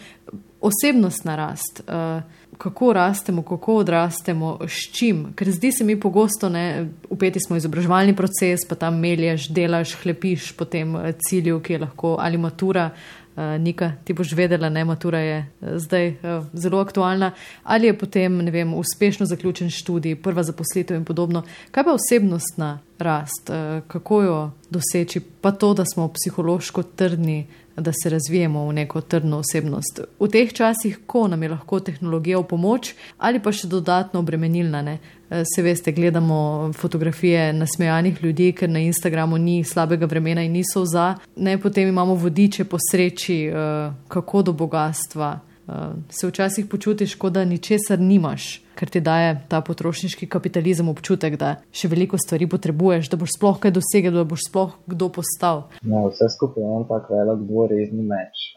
osebnostna 0.61 1.35
rast. 1.35 1.83
Uh, 1.87 2.23
kako 2.57 2.93
rastemo, 2.93 3.41
kako 3.41 3.75
odrastemo, 3.75 4.59
s 4.67 4.91
čim. 4.97 5.33
Ker 5.35 5.51
zdi 5.51 5.71
se 5.71 5.83
mi 5.83 5.99
pogosto, 5.99 6.49
da 6.49 6.85
upeti 7.09 7.39
smo 7.39 7.57
izobraževalni 7.57 8.15
proces, 8.15 8.67
pa 8.69 8.75
tam 8.75 8.99
melješ, 8.99 9.49
delaš, 9.49 9.95
hlepiš 10.03 10.51
po 10.57 10.65
tem 10.65 10.95
eh, 10.95 11.13
cilju, 11.27 11.59
ki 11.59 11.73
je 11.73 11.79
lahko 11.79 12.15
ali 12.19 12.37
matura. 12.37 12.91
Uh, 12.93 13.20
Nika, 13.59 13.91
ti 14.03 14.13
boš 14.13 14.31
vedela, 14.37 14.69
ne, 14.69 14.85
matura 14.85 15.19
je 15.19 15.37
zdaj 15.61 16.13
zelo 16.53 16.79
aktualna, 16.79 17.31
ali 17.63 17.87
je 17.87 17.97
potem, 17.97 18.37
ne 18.37 18.51
vem, 18.51 18.73
uspešno 18.73 19.25
zaključen 19.25 19.69
študij, 19.69 20.15
prva 20.21 20.43
zaposlitev 20.43 20.97
in 20.97 21.05
podobno. 21.05 21.43
Kaj 21.71 21.83
pa 21.83 21.93
osebnostna 21.93 22.79
rast, 22.99 23.49
kako 23.87 24.21
jo 24.21 24.51
doseči, 24.69 25.19
pa 25.41 25.51
to, 25.51 25.73
da 25.73 25.85
smo 25.85 26.07
psihološko 26.07 26.83
trdni 26.83 27.45
da 27.83 27.91
se 28.03 28.09
razvijemo 28.09 28.67
v 28.67 28.73
neko 28.73 29.01
trdno 29.01 29.37
osebnost. 29.37 29.99
V 30.19 30.29
teh 30.29 30.53
časih, 30.53 30.99
ko 31.05 31.27
nam 31.27 31.43
je 31.43 31.49
lahko 31.49 31.79
tehnologija 31.79 32.39
v 32.39 32.47
pomoč 32.47 32.93
ali 33.17 33.39
pa 33.39 33.51
še 33.51 33.67
dodatno 33.67 34.19
obremenilna, 34.19 34.81
ne? 34.81 34.99
Eh, 35.29 35.43
se 35.55 35.61
veste, 35.61 35.91
gledamo 35.91 36.71
fotografije 36.73 37.53
nasmejanih 37.53 38.23
ljudi, 38.23 38.51
ker 38.51 38.69
na 38.69 38.79
Instagramu 38.79 39.37
ni 39.37 39.63
slabega 39.63 40.05
vremena 40.05 40.43
in 40.43 40.51
niso 40.51 40.85
za, 40.85 41.15
ne 41.35 41.57
potem 41.57 41.87
imamo 41.87 42.15
vodiče 42.15 42.65
po 42.65 42.77
sreči, 42.91 43.45
eh, 43.45 43.91
kako 44.07 44.41
do 44.41 44.53
bogatstva. 44.53 45.39
Eh, 45.67 45.93
se 46.09 46.27
včasih 46.27 46.65
počutiš, 46.65 47.15
kot 47.15 47.33
da 47.33 47.45
ničesar 47.45 47.99
nimaš 47.99 48.61
ker 48.81 48.89
ti 48.89 48.97
daje 49.03 49.35
ta 49.45 49.59
potrošniški 49.61 50.25
kapitalizem 50.25 50.87
občutek, 50.89 51.35
da 51.37 51.51
še 51.69 51.91
veliko 51.91 52.17
stvari 52.17 52.47
potrebuješ, 52.49 53.11
da 53.11 53.19
boš 53.21 53.35
sploh 53.35 53.59
kaj 53.61 53.75
dosegel, 53.75 54.15
da 54.17 54.23
boš 54.25 54.47
sploh 54.47 54.71
kdo 54.89 55.11
postal. 55.13 55.67
No, 55.85 56.07
vse 56.09 56.31
skupaj 56.33 56.65
je 56.65 56.71
en 56.79 56.87
tak 56.89 57.11
velik 57.13 57.43
dvorezni 57.45 58.05
meč. 58.07 58.47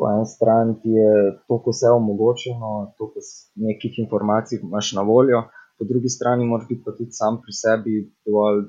Po 0.00 0.08
eni 0.08 0.24
strani 0.26 0.78
ti 0.80 0.94
je 0.96 1.34
to, 1.44 1.58
ko 1.62 1.74
se 1.76 1.84
je 1.86 1.92
omogočeno, 1.98 2.70
to, 2.96 3.10
ko 3.12 3.26
nekih 3.66 4.00
informacij 4.06 4.62
imaš 4.62 4.94
na 4.96 5.04
voljo, 5.06 5.44
po 5.78 5.86
drugi 5.90 6.08
strani 6.08 6.48
moraš 6.48 6.64
biti 6.70 6.82
pa 6.86 6.96
tudi 6.96 7.12
sam 7.12 7.36
pri 7.42 7.54
sebi 7.60 8.00
dovolj 8.26 8.64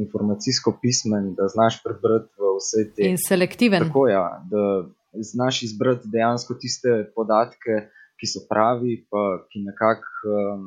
informacijsko 0.00 0.76
pismen, 0.80 1.34
da 1.34 1.50
znaš 1.50 1.82
prebrati 1.82 2.30
vse 2.60 2.86
te. 2.94 3.10
In 3.10 3.18
selektiven. 3.20 3.90
Tako 3.90 4.06
ja, 4.08 4.24
da 4.52 4.64
znaš 5.12 5.62
izbrati 5.62 6.08
dejansko 6.12 6.54
tiste 6.54 7.12
podatke 7.14 7.90
ki 8.20 8.28
so 8.28 8.44
pravi, 8.48 9.00
pa 9.10 9.22
ki 9.48 9.64
nekako 9.64 10.34
um, 10.36 10.64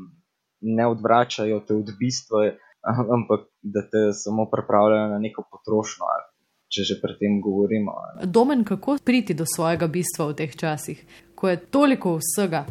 ne 0.62 0.88
odvračajo 0.88 1.60
te 1.68 1.78
od 1.78 1.92
bistva, 2.00 2.50
ampak 3.16 3.48
da 3.62 3.86
te 3.92 4.10
samo 4.24 4.48
pripravljajo 4.52 5.10
na 5.14 5.20
neko 5.20 5.46
potrošnjo. 5.52 6.14
Če 6.74 6.88
že 6.90 6.96
pri 7.02 7.14
tem 7.20 7.38
govorimo. 7.42 7.94
Domen, 8.26 8.64
kako 8.66 8.98
priti 9.06 9.36
do 9.38 9.46
svojega 9.46 9.86
bistva 9.88 10.32
v 10.32 10.38
teh 10.40 10.56
časih, 10.58 11.04
ko 11.38 11.52
je 11.52 11.60
toliko 11.76 12.16
vsega, 12.18 12.64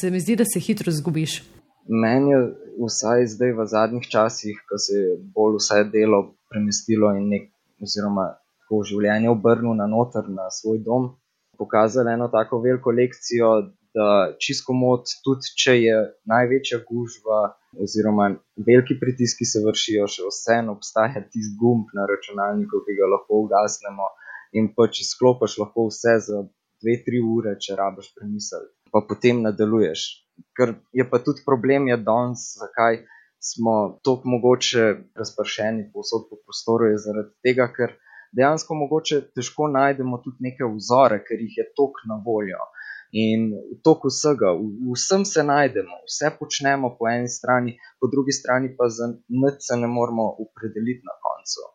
se 0.00 0.10
mi 0.10 0.20
zdi, 0.24 0.38
da 0.40 0.46
se 0.48 0.60
hitro 0.60 0.92
zgubiš. 0.92 1.42
Meni 1.84 2.32
je 2.32 2.38
vsaj 2.80 3.26
zdaj 3.34 3.52
v 3.58 3.66
zadnjih 3.68 4.06
časih, 4.08 4.56
ko 4.64 4.80
se 4.80 4.96
je 4.96 5.18
bolj 5.36 5.58
vse 5.60 5.82
delo 5.92 6.22
premestilo 6.48 7.12
in 7.18 7.28
nek, 7.28 7.50
oziroma 7.84 8.30
tako 8.72 8.86
življenje 8.88 9.28
obrnilo 9.28 9.74
na 9.76 9.86
noter, 9.86 10.28
na 10.32 10.48
svoj 10.48 10.78
dom, 10.80 11.10
pokazalo 11.60 12.08
eno 12.08 12.30
tako 12.32 12.62
veliko 12.64 12.90
lekcijo, 12.90 13.50
da 13.92 14.32
čisto 14.40 14.72
mod, 14.72 15.04
tudi 15.20 15.50
če 15.60 15.74
je 15.76 15.96
največja 16.24 16.78
gužva, 16.88 17.52
oziroma 17.76 18.30
veliki 18.56 18.96
pritiski 18.96 19.44
se 19.44 19.60
vršijo, 19.60 20.06
še 20.08 20.24
vseeno 20.30 20.72
obstaja 20.78 21.20
tisti 21.20 21.58
gumb 21.60 21.92
na 21.92 22.06
računalniku, 22.08 22.80
ki 22.86 22.96
ga 22.96 23.10
lahko 23.12 23.42
ugasnemo. 23.44 24.08
In 24.56 24.70
pa 24.76 24.88
če 24.88 25.04
sklopiš 25.04 25.58
lahko 25.60 25.90
vse 25.90 26.14
za 26.24 26.40
dve, 26.80 26.96
tri 27.04 27.20
ure, 27.20 27.52
če 27.60 27.76
rabiš 27.76 28.14
premisliti, 28.16 28.72
pa 28.92 29.04
potem 29.08 29.44
nadaljuješ. 29.44 30.06
Ker 30.56 30.72
je 30.96 31.04
pa 31.08 31.20
tudi 31.20 31.44
problem, 31.44 31.92
je 31.92 32.00
danes, 32.00 32.46
zakaj 32.60 33.02
smo 33.44 33.76
tako 34.04 34.32
mogoče 34.36 34.88
razpršeni 35.20 35.90
po 35.92 36.00
prostoru, 36.46 36.88
je 36.88 37.00
zaradi 37.04 37.32
tega, 37.44 37.68
ker 37.76 37.96
dejansko 38.36 38.74
mogoče 38.74 39.20
težko 39.36 39.68
najdemo 39.68 40.18
tudi 40.24 40.48
neke 40.48 40.68
vzore, 40.76 41.20
ker 41.26 41.40
jih 41.40 41.58
je 41.60 41.66
tok 41.76 42.04
na 42.10 42.20
voljo. 42.26 42.62
In 43.12 43.50
v 43.52 43.76
toku 43.84 44.08
vsega, 44.08 44.54
vsem 44.94 45.26
se 45.28 45.44
najdemo, 45.44 45.98
vse 46.08 46.30
počnemo 46.38 46.94
po 46.96 47.10
eni 47.10 47.28
strani, 47.28 47.76
po 48.00 48.08
drugi 48.08 48.32
strani 48.32 48.72
pa 48.76 48.88
za 48.88 49.10
nič 49.28 49.60
se 49.68 49.76
ne 49.76 49.90
moremo 49.96 50.30
opredeliti 50.44 51.04
na 51.04 51.12
koncu. 51.20 51.68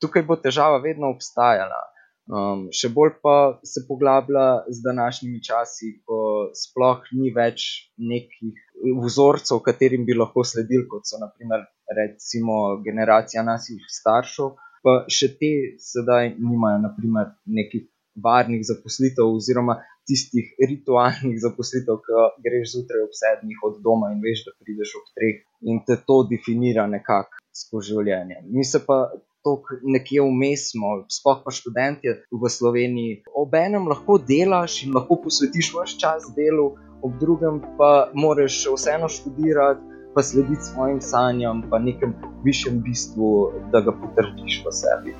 Tukaj 0.00 0.24
bo 0.24 0.38
težava 0.40 0.80
vedno 0.80 1.12
obstajala. 1.12 1.82
Um, 2.28 2.66
še 2.76 2.90
bolj 2.92 3.14
pa 3.24 3.34
se 3.64 3.86
poglablja 3.88 4.64
z 4.68 4.82
današnjimi 4.84 5.38
časi, 5.44 5.94
ko 6.04 6.48
sploh 6.56 7.04
ni 7.16 7.32
več 7.36 7.88
nekih 7.96 8.56
vzorcev, 9.04 9.62
katerim 9.64 10.04
bi 10.08 10.16
lahko 10.16 10.44
sledili, 10.44 10.84
kot 10.88 11.08
so 11.08 11.20
naprimer 11.20 11.64
recimo 11.96 12.58
generacija 12.84 13.44
naših 13.44 13.80
staršev, 14.00 14.52
pa 14.84 15.04
še 15.18 15.28
te 15.40 15.52
sedaj 15.82 16.34
nimajo 16.38 16.82
naprimer 16.86 17.32
nekih 17.60 17.86
varnih 18.24 18.64
zaposlitev 18.66 19.30
oziroma 19.30 19.78
tistih 20.08 20.54
ritualnih 20.70 21.36
zaposlitev, 21.42 22.00
ki 22.04 22.26
greš 22.44 22.74
zjutraj 22.74 23.04
ob 23.06 23.14
sedmih 23.20 23.64
od 23.68 23.80
doma 23.84 24.10
in 24.14 24.22
veš, 24.24 24.46
da 24.46 24.54
prideš 24.58 24.94
ob 25.00 25.10
treh 25.14 25.42
in 25.70 25.82
te 25.86 25.98
to 26.08 26.22
definira 26.30 26.86
nekako 26.90 27.42
skozi 27.62 27.94
življenje. 27.94 28.40
Mi 28.48 28.64
se 28.64 28.80
pa 28.86 28.98
tok 29.46 29.70
nekje 29.94 30.24
vmes 30.24 30.70
smo, 30.72 30.94
sploh 31.12 31.42
pa 31.44 31.54
študenti 31.54 32.14
v 32.42 32.50
Sloveniji, 32.56 33.20
ob 33.42 33.54
enem 33.58 33.88
lahko 33.92 34.18
delaš 34.30 34.82
in 34.86 34.96
lahko 34.96 35.20
posvetiš 35.24 35.72
vaš 35.76 35.96
čas 36.00 36.28
delu, 36.36 36.72
ob 37.04 37.20
drugem 37.20 37.60
pa 37.78 38.10
moraš 38.14 38.64
vseeno 38.74 39.08
študirati. 39.12 39.97
Pa 40.18 40.22
slediti 40.22 40.62
svojim 40.62 41.00
sanjam, 41.00 41.62
pa 41.70 41.78
nekem 41.78 42.14
višjem 42.44 42.80
bistvu, 42.82 43.52
da 43.72 43.80
ga 43.80 43.92
potrdiš 43.92 44.62
v 44.64 44.72
sebi. 44.74 45.12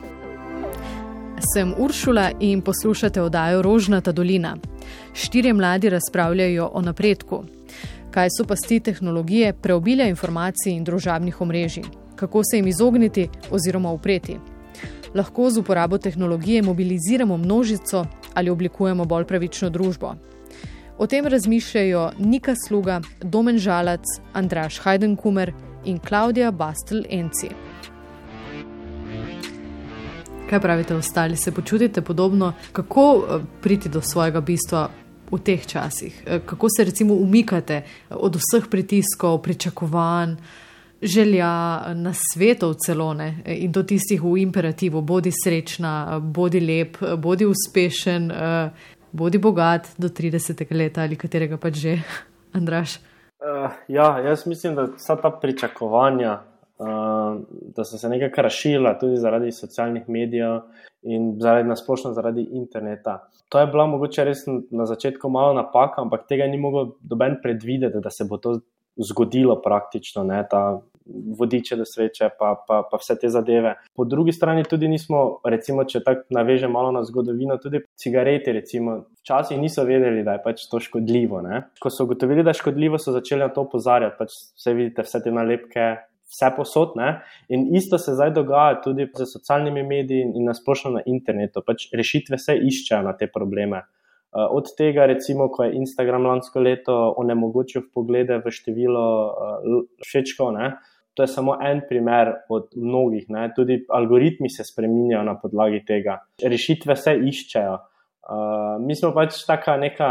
Sem 1.55 1.75
Uršula 1.79 2.31
in 2.41 2.61
poslušate 2.67 3.23
oddajo 3.23 3.63
Rožnata 3.63 4.13
dolina. 4.13 4.57
Štirje 5.15 5.53
mladi 5.55 5.89
razpravljajo 5.89 6.71
o 6.73 6.83
napredku. 6.83 7.45
Kaj 8.11 8.29
so 8.37 8.45
pasti 8.45 8.81
tehnologije, 8.81 9.53
preobilja 9.53 10.09
informacij 10.09 10.73
in 10.73 10.85
družabnih 10.85 11.41
omrežij? 11.41 11.85
Kako 12.17 12.43
se 12.43 12.57
jim 12.57 12.67
izogniti 12.67 13.29
oziroma 13.51 13.93
upreti? 13.93 14.37
Lahko 15.15 15.51
z 15.51 15.59
uporabo 15.59 15.99
tehnologije 15.99 16.63
mobiliziramo 16.63 17.37
množico 17.37 18.07
ali 18.35 18.51
oblikujemo 18.51 19.05
bolj 19.05 19.25
pravično 19.25 19.71
družbo? 19.71 20.15
O 20.99 21.07
tem 21.07 21.27
razmišljajo 21.27 22.11
Nika 22.19 22.55
Sluga, 22.69 23.01
Domen 23.23 23.59
Žalac, 23.59 24.03
Andraš 24.33 24.79
Hajdenkumer 24.79 25.53
in 25.85 25.99
Klaudija 25.99 26.53
Bastel-Enci. 26.53 27.51
Kaj 30.51 30.61
pravite, 30.61 30.95
ostali 30.95 31.37
se 31.37 31.53
počutite 31.53 32.03
podobno? 32.03 32.53
Kako 32.73 33.25
eh, 33.25 33.45
priti 33.63 33.89
do 33.89 34.01
svojega 34.01 34.41
bistva 34.41 34.89
v 35.31 35.39
teh 35.39 35.67
časih? 35.67 36.23
Eh, 36.27 36.41
kako 36.47 36.67
se 36.77 36.85
recimo 36.85 37.15
umikate 37.15 37.83
od 38.11 38.35
vseh 38.35 38.67
pritiskov, 38.71 39.39
pričakovanj, 39.43 40.37
želja 41.03 41.95
na 41.95 42.13
svetu 42.33 42.75
celone 42.87 43.43
in 43.47 43.73
do 43.73 43.83
tistih 43.83 44.23
v 44.23 44.37
imperativu: 44.39 45.01
bodi 45.01 45.31
srečna, 45.45 46.19
bodi 46.19 46.61
lep, 46.61 46.97
bodi 47.19 47.47
uspešen, 47.47 48.31
eh, 48.31 48.71
bodi 49.13 49.39
bogat 49.39 49.89
do 49.99 50.09
30. 50.09 50.67
leta 50.75 51.03
ali 51.03 51.17
katerega 51.17 51.57
pač 51.57 51.75
že, 51.75 51.97
Andraš. 52.59 52.99
Uh, 53.39 53.71
ja, 53.89 54.19
jaz 54.19 54.47
mislim, 54.47 54.75
da 54.75 54.89
vsa 54.97 55.17
ta 55.17 55.31
pričakovanja, 55.31 56.41
uh, 56.79 57.39
da 57.77 57.85
so 57.85 57.99
se 57.99 58.09
nekaj 58.09 58.43
rašila 58.43 58.97
tudi 58.99 59.17
zaradi 59.17 59.53
socialnih 59.53 60.09
medijev 60.09 60.61
in 61.03 61.37
zaradi 61.41 61.69
nasplošno 61.69 62.13
zaradi 62.13 62.43
interneta. 62.43 63.21
To 63.49 63.61
je 63.61 63.67
bila 63.67 63.87
mogoče 63.87 64.25
res 64.25 64.43
na 64.71 64.87
začetku 64.87 65.31
malo 65.31 65.55
napaka, 65.55 66.03
ampak 66.03 66.27
tega 66.29 66.47
ni 66.51 66.59
mogel 66.59 66.93
doben 67.01 67.39
predvideti, 67.43 68.03
da 68.03 68.11
se 68.11 68.27
bo 68.29 68.37
to 68.37 68.59
zgodilo 68.99 69.61
praktično, 69.63 70.25
ne, 70.25 70.43
ta 70.51 70.81
vodiče 71.39 71.77
do 71.77 71.85
sreče, 71.89 72.31
pa, 72.39 72.53
pa, 72.69 72.83
pa 72.91 73.01
vse 73.01 73.17
te 73.21 73.31
zadeve. 73.33 73.75
Po 73.97 74.05
drugi 74.05 74.33
strani 74.33 74.65
tudi 74.69 74.89
nismo, 74.89 75.41
recimo, 75.45 75.85
če 75.89 76.03
tako 76.05 76.37
navežem 76.37 76.73
malo 76.73 76.93
na 76.95 77.03
zgodovino, 77.07 77.57
tudi 77.63 77.83
cigareti, 77.99 78.53
recimo, 78.53 78.99
včasih 79.23 79.61
niso 79.61 79.85
vedeli, 79.89 80.25
da 80.25 80.37
je 80.37 80.45
pač 80.45 80.67
to 80.71 80.81
škodljivo. 80.83 81.43
Ne. 81.45 81.63
Ko 81.81 81.93
so 81.93 82.07
ugotovili, 82.09 82.45
da 82.45 82.55
je 82.55 82.63
škodljivo, 82.63 83.01
so 83.01 83.15
začeli 83.17 83.47
na 83.47 83.51
to 83.53 83.67
opozarjati. 83.67 84.19
Pač 84.19 84.37
vse 84.59 84.77
vidite, 84.77 85.05
vse 85.07 85.23
te 85.25 85.35
nalepke, 85.35 85.91
vse 86.29 86.51
posod. 86.57 86.97
Ne? 86.97 87.21
In 87.49 87.69
isto 87.77 87.99
se 87.99 88.15
zdaj 88.15 88.35
dogaja 88.37 88.81
tudi 88.85 89.09
z 89.17 89.27
socialnimi 89.27 89.83
mediji 89.83 90.29
in 90.35 90.45
nasplošno 90.45 90.99
na 90.99 91.05
internetu. 91.07 91.63
Pač 91.67 91.89
rešitve 91.95 92.39
se 92.39 92.57
iščejo 92.57 93.03
na 93.07 93.17
te 93.17 93.31
probleme. 93.33 93.85
Uh, 94.29 94.45
od 94.53 94.69
tega, 94.77 95.07
recimo, 95.09 95.47
ko 95.49 95.65
je 95.65 95.79
Instagram 95.81 96.27
lansko 96.29 96.61
leto 96.61 96.95
onemogočil 97.17 97.87
poglede 97.95 98.37
v 98.45 98.53
število 98.53 99.05
uh, 99.25 99.79
všečkov? 100.05 100.53
To 101.19 101.27
je 101.27 101.33
samo 101.35 101.57
en 101.59 101.83
primer 101.89 102.31
od 102.49 102.71
mnogih. 102.79 103.27
Ne? 103.35 103.49
Tudi 103.57 103.81
algoritmi 103.91 104.51
se 104.51 104.65
spremenjajo 104.65 105.25
na 105.27 105.35
podlagi 105.35 105.83
tega. 105.85 106.21
Rešitve 106.39 106.97
se 106.97 107.17
iščejo. 107.19 107.75
Uh, 108.29 108.77
mi 108.85 108.95
smo 108.95 109.11
pač 109.17 109.43
taka 109.49 109.75
neka 109.81 110.09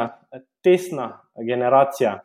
tesna 0.65 1.11
generacija, 1.47 2.17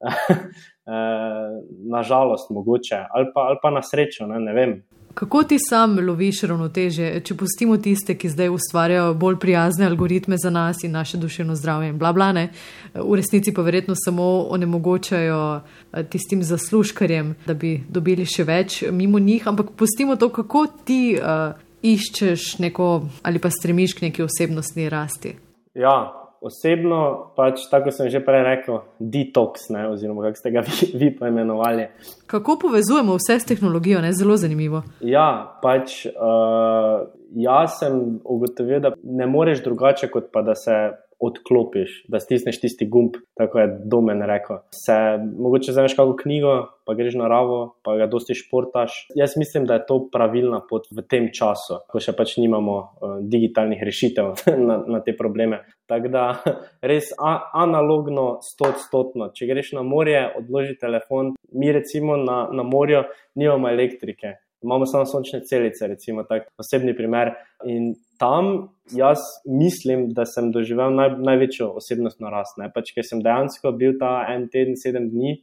Eh, 0.90 1.62
nažalost, 1.90 2.50
mogoče, 2.50 2.96
ali 3.10 3.26
pa, 3.34 3.40
ali 3.40 3.56
pa 3.62 3.70
na 3.70 3.82
srečo, 3.82 4.26
ne, 4.26 4.40
ne 4.40 4.52
vem. 4.52 4.72
Kako 5.14 5.42
ti 5.42 5.56
sam 5.58 5.98
loviš 6.06 6.42
ravnoteže, 6.42 7.08
če 7.26 7.34
pustimo 7.34 7.76
tiste, 7.82 8.14
ki 8.14 8.28
zdaj 8.30 8.52
ustvarjajo 8.54 9.14
bolj 9.18 9.36
prijazne 9.42 9.86
algoritme 9.86 10.36
za 10.38 10.50
nas 10.50 10.84
in 10.84 10.92
naše 10.92 11.18
duševno 11.18 11.56
zdravje 11.58 11.88
in 11.90 11.98
bla 11.98 12.12
bla 12.12 12.30
ne, 12.32 12.48
v 12.94 13.18
resnici 13.18 13.54
pa 13.54 13.62
verjetno 13.66 13.94
samo 13.98 14.46
onemogočajo 14.54 15.40
eh, 15.56 16.04
tistim 16.04 16.42
zaslužkarjem, 16.42 17.34
da 17.46 17.54
bi 17.54 17.80
dobili 17.88 18.26
še 18.26 18.44
več 18.44 18.82
mimo 18.90 19.18
njih, 19.18 19.48
ampak 19.48 19.74
pustimo 19.76 20.16
to, 20.16 20.28
kako 20.28 20.66
ti 20.84 21.18
uh, 21.18 21.58
iščeš 21.82 22.58
neko 22.58 22.88
ali 23.22 23.38
pa 23.38 23.50
stremiš 23.50 23.94
k 23.98 24.08
neki 24.08 24.22
osebnostni 24.22 24.88
rasti. 24.88 25.34
Ja, 25.74 26.19
osebno, 26.40 27.32
pač 27.36 27.66
tako 27.70 27.92
sem 27.94 28.08
že 28.12 28.22
prej 28.24 28.42
rekel, 28.46 28.80
detox, 28.98 29.68
ne, 29.74 29.86
oziroma 29.92 30.24
kako 30.28 30.40
ste 30.40 30.52
ga 30.54 30.64
vi, 30.68 30.90
vi 30.94 31.10
poimenovali. 31.16 31.86
Kako 32.30 32.58
povezujemo 32.62 33.18
vse 33.18 33.40
s 33.40 33.48
tehnologijo, 33.52 34.00
ne 34.00 34.12
zelo 34.12 34.36
zanimivo. 34.40 34.82
Ja, 35.00 35.58
pač 35.62 36.06
uh, 36.08 37.06
jaz 37.36 37.78
sem 37.82 38.20
ugotovil, 38.24 38.80
da 38.80 38.94
ne 39.02 39.28
moreš 39.30 39.64
drugače, 39.64 40.10
kot 40.12 40.32
pa 40.32 40.42
da 40.42 40.56
se 40.56 40.76
odklopiš, 41.20 42.04
da 42.08 42.20
stisneš 42.20 42.60
tisti 42.60 42.86
gumb, 42.88 43.18
tako 43.36 43.58
je 43.58 43.66
domen 43.84 44.22
rekel. 44.24 44.62
Se 44.72 44.96
mogoče 45.38 45.72
zaveš 45.72 45.94
kako 45.94 46.16
knjigo, 46.22 46.54
pa 46.86 46.94
greš 46.94 47.14
na 47.20 47.28
ravo, 47.28 47.76
pa 47.84 47.96
ga 47.96 48.06
dosti 48.06 48.34
športaš. 48.34 49.06
Jaz 49.14 49.36
mislim, 49.36 49.66
da 49.68 49.74
je 49.74 49.86
to 49.86 49.98
pravilna 50.12 50.62
pot 50.70 50.88
v 50.96 51.04
tem 51.04 51.28
času, 51.28 51.82
ko 51.88 52.00
še 52.00 52.16
pač 52.16 52.38
nimamo 52.40 52.76
uh, 52.80 53.18
digitalnih 53.20 53.82
rešitev 53.84 54.32
na, 54.68 54.80
na 54.86 55.02
te 55.04 55.16
probleme. 55.16 55.60
Tako 55.90 56.12
da 56.12 56.24
res 56.90 57.10
a, 57.18 57.34
analogno, 57.58 58.38
stotstotno. 58.46 59.32
Če 59.34 59.48
greš 59.50 59.74
na 59.78 59.82
morje, 59.86 60.22
odloži 60.38 60.76
telefon, 60.78 61.34
mi 61.52 61.72
recimo 61.74 62.16
na, 62.20 62.44
na 62.54 62.62
morju 62.66 63.02
nimamo 63.40 63.68
elektrike. 63.70 64.36
Imamo 64.62 64.86
samo 64.86 65.06
sončne 65.08 65.40
celice, 65.48 65.88
recimo, 65.88 66.22
tak 66.28 66.50
osebni 66.60 66.92
primer. 66.96 67.32
In 67.64 67.94
tam 68.20 68.68
jaz 68.92 69.22
mislim, 69.48 70.10
da 70.14 70.26
sem 70.28 70.50
doživel 70.52 70.92
naj, 70.94 71.14
največjo 71.24 71.70
osebnostno 71.80 72.30
rast. 72.30 72.60
Pač, 72.74 72.92
ker 72.94 73.06
sem 73.06 73.24
dejansko 73.24 73.72
bil 73.80 73.96
ta 73.98 74.20
en 74.28 74.50
teden, 74.52 74.76
sedem 74.76 75.08
dni, 75.10 75.38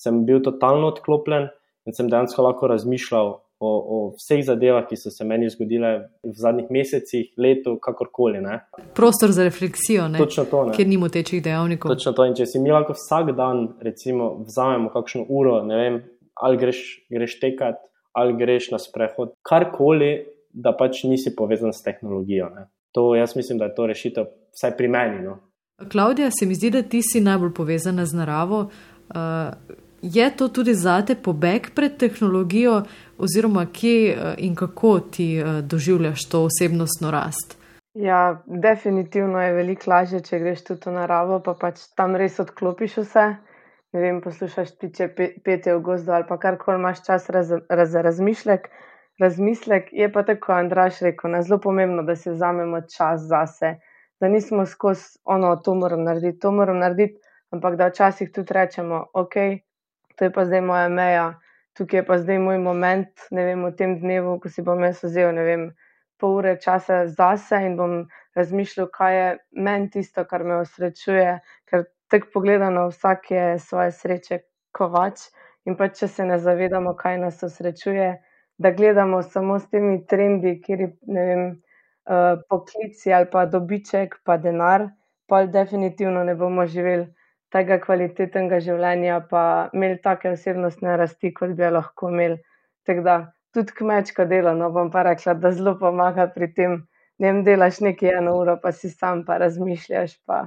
sem 0.00 0.24
bil 0.26 0.40
totalno 0.42 0.90
odklopljen 0.94 1.50
in 1.84 1.94
sem 1.94 2.08
dejansko 2.08 2.42
lahko 2.48 2.72
razmišljal 2.72 3.36
o, 3.64 3.72
o 3.96 3.98
vseh 4.18 4.42
zadevah, 4.46 4.84
ki 4.88 4.98
so 5.00 5.12
se 5.12 5.24
meni 5.24 5.48
zgodile 5.52 5.92
v 6.22 6.34
zadnjih 6.38 6.70
mesecih, 6.74 7.30
letu, 7.40 7.76
kakorkoli. 7.82 8.42
Ne. 8.44 8.60
Prostor 8.96 9.32
za 9.32 9.46
refleksijo, 9.46 10.08
to, 10.50 10.66
ker 10.76 10.88
nimo 10.88 11.08
tečih 11.08 11.42
dejavnikov. 11.44 11.94
Točno 11.94 12.12
to. 12.16 12.28
In 12.28 12.36
če 12.38 12.46
si 12.50 12.62
mi 12.62 12.74
lahko 12.74 12.96
vsak 12.98 13.32
dan, 13.38 13.66
recimo, 13.84 14.30
vzamemo 14.44 14.92
kakšno 14.94 15.26
uro, 15.28 15.58
ne 15.66 15.80
vem, 15.80 15.98
ali 16.44 16.60
greš, 16.60 16.84
greš 17.12 17.38
tekat, 17.40 17.80
ali 18.14 18.36
greš 18.38 18.70
na 18.74 18.78
sprehod, 18.82 19.34
karkoli 19.42 20.12
da 20.54 20.72
pač 20.78 21.02
nisi 21.04 21.34
povezan 21.36 21.72
s 21.74 21.82
tehnologijo. 21.82 22.48
Ne. 22.54 22.68
To 22.94 23.14
jaz 23.14 23.36
mislim, 23.36 23.58
da 23.58 23.64
je 23.64 23.74
to 23.74 23.86
rešitev, 23.90 24.26
vsaj 24.54 24.76
pri 24.76 24.88
meni. 24.88 25.22
No. 25.24 25.38
Klaudija, 25.90 26.30
se 26.30 26.46
mi 26.46 26.54
zdi, 26.54 26.70
da 26.70 26.82
ti 26.82 27.00
si 27.02 27.20
najbolj 27.20 27.54
povezana 27.54 28.06
z 28.06 28.14
naravo. 28.14 28.68
Uh, 29.10 29.74
je 30.04 30.30
to 30.36 30.48
tudi 30.48 30.74
zate 30.74 31.14
pobeg 31.14 31.70
pred 31.74 31.96
tehnologijo, 31.98 32.82
oziroma 33.18 33.66
kje 33.72 34.14
uh, 34.14 34.34
in 34.38 34.54
kako 34.54 34.98
ti 35.00 35.28
uh, 35.40 35.60
doživljaš 35.64 36.28
to 36.28 36.44
osebnostno 36.48 37.10
rast? 37.10 37.56
Ja, 37.94 38.42
definitivno 38.46 39.40
je 39.40 39.52
veliko 39.52 39.90
lažje, 39.90 40.20
če 40.20 40.38
greš 40.38 40.64
tudi 40.64 40.90
v 40.90 40.96
naravo, 40.98 41.40
pa 41.40 41.54
pač 41.54 41.86
tam 41.96 42.16
res 42.18 42.40
odklopiš 42.42 42.96
vse. 43.04 43.26
Ne 43.94 44.00
vem, 44.02 44.18
poslušaš 44.20 44.74
tiče 44.82 45.06
pete 45.44 45.74
v 45.74 45.80
gozdu 45.80 46.12
ali 46.12 46.26
pa 46.28 46.34
karkoli 46.42 46.80
imaš 46.80 47.04
čas 47.06 47.30
raz, 47.30 47.52
raz, 47.70 47.94
razmišljati 47.94 48.68
razmislek. 49.18 49.88
Je 49.92 50.12
pa 50.12 50.22
tako, 50.22 50.52
Andraš 50.52 51.00
rekel, 51.00 51.34
je 51.34 51.42
zelo 51.42 51.60
pomembno, 51.60 52.02
da 52.02 52.16
si 52.16 52.30
vzamemo 52.30 52.80
čas 52.80 53.20
zase, 53.20 53.76
da 54.20 54.28
nismo 54.28 54.66
skozi 54.66 55.18
ono, 55.24 55.56
to 55.56 55.74
moram 55.74 56.02
narediti, 56.02 56.38
to 56.38 56.50
moram 56.52 56.78
narediti, 56.78 57.20
ampak 57.50 57.76
da 57.76 57.88
včasih 57.88 58.32
tudi 58.32 58.52
rečemo, 58.54 59.04
ok, 59.14 59.34
to 60.16 60.24
je 60.28 60.32
pa 60.32 60.44
zdaj 60.44 60.60
moja 60.60 60.88
meja, 60.88 61.26
tukaj 61.78 62.00
je 62.00 62.06
pa 62.06 62.18
zdaj 62.18 62.38
moj 62.38 62.58
moment, 62.62 63.26
ne 63.30 63.44
vem, 63.44 63.64
v 63.66 63.72
tem 63.78 63.96
dnevu, 64.00 64.38
ko 64.40 64.48
si 64.48 64.62
bom 64.62 64.82
jaz 64.86 65.02
vzel, 65.04 65.32
ne 65.34 65.44
vem, 65.46 65.64
pol 66.20 66.38
ure 66.40 66.54
časa 66.62 67.04
zase 67.10 67.58
in 67.66 67.76
bom 67.78 67.96
razmišljal, 68.38 68.88
kaj 68.94 69.16
je 69.18 69.26
meni 69.66 69.90
tisto, 69.90 70.24
kar 70.30 70.44
me 70.44 70.60
osrečuje, 70.62 71.38
ker 71.70 71.86
tek 72.10 72.30
pogledano 72.32 72.88
vsak 72.92 73.30
je 73.30 73.46
svoje 73.58 73.90
sreče 73.92 74.40
kovač. 74.72 75.26
In 75.64 75.78
pa 75.80 75.88
če 75.88 76.08
se 76.12 76.24
ne 76.28 76.36
zavedamo, 76.38 76.92
kaj 76.96 77.18
nas 77.22 77.42
osrečuje, 77.42 78.10
da 78.60 78.70
gledamo 78.70 79.22
samo 79.22 79.58
s 79.58 79.70
temi 79.72 80.02
trendi, 80.06 80.58
kjer 80.62 80.80
je 80.84 80.90
vem, 81.08 81.44
uh, 82.04 82.36
poklici 82.48 83.12
ali 83.12 83.30
pa 83.32 83.46
dobiček, 83.48 84.18
pa 84.24 84.36
denar, 84.36 84.90
pa 85.26 85.46
definitivno 85.46 86.24
ne 86.24 86.34
bomo 86.36 86.66
živeli 86.66 87.08
tega 87.54 87.78
kvalitetnega 87.82 88.58
življenja, 88.64 89.20
pa 89.30 89.44
imeli 89.76 90.00
take 90.02 90.32
osebnostne 90.34 90.96
rasti, 91.00 91.32
kot 91.36 91.54
bi 91.58 91.70
lahko 91.70 92.10
imeli. 92.10 92.40
Tako 92.88 93.04
da 93.06 93.16
tudi 93.54 93.76
kmečko 93.78 94.26
delo, 94.30 94.54
no 94.58 94.70
bom 94.74 94.90
pa 94.90 95.04
rekla, 95.06 95.36
da 95.38 95.52
zelo 95.54 95.76
pomaga 95.78 96.26
pri 96.34 96.50
tem. 96.56 96.82
Ne 97.22 97.30
vem, 97.30 97.42
delaš 97.46 97.78
nekaj 97.86 98.16
eno 98.18 98.34
uro, 98.40 98.56
pa 98.62 98.72
si 98.74 98.90
sam 98.90 99.22
pa 99.26 99.38
razmišljaš, 99.38 100.16
pa 100.26 100.40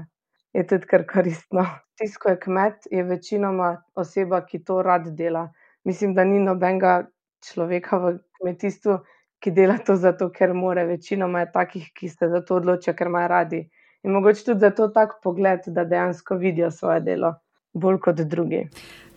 je 0.53 0.66
tudi 0.68 0.89
kar 0.89 1.05
koristno. 1.08 1.64
Tisto, 1.97 2.20
ko 2.24 2.34
je 2.34 2.39
kmet, 2.43 2.89
je 2.91 3.03
večinoma 3.08 3.70
oseba, 3.95 4.41
ki 4.45 4.60
to 4.68 4.82
rad 4.84 5.08
dela. 5.18 5.47
Mislim, 5.88 6.14
da 6.14 6.26
ni 6.28 6.41
nobenega 6.43 7.08
človeka 7.47 7.97
v 8.03 8.12
kmetijstvu, 8.39 8.97
ki 9.39 9.53
dela 9.55 9.78
to 9.86 9.95
zato, 9.95 10.28
ker 10.34 10.53
more. 10.53 10.84
Večinoma 10.89 11.45
je 11.45 11.51
takih, 11.53 11.88
ki 11.95 12.10
se 12.10 12.30
za 12.30 12.43
to 12.45 12.60
odločijo, 12.60 12.93
ker 12.97 13.08
imajo 13.08 13.32
radi. 13.32 13.62
In 14.04 14.12
mogoče 14.12 14.43
tudi 14.43 14.60
zato 14.60 14.88
tak 14.88 15.18
pogled, 15.24 15.60
da 15.68 15.84
dejansko 15.84 16.36
vidijo 16.36 16.72
svoje 16.72 17.02
delo 17.02 17.34
bolj 17.74 18.00
kot 18.00 18.16
drugi. 18.16 18.68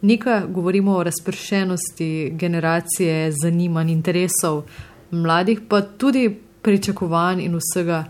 Nekaj 0.03 0.41
govorimo 0.49 0.97
o 0.97 1.03
razpršenosti 1.03 2.31
generacije, 2.35 3.33
zanimanj, 3.43 3.91
interesov 3.91 4.63
mladih, 5.11 5.61
pa 5.69 5.81
tudi 5.81 6.41
pričakovanj 6.63 7.43
in 7.45 7.59
vsega, 7.59 8.05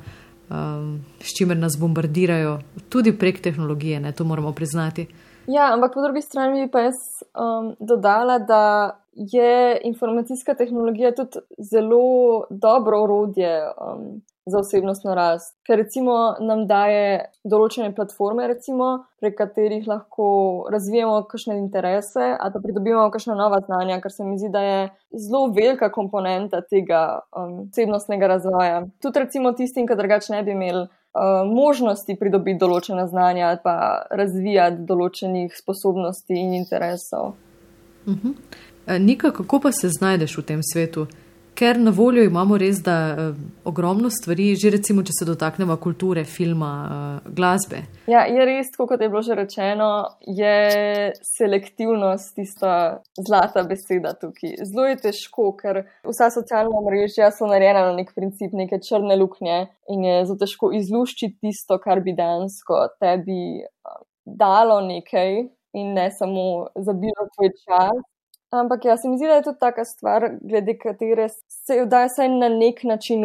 um, 0.51 1.01
s 1.21 1.35
čimer 1.39 1.57
nas 1.57 1.79
bombardirajo, 1.81 2.59
tudi 2.89 3.18
prek 3.18 3.41
tehnologije, 3.43 4.01
ne, 4.01 4.12
to 4.12 4.25
moramo 4.25 4.53
priznati. 4.53 5.07
Ja, 5.47 5.73
ampak 5.75 5.95
po 5.95 6.03
drugi 6.03 6.23
strani 6.23 6.64
bi 6.66 6.71
pa 6.71 6.81
jaz 6.81 6.99
um, 7.35 7.75
dodala, 7.81 8.39
da 8.39 8.97
je 9.12 9.81
informacijska 9.85 10.55
tehnologija 10.55 11.14
tudi 11.14 11.39
zelo 11.73 12.45
dobro 12.51 13.03
orodje 13.03 13.62
um, 13.62 14.21
za 14.51 14.59
osebnostno 14.59 15.14
rast, 15.14 15.55
ker 15.66 15.78
recimo 15.80 16.16
nam 16.40 16.66
daje 16.70 17.30
določene 17.44 17.94
platforme, 17.96 18.46
recimo, 18.51 18.90
prek 19.20 19.36
katerih 19.38 19.88
lahko 19.88 20.28
razvijamo 20.72 21.22
kakšne 21.30 21.59
interese 21.59 22.32
ali 22.36 22.55
pa 22.55 22.62
pridobimo 22.62 23.09
kakšna 23.11 23.36
nova 23.38 23.61
znanja, 23.66 24.01
kar 24.05 24.12
se 24.12 24.24
mi 24.24 24.38
zdi, 24.38 24.51
da 24.53 24.62
je 24.66 24.80
zelo 25.26 25.51
velika 25.57 25.90
komponenta 25.92 26.62
tega 26.62 27.20
um, 27.36 27.68
osebnostnega 27.68 28.32
razvoja. 28.36 28.86
Tudi 29.03 29.24
recimo 29.24 29.53
tistim, 29.53 29.86
ki 29.88 29.98
drugače 29.98 30.34
ne 30.36 30.42
bi 30.42 30.57
imeli. 30.57 30.88
Uh, 31.11 31.40
možnosti 31.42 32.14
pridobiti 32.14 32.61
določene 32.61 33.03
znanja 33.11 33.48
ali 33.48 33.59
pa 33.64 33.72
razvijati 34.14 34.84
določenih 34.86 35.57
sposobnosti 35.59 36.36
in 36.38 36.53
interesov. 36.55 37.32
Uh 38.07 38.12
mhm. 38.12 38.28
-huh. 38.28 38.68
Eh, 38.86 38.98
Nika, 38.98 39.30
kako 39.30 39.61
pa 39.61 39.72
se 39.72 39.88
znajdeš 39.88 40.38
v 40.38 40.42
tem 40.42 40.61
svetu? 40.62 41.07
Ker 41.61 41.77
na 41.79 41.91
voljo 41.93 42.23
imamo 42.25 42.57
res 42.57 42.79
da 42.81 42.93
eh, 43.13 43.33
ogromno 43.69 44.09
stvari, 44.11 44.55
že 44.57 44.71
recimo, 44.73 45.03
če 45.05 45.13
se 45.13 45.27
dotaknemo 45.29 45.75
kulture, 45.77 46.23
filma, 46.25 46.71
eh, 46.89 47.27
glasbe. 47.37 47.83
Ja, 48.09 48.23
je 48.25 48.47
res, 48.49 48.71
kot 48.79 48.95
je 48.97 49.09
bilo 49.13 49.21
že 49.21 49.37
rečeno, 49.37 49.91
je 50.25 50.55
selektivnost 51.29 52.33
tista 52.39 52.73
zlata 53.29 53.67
beseda 53.69 54.15
tukaj. 54.17 54.57
Zelo 54.71 54.87
je 54.89 54.97
težko, 55.05 55.51
ker 55.61 55.83
vsa 56.09 56.31
socialna 56.33 56.81
mreža 56.87 57.29
so 57.37 57.51
narejena 57.51 57.91
na 57.91 57.93
nek 57.99 58.15
princip, 58.17 58.57
neke 58.57 58.81
črne 58.81 59.21
luknje 59.21 59.67
in 59.93 60.09
je 60.09 60.19
zelo 60.31 60.41
težko 60.41 60.73
izluščiti 60.81 61.43
tisto, 61.45 61.77
kar 61.85 62.01
bi 62.01 62.17
dejansko 62.17 62.87
tebi 62.97 63.67
dalo 64.25 64.81
nekaj. 64.89 65.43
In 65.77 65.93
ne 65.95 66.09
samo 66.11 66.71
zabilo 66.75 67.29
tvoj 67.37 67.53
čas, 67.61 68.01
Ampak 68.51 68.84
jaz 68.84 69.05
mi 69.05 69.16
zdi, 69.18 69.26
da 69.30 69.34
je 69.38 69.42
to 69.42 69.53
taka 69.53 69.84
stvar, 69.84 70.24
glede 70.42 70.74
katere 70.78 71.28
se 71.28 71.84
da 71.86 72.09
se 72.09 72.28
na 72.28 72.48
nek 72.48 72.82
način 72.84 73.22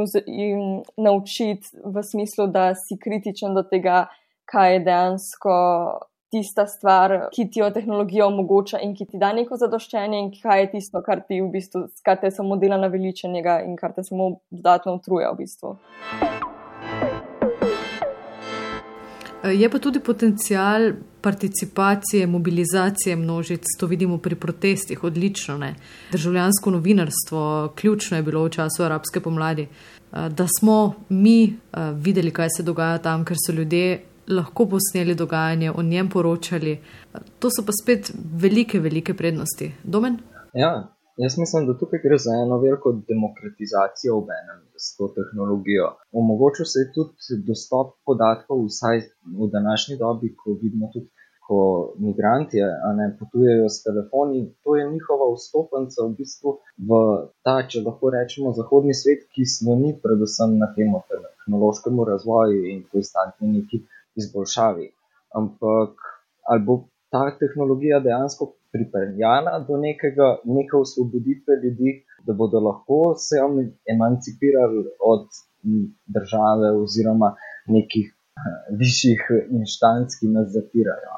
naučiti, 0.97 1.67
v 1.86 2.03
smislu, 2.03 2.47
da 2.47 2.76
si 2.76 2.97
kritičen 3.01 3.53
do 3.53 3.63
tega, 3.63 4.05
kaj 4.45 4.73
je 4.73 4.80
dejansko 4.86 5.55
tista 6.32 6.67
stvar, 6.67 7.15
ki 7.34 7.47
ti 7.49 7.59
jo 7.59 7.69
tehnologija 7.73 8.28
omogoča 8.28 8.80
in 8.86 8.93
ki 8.95 9.05
ti 9.05 9.17
da 9.17 9.34
neko 9.34 9.57
zadoščenje, 9.57 10.19
in 10.19 10.32
kaj 10.41 10.61
je 10.61 10.71
tisto, 10.78 11.01
kar 11.01 11.23
ti 11.28 11.41
v 11.41 11.49
bistvu, 11.57 11.88
kar 12.05 12.21
te 12.21 12.32
samo 12.32 12.59
dela 12.61 12.78
naveličenega 12.78 13.63
in 13.65 13.80
kar 13.82 13.97
te 13.97 14.03
samo 14.03 14.36
dodatno 14.51 14.99
utruja 14.99 15.34
v 15.34 15.41
bistvu. 15.41 15.78
Je 19.54 19.70
pa 19.70 19.80
tudi 19.80 20.00
potencial 20.00 20.91
participacije, 21.22 22.28
mobilizacije 22.28 23.16
množic, 23.16 23.64
to 23.80 23.88
vidimo 23.88 24.18
pri 24.18 24.36
protestih, 24.36 25.04
odlično. 25.04 25.58
Ne? 25.58 25.76
Državljansko 26.12 26.72
novinarstvo, 26.72 27.74
ključno 27.76 28.18
je 28.18 28.24
bilo 28.24 28.43
v 28.43 28.50
času 28.50 28.84
arabske 28.84 29.20
pomladi, 29.20 29.68
da 30.12 30.48
smo 30.60 30.93
mi 31.10 31.58
videli, 31.93 32.32
kaj 32.32 32.50
se 32.58 32.64
dogaja 32.64 32.98
tam, 32.98 33.26
ker 33.26 33.38
so 33.38 33.54
ljudje 33.54 34.02
lahko 34.28 34.66
posneli 34.66 35.16
dogajanje, 35.16 35.72
o 35.72 35.84
njem 35.84 36.10
poročali. 36.10 36.80
To 37.39 37.50
so 37.50 37.66
pa 37.66 37.72
spet 37.82 38.12
velike, 38.16 38.80
velike 38.80 39.14
prednosti. 39.14 39.72
Domen? 39.84 40.18
Ja, 40.54 40.95
Jaz 41.24 41.38
mislim, 41.38 41.68
da 41.68 41.78
tukaj 41.80 41.99
gre 42.03 42.18
za 42.18 42.32
eno 42.43 42.55
veliko 42.63 42.91
demokratizacijo 43.11 44.16
v 44.28 44.34
enem 44.41 44.61
s 44.84 44.88
to 44.97 45.05
tehnologijo. 45.18 45.86
Omogočil 46.22 46.66
se 46.72 46.80
je 46.82 46.89
tudi 46.95 47.38
dostop 47.49 47.93
podatkov, 48.05 48.66
vsaj 48.66 48.97
v 49.39 49.47
današnji 49.57 49.95
dobi, 50.03 50.36
ko 50.39 50.57
vidimo 50.63 50.89
tudi, 50.93 51.07
ko 51.47 51.59
migranti 52.05 52.57
ne 52.99 53.07
potujejo 53.20 53.70
s 53.70 53.84
telefoni, 53.88 54.41
to 54.63 54.76
je 54.76 54.89
njihova 54.95 55.28
vstopnica 55.36 55.99
v 56.07 56.11
bistvu 56.20 56.51
v 56.89 56.99
ta, 57.45 57.55
če 57.70 57.86
lahko 57.88 58.11
rečemo, 58.18 58.51
zahodni 58.59 58.95
svet, 59.01 59.24
ki 59.34 59.47
sloni 59.55 59.93
predvsem 60.03 60.57
na 60.63 60.68
tem 60.76 60.91
tehnološkem 61.11 62.03
razvoju 62.11 62.59
in 62.74 62.84
konstantni 62.91 63.53
neki 63.57 63.86
izboljšavi. 64.20 64.89
Ampak 65.39 66.11
ali 66.49 66.61
bo 66.68 66.76
ta 67.09 67.26
tehnologija 67.39 67.99
dejansko 67.99 68.51
pripeljana 68.76 69.53
do 69.67 69.78
nekega, 69.88 70.28
neke 70.57 70.76
osvoboditve 70.84 71.53
ljudi, 71.63 71.91
da 72.28 72.34
bodo 72.41 72.59
lahko 72.67 72.99
se 73.28 73.36
emancipirali 73.95 74.86
od 75.13 75.26
države 76.17 76.67
oziroma 76.84 77.30
nekih 77.78 78.07
višjih 78.82 79.21
inštanc, 79.59 80.19
ki 80.19 80.28
nas 80.36 80.47
zapirajo. 80.57 81.09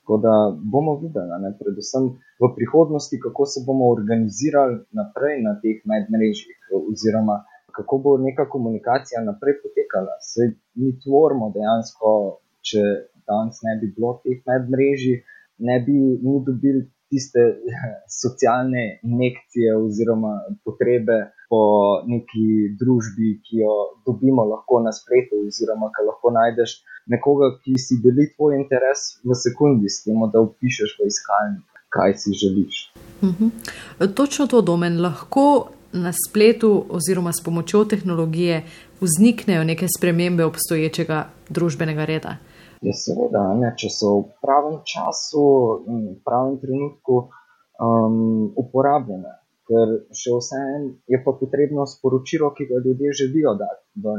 Tako 0.00 0.16
da 0.26 0.34
bomo 0.72 0.92
videli, 1.02 1.36
ne, 1.44 1.50
predvsem 1.60 2.04
v 2.42 2.48
prihodnosti, 2.56 3.20
kako 3.24 3.46
se 3.52 3.60
bomo 3.66 3.90
organizirali 3.96 4.76
naprej 5.00 5.36
na 5.46 5.52
teh 5.62 5.78
medmrežjih, 5.90 6.58
oziroma 6.90 7.36
kako 7.76 7.98
bo 8.04 8.10
neka 8.18 8.48
komunikacija 8.54 9.22
naprej 9.30 9.54
potekala. 9.62 10.14
Se 10.32 10.42
mi 10.74 10.90
tvorimo 11.04 11.52
dejansko, 11.56 12.10
če 12.68 12.82
danes 13.28 13.62
ne 13.66 13.76
bi 13.80 13.92
bilo 13.96 14.12
teh 14.24 14.42
medmrežij, 14.50 15.20
ne 15.68 15.76
bi 15.86 15.94
mi 16.26 16.36
dobili 16.48 16.82
tiste 17.10 17.40
socialne 18.22 19.00
injekcije 19.02 19.76
oziroma 19.76 20.32
potrebe 20.64 21.18
po 21.50 21.62
neki 22.06 22.46
družbi, 22.80 23.40
ki 23.44 23.62
jo 23.64 23.74
dobimo 24.06 24.44
lahko 24.46 24.80
na 24.86 24.92
spletu, 24.94 25.42
oziroma 25.48 25.90
ki 25.94 26.06
lahko 26.06 26.30
najdeš 26.36 26.76
nekoga, 27.10 27.50
ki 27.64 27.74
si 27.78 27.98
deli 28.04 28.28
tvoj 28.36 28.54
interes 28.60 29.18
v 29.26 29.34
sekundi, 29.34 29.90
s 29.90 30.04
tem, 30.04 30.20
da 30.32 30.42
upišeš 30.46 30.94
v 31.00 31.10
iskalnik, 31.10 31.82
kaj 31.90 32.14
si 32.22 32.36
želiš. 32.44 32.78
Mhm. 33.22 33.50
Točno 34.14 34.46
to 34.46 34.62
domen 34.62 35.02
lahko. 35.02 35.74
Na 35.92 36.12
spletu, 36.14 36.84
oziroma 36.88 37.32
s 37.32 37.42
pomočjo 37.42 37.80
tehnologije, 37.84 38.62
vzniknejo 39.00 39.64
neke 39.64 39.88
spremembe 39.96 40.44
obstoječega 40.44 41.24
družbenega 41.48 42.04
reda. 42.04 42.36
Ja, 42.80 42.94
seveda, 42.96 43.42
ne, 43.60 43.74
če 43.76 43.90
so 43.92 44.10
v 44.22 44.28
pravem 44.40 44.78
času 44.88 45.44
in 45.84 45.98
v 46.06 46.18
pravem 46.24 46.56
trenutku 46.62 47.16
um, 47.26 48.52
uporabljene. 48.62 49.34
Ker 49.68 49.90
še 50.16 50.32
vseeno 50.34 50.94
je 51.12 51.18
pa 51.22 51.34
potrebno 51.36 51.84
sporočilo, 51.86 52.48
ki 52.56 52.66
ga 52.70 52.80
ljudje 52.86 53.12
želijo 53.20 53.52
dati, 53.60 53.84
da, 54.04 54.14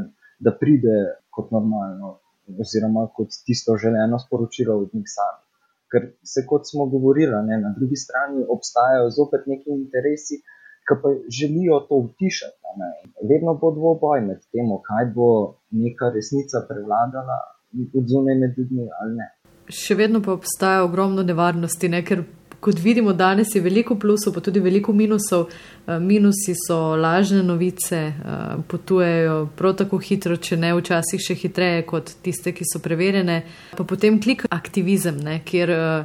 da 0.46 0.52
pride 0.60 0.94
kot 1.34 1.50
normalno, 1.52 2.14
oziroma 2.62 3.08
kot 3.16 3.34
tisto 3.44 3.74
želeno 3.82 4.20
sporočilo 4.22 4.78
od 4.84 4.94
njih 4.94 5.10
samih. 5.10 5.48
Ker 5.92 6.06
se, 6.24 6.46
kot 6.48 6.70
smo 6.70 6.86
govorili, 6.92 7.34
ne, 7.48 7.58
na 7.60 7.74
drugi 7.76 7.98
strani 8.00 8.46
obstajajo 8.48 9.10
zopet 9.18 9.50
neki 9.50 9.74
interesi, 9.74 10.38
ki 10.86 10.98
pa 11.02 11.10
želijo 11.40 11.82
to 11.90 11.98
utišati. 12.06 12.76
Ne. 12.78 12.92
Vedno 13.28 13.58
bo 13.60 13.74
dvoboj 13.74 14.22
med 14.28 14.46
tem, 14.54 14.70
kaj 14.86 15.10
bo 15.18 15.28
neka 15.82 16.14
resnica 16.14 16.62
prevladala 16.70 17.42
od 17.94 18.08
zunaj 18.08 18.34
med 18.34 18.58
ljudmi 18.58 18.86
ali 19.00 19.16
ne. 19.16 19.28
Še 19.72 19.94
vedno 19.94 20.20
pa 20.22 20.32
obstaja 20.32 20.84
ogromno 20.84 21.22
nevarnosti, 21.22 21.88
ne? 21.88 22.02
ker 22.04 22.24
kot 22.62 22.78
vidimo 22.78 23.12
danes 23.12 23.54
je 23.54 23.60
veliko 23.60 23.96
plusov, 23.98 24.34
pa 24.34 24.40
tudi 24.40 24.60
veliko 24.60 24.92
minusov. 24.92 25.48
Eh, 25.50 25.98
minusi 25.98 26.54
so 26.54 26.96
lažne 26.96 27.42
novice, 27.42 27.96
eh, 27.96 28.14
potujejo 28.68 29.48
prav 29.58 29.76
tako 29.76 29.98
hitro, 29.98 30.36
če 30.36 30.56
ne 30.56 30.74
včasih 30.78 31.20
še 31.20 31.34
hitreje 31.34 31.86
kot 31.86 32.12
tiste, 32.22 32.52
ki 32.52 32.64
so 32.64 32.78
preverjene. 32.78 33.42
Pa 33.76 33.84
potem 33.84 34.20
klik 34.22 34.46
aktivizem, 34.50 35.18
ne? 35.18 35.40
kjer 35.44 35.70
eh, 35.70 36.04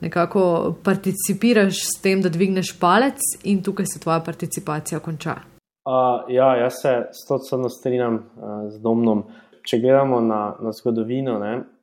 nekako 0.00 0.76
participiraš 0.84 1.82
s 1.82 2.00
tem, 2.02 2.22
da 2.22 2.28
dvigneš 2.28 2.78
palec 2.78 3.18
in 3.44 3.62
tukaj 3.62 3.86
se 3.86 4.00
tvoja 4.00 4.20
participacija 4.20 5.00
konča. 5.00 5.40
Uh, 5.80 6.28
ja, 6.28 6.54
jaz 6.56 6.82
se 6.82 6.90
stotno 7.24 7.68
strinjam 7.68 8.14
uh, 8.14 8.68
z 8.70 8.82
domnom 8.84 9.24
če 9.70 9.78
gledamo 9.78 10.18
na, 10.20 10.40
na 10.58 10.72
zgodovino, 10.74 11.38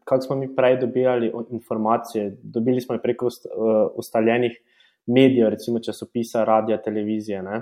kako 0.07 0.25
smo 0.25 0.35
mi 0.35 0.49
prej 0.55 0.79
dobivali 0.81 1.31
informacije, 1.55 2.33
dobili 2.43 2.81
smo 2.83 2.95
jih 2.95 3.01
preko 3.03 3.29
ust, 3.31 3.47
uh, 3.47 3.88
ustaljenih 3.95 4.59
medijev, 5.07 5.49
recimo 5.55 5.79
časopisa, 5.79 6.43
radio, 6.43 6.77
televizije. 6.83 7.41
Ne? 7.43 7.61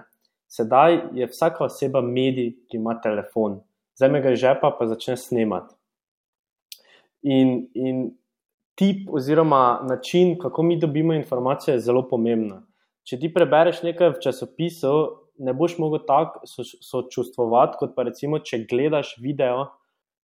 Sedaj 0.50 1.00
je 1.14 1.30
vsaka 1.30 1.66
oseba 1.66 2.02
medij, 2.02 2.56
ki 2.70 2.78
ima 2.82 2.98
telefon, 3.02 3.60
zdaj 3.98 4.12
me 4.12 4.22
ga 4.22 4.34
je 4.34 4.42
žepa, 4.48 4.74
pa 4.80 4.88
začne 4.90 5.18
snemati. 5.18 5.76
In, 7.26 7.68
in 7.74 8.04
tip 8.78 9.10
oziroma 9.14 9.86
način, 9.90 10.36
kako 10.42 10.64
mi 10.64 10.80
dobimo 10.80 11.14
informacije, 11.14 11.76
je 11.76 11.86
zelo 11.86 12.06
pomembna. 12.10 12.64
Če 13.06 13.20
ti 13.22 13.30
prebereš 13.34 13.84
nekaj 13.86 14.16
v 14.16 14.22
časopisu, 14.26 14.92
ne 15.46 15.54
boš 15.54 15.78
mogel 15.82 16.02
tako 16.08 16.46
sočustvovati, 16.50 17.78
kot 17.80 17.94
pa 17.96 18.06
recimo, 18.10 18.40
če 18.42 18.66
gledaš 18.70 19.16
video 19.22 19.68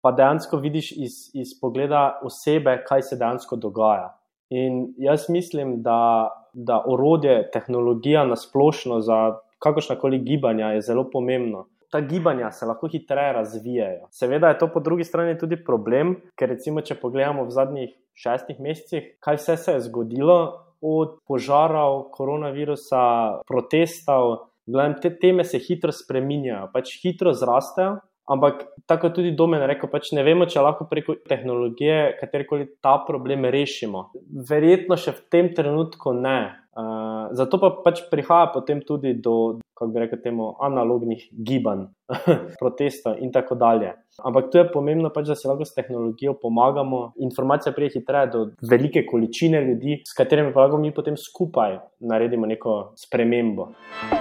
pa 0.01 0.11
dejansko 0.11 0.57
vidiš 0.57 0.91
iz, 0.91 1.17
iz 1.33 1.53
pogleda 1.61 2.19
osebe, 2.23 2.83
kaj 2.87 3.01
se 3.01 3.17
dejansko 3.19 3.55
dogaja. 3.55 4.09
In 4.49 4.93
jaz 4.97 5.29
mislim, 5.29 5.81
da, 5.81 6.29
da 6.53 6.83
orodje, 6.87 7.49
tehnologija 7.53 8.25
na 8.25 8.35
splošno 8.35 8.99
za 9.01 9.37
kakršna 9.59 9.95
koli 9.95 10.19
gibanja 10.19 10.73
je 10.75 10.81
zelo 10.81 11.09
pomembno. 11.09 11.67
Ta 11.91 12.01
gibanja 12.01 12.51
se 12.51 12.65
lahko 12.65 12.87
hitreje 12.87 13.33
razvijajo. 13.33 14.07
Seveda 14.11 14.47
je 14.47 14.57
to 14.57 14.67
po 14.73 14.79
drugi 14.79 15.03
strani 15.03 15.37
tudi 15.37 15.63
problem, 15.63 16.15
ker 16.39 16.49
recimo, 16.49 16.81
če 16.81 16.95
pogledamo 16.99 17.45
v 17.45 17.51
zadnjih 17.51 17.95
šestih 18.15 18.59
mesecih, 18.59 19.15
kaj 19.19 19.39
vse 19.39 19.57
se 19.57 19.73
je 19.75 19.87
zgodilo, 19.87 20.37
od 20.81 21.19
požarov, 21.27 22.07
koronavirusa, 22.15 23.03
protestov, 23.47 24.47
gledam, 24.65 24.95
te 25.01 25.11
teme 25.19 25.45
se 25.45 25.59
hitro 25.61 25.93
spreminjajo, 25.93 26.71
pač 26.73 26.95
hitro 27.03 27.35
zrastejo. 27.37 27.99
Ampak, 28.31 28.63
tako 28.87 29.09
tudi 29.11 29.33
domen 29.35 29.63
rekel, 29.67 29.89
pač 29.91 30.13
ne 30.15 30.23
vemo, 30.23 30.47
če 30.47 30.63
lahko 30.63 30.87
preko 30.87 31.17
tehnologije 31.27 32.15
katerkoli 32.21 32.69
ta 32.83 32.95
problem 33.07 33.49
rešimo. 33.51 34.07
Verjetno 34.47 34.95
še 34.99 35.17
v 35.17 35.25
tem 35.33 35.51
trenutku 35.57 36.15
ne. 36.15 36.39
Uh, 36.71 37.27
zato 37.35 37.59
pa 37.59 37.67
pač 37.83 37.99
prihaja 38.07 38.47
potem 38.53 38.79
tudi 38.87 39.11
do, 39.19 39.59
kako 39.75 39.89
bi 39.91 39.99
rekel, 40.05 40.21
temu 40.23 40.53
analognih 40.63 41.25
gibanj, 41.35 41.89
protestov 42.61 43.19
in 43.19 43.33
tako 43.35 43.59
dalje. 43.59 43.91
Ampak 44.23 44.47
tu 44.53 44.61
je 44.61 44.69
pomembno, 44.71 45.11
pač, 45.11 45.27
da 45.33 45.35
se 45.35 45.51
lahko 45.51 45.67
s 45.67 45.75
tehnologijo 45.75 46.37
pomagamo. 46.39 47.11
Informacija 47.27 47.75
prije 47.75 47.97
hitreje 47.97 48.31
do 48.31 48.45
velike 48.63 49.03
količine 49.09 49.65
ljudi, 49.67 49.99
s 50.07 50.15
katerimi 50.15 50.55
pa 50.55 50.63
lahko 50.63 50.79
mi 50.79 50.95
potem 50.95 51.19
skupaj 51.19 51.81
naredimo 51.99 52.47
neko 52.47 52.93
spremembo. 52.95 53.73
Eh, 54.13 54.20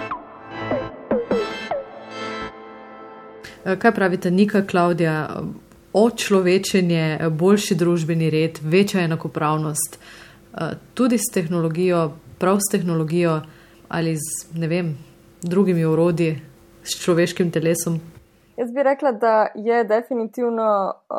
kaj 3.64 3.92
pravite, 3.94 4.30
Nika, 4.30 4.62
Klaudija, 4.66 5.28
očlovečenje, 5.92 7.18
boljši 7.30 7.74
družbeni 7.74 8.30
red, 8.30 8.58
večja 8.62 9.00
enakopravnost, 9.00 9.98
eh, 9.98 10.70
tudi 10.94 11.18
s 11.18 11.32
tehnologijo, 11.34 12.10
prav 12.38 12.56
s 12.56 12.72
tehnologijo 12.72 13.40
ali 13.88 14.16
z 14.16 14.58
ne 14.58 14.68
vem, 14.68 14.98
drugimi 15.42 15.84
urodji, 15.84 16.40
s 16.82 17.02
človeškim 17.02 17.50
telesom? 17.50 18.00
Jaz 18.56 18.72
bi 18.74 18.82
rekla, 18.82 19.12
da 19.12 19.46
je 19.54 19.84
definitivno 19.84 20.92
uh, 20.92 21.16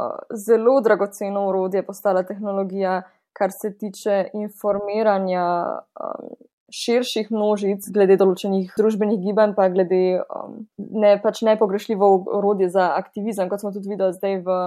zelo 0.48 0.82
dragoceno 0.82 1.48
urodje 1.50 1.84
postala 1.84 2.24
tehnologija, 2.24 3.02
kar 3.34 3.50
se 3.62 3.74
tiče 3.78 4.30
informiranja 4.34 5.46
um, 5.66 6.30
širših 6.76 7.32
množic, 7.34 7.88
glede 7.94 8.18
določenih 8.20 8.72
družbenih 8.78 9.20
gibanj, 9.26 9.56
pa 9.58 9.68
glede 9.74 10.22
um, 10.24 10.62
ne, 10.78 11.16
pač 11.24 11.44
nepogrešljivo 11.48 12.12
orodje 12.40 12.72
za 12.74 12.92
aktivizem, 12.98 13.50
kot 13.52 13.64
smo 13.64 13.74
tudi 13.76 13.92
videli 13.92 14.16
zdaj 14.16 14.40
v 14.46 14.62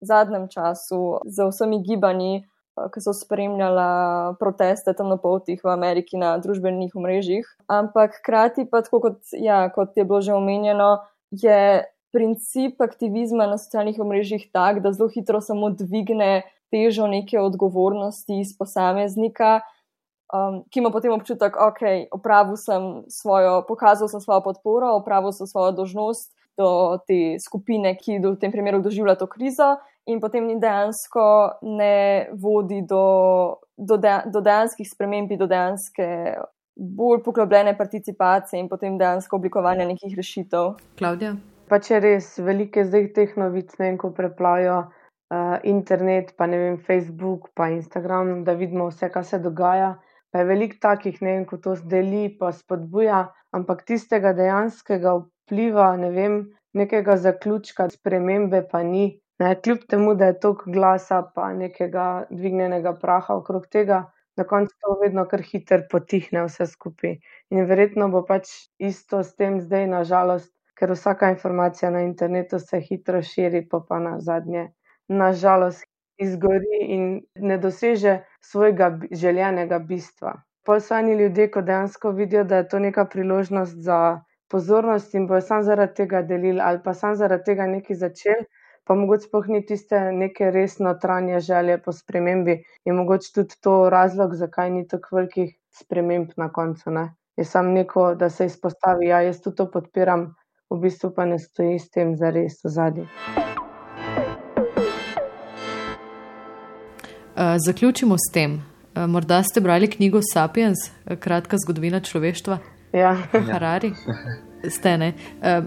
zadnjem 0.00 0.48
času, 0.52 1.20
z 1.28 1.48
vsemi 1.50 1.82
gibanji, 1.84 2.40
uh, 2.40 2.88
ki 2.92 3.04
so 3.04 3.14
spremljala 3.16 4.36
proteste 4.40 4.94
temnopoltih 4.96 5.60
v 5.62 5.72
Ameriki 5.72 6.20
na 6.20 6.36
družbenih 6.40 6.96
omrežjih. 6.96 7.48
Ampak 7.68 8.20
hkrati 8.20 8.66
pa, 8.70 8.82
tako 8.86 9.04
kot, 9.06 9.20
ja, 9.36 9.66
kot 9.74 9.96
je 9.96 10.06
bilo 10.08 10.22
že 10.24 10.36
omenjeno, 10.36 10.96
je 11.30 11.84
princip 12.10 12.80
aktivizma 12.82 13.46
na 13.46 13.58
socialnih 13.58 14.00
omrežjih 14.00 14.48
tak, 14.52 14.82
da 14.82 14.92
zelo 14.92 15.10
hitro 15.12 15.40
samo 15.40 15.70
dvigne 15.70 16.42
težo 16.70 17.06
neke 17.10 17.38
odgovornosti 17.38 18.40
iz 18.40 18.54
posameznika, 18.58 19.60
um, 20.32 20.62
ki 20.70 20.80
ima 20.80 20.90
potem 20.90 21.12
občutek, 21.12 21.54
da 21.56 21.70
okay, 21.70 22.06
opravil 22.12 22.56
sem 22.56 23.04
svojo, 23.08 23.62
pokazal 23.68 24.08
sem 24.08 24.20
svojo 24.20 24.42
podporo, 24.42 24.94
opravil 24.96 25.32
sem 25.32 25.46
svojo 25.46 25.72
dožnost 25.72 26.32
do 26.58 26.98
te 27.06 27.38
skupine, 27.40 27.94
ki 27.96 28.18
v 28.18 28.36
tem 28.40 28.52
primeru 28.52 28.82
doživlja 28.82 29.16
to 29.16 29.26
krizo, 29.26 29.76
in 30.06 30.20
potem 30.20 30.48
dejansko 30.60 31.60
ne 31.62 32.28
vodi 32.32 32.82
do, 32.82 33.60
do, 33.76 33.96
de, 33.96 34.16
do 34.32 34.40
dejanskih 34.40 34.88
sprememb, 34.88 35.32
do 35.38 35.46
dejanske 35.46 36.08
bolj 36.80 37.22
poglobljene 37.22 37.76
participacije 37.76 38.60
in 38.60 38.68
potem 38.68 38.98
dejansko 38.98 39.36
oblikovanja 39.36 39.86
nekih 39.86 40.16
rešitev. 40.16 40.74
Klaudija? 40.98 41.34
Pa 41.68 41.78
če 41.78 42.00
res 42.02 42.32
velike 42.42 42.84
zdaj 42.88 43.12
teh 43.14 43.36
novic, 43.38 43.76
ne 43.78 43.90
vem, 43.90 43.98
ko 44.00 44.10
preplavijo 44.16 44.78
uh, 44.80 45.58
internet, 45.62 46.32
pa 46.38 46.48
ne 46.50 46.58
vem, 46.58 46.78
Facebook, 46.86 47.50
pa 47.54 47.68
Instagram, 47.70 48.40
da 48.44 48.56
vidimo 48.58 48.88
vse, 48.90 49.10
kaj 49.12 49.28
se 49.28 49.38
dogaja. 49.44 49.92
Pa 50.30 50.42
je 50.42 50.46
veliko 50.46 50.76
takih, 50.80 51.18
ne 51.22 51.32
vem, 51.34 51.44
ko 51.46 51.58
to 51.58 51.74
deli, 51.92 52.28
pa 52.38 52.52
spodbuja, 52.54 53.20
ampak 53.56 53.82
tistega 53.88 54.32
dejanskega 54.38 55.14
vpliva, 55.24 55.88
ne 55.98 56.10
vem, 56.14 56.36
nekega 56.80 57.16
zaključka, 57.24 57.88
spremembe 57.96 58.62
pa 58.70 58.82
ni. 58.86 59.08
Ne, 59.40 59.54
kljub 59.64 59.86
temu, 59.88 60.14
da 60.14 60.28
je 60.30 60.38
toliko 60.40 60.70
glasa, 60.70 61.22
pa 61.34 61.48
nekega 61.56 62.06
dvignjenega 62.30 62.92
praha 63.02 63.38
okrog 63.40 63.66
tega, 63.72 64.02
na 64.36 64.44
koncu 64.44 64.74
to 64.80 64.96
vedno 65.02 65.24
kar 65.28 65.42
hiter 65.42 65.86
potihne 65.90 66.44
vse 66.46 66.66
skupaj. 66.70 67.16
In 67.50 67.66
verjetno 67.70 68.08
bo 68.12 68.22
pač 68.28 68.52
isto 68.78 69.22
s 69.24 69.34
tem 69.40 69.58
zdaj, 69.64 69.86
nažalost, 69.94 70.52
ker 70.78 70.92
vsaka 70.94 71.32
informacija 71.34 71.90
na 71.90 72.04
internetu 72.06 72.60
se 72.60 72.80
hitro 72.84 73.22
širi, 73.22 73.64
pa 73.68 73.80
pa 73.88 73.98
na 73.98 74.18
zadnje, 74.20 74.68
nažalost, 75.08 75.84
izgori 76.20 76.84
in 76.94 77.04
ne 77.36 77.56
doseže 77.58 78.20
svojega 78.40 78.98
željenega 79.10 79.78
bistva. 79.78 80.34
Poslani 80.66 81.14
ljudje, 81.14 81.50
ko 81.50 81.62
dejansko 81.62 82.10
vidijo, 82.10 82.44
da 82.44 82.56
je 82.56 82.68
to 82.68 82.78
neka 82.78 83.04
priložnost 83.04 83.76
za 83.76 84.20
pozornost 84.50 85.14
in 85.14 85.26
bojo 85.26 85.40
sam 85.40 85.62
zaradi 85.62 85.94
tega 85.94 86.22
delili 86.22 86.60
ali 86.60 86.80
pa 86.84 86.94
sam 86.94 87.14
zaradi 87.16 87.44
tega 87.44 87.66
nekaj 87.66 87.96
začeli, 87.96 88.44
pa 88.84 88.94
mogoče 88.94 89.28
sploh 89.28 89.48
ni 89.48 89.60
tiste 89.66 90.00
neke 90.12 90.50
res 90.50 90.78
notranje 90.78 91.40
želje 91.40 91.78
po 91.82 91.92
spremembi 91.92 92.56
in 92.84 92.94
mogoče 92.94 93.32
tudi 93.34 93.60
to 93.60 93.74
razlog, 93.90 94.34
zakaj 94.34 94.70
ni 94.70 94.86
tako 94.88 95.16
velikih 95.16 95.54
sprememb 95.82 96.32
na 96.36 96.50
koncu. 96.52 96.90
Ne? 96.90 97.08
Je 97.36 97.44
sam 97.44 97.72
neko, 97.72 98.14
da 98.14 98.30
se 98.30 98.46
izpostavi, 98.46 99.06
ja, 99.06 99.20
jaz 99.22 99.40
tudi 99.40 99.56
to 99.62 99.70
podpiram, 99.70 100.34
v 100.70 100.80
bistvu 100.82 101.14
pa 101.16 101.24
ne 101.24 101.38
stoji 101.38 101.78
s 101.78 101.90
tem 101.90 102.16
zares 102.16 102.60
v 102.64 102.74
zadnji. 102.78 103.39
Zaključimo 107.66 108.16
s 108.18 108.32
tem. 108.32 108.54
Uh, 108.54 109.06
morda 109.06 109.42
ste 109.42 109.60
brali 109.60 109.90
knjigo 109.90 110.20
Sapiens, 110.32 110.78
kratka 111.18 111.56
zgodovina 111.64 112.00
človeštva. 112.00 112.58
Ja. 112.92 113.16
Harari. 113.52 113.92
Ste 114.68 114.98
ne. 114.98 115.12
Uh, 115.40 115.64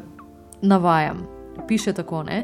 navajam. 0.61 1.27
Piše 1.67 1.93
tako, 1.93 2.23
ne. 2.23 2.43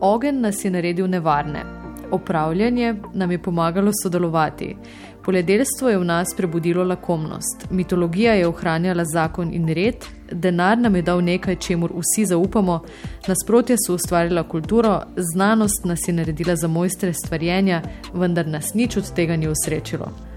Ogen 0.00 0.40
nas 0.40 0.64
je 0.64 0.70
naredil 0.70 1.06
nevarne. 1.06 1.77
Opravljanje 2.10 2.94
nam 3.14 3.30
je 3.30 3.42
pomagalo 3.42 3.90
sodelovati. 4.02 4.76
Poljedelstvo 5.24 5.88
je 5.88 5.98
v 5.98 6.04
nas 6.04 6.28
prebudilo 6.36 6.84
lakomnost. 6.84 7.66
Mitologija 7.70 8.34
je 8.34 8.46
ohranjala 8.48 9.04
zakon 9.04 9.50
in 9.54 9.68
red, 9.68 10.04
denar 10.32 10.78
nam 10.78 10.96
je 10.96 11.02
dal 11.02 11.20
nekaj, 11.24 11.56
čemur 11.56 11.92
vsi 11.92 12.24
zaupamo, 12.24 12.80
nasprotje 13.26 13.76
so 13.86 13.94
ustvarila 13.94 14.42
kulturo, 14.48 15.02
znanost 15.16 15.84
nas 15.84 16.08
je 16.08 16.14
naredila 16.14 16.56
za 16.56 16.68
mojstre 16.68 17.12
stvarjenja, 17.12 17.82
vendar 18.14 18.46
nas 18.46 18.74
nič 18.74 18.96
od 18.96 19.12
tega 19.14 19.36
ni 19.36 19.48
usrečilo. 19.48 20.27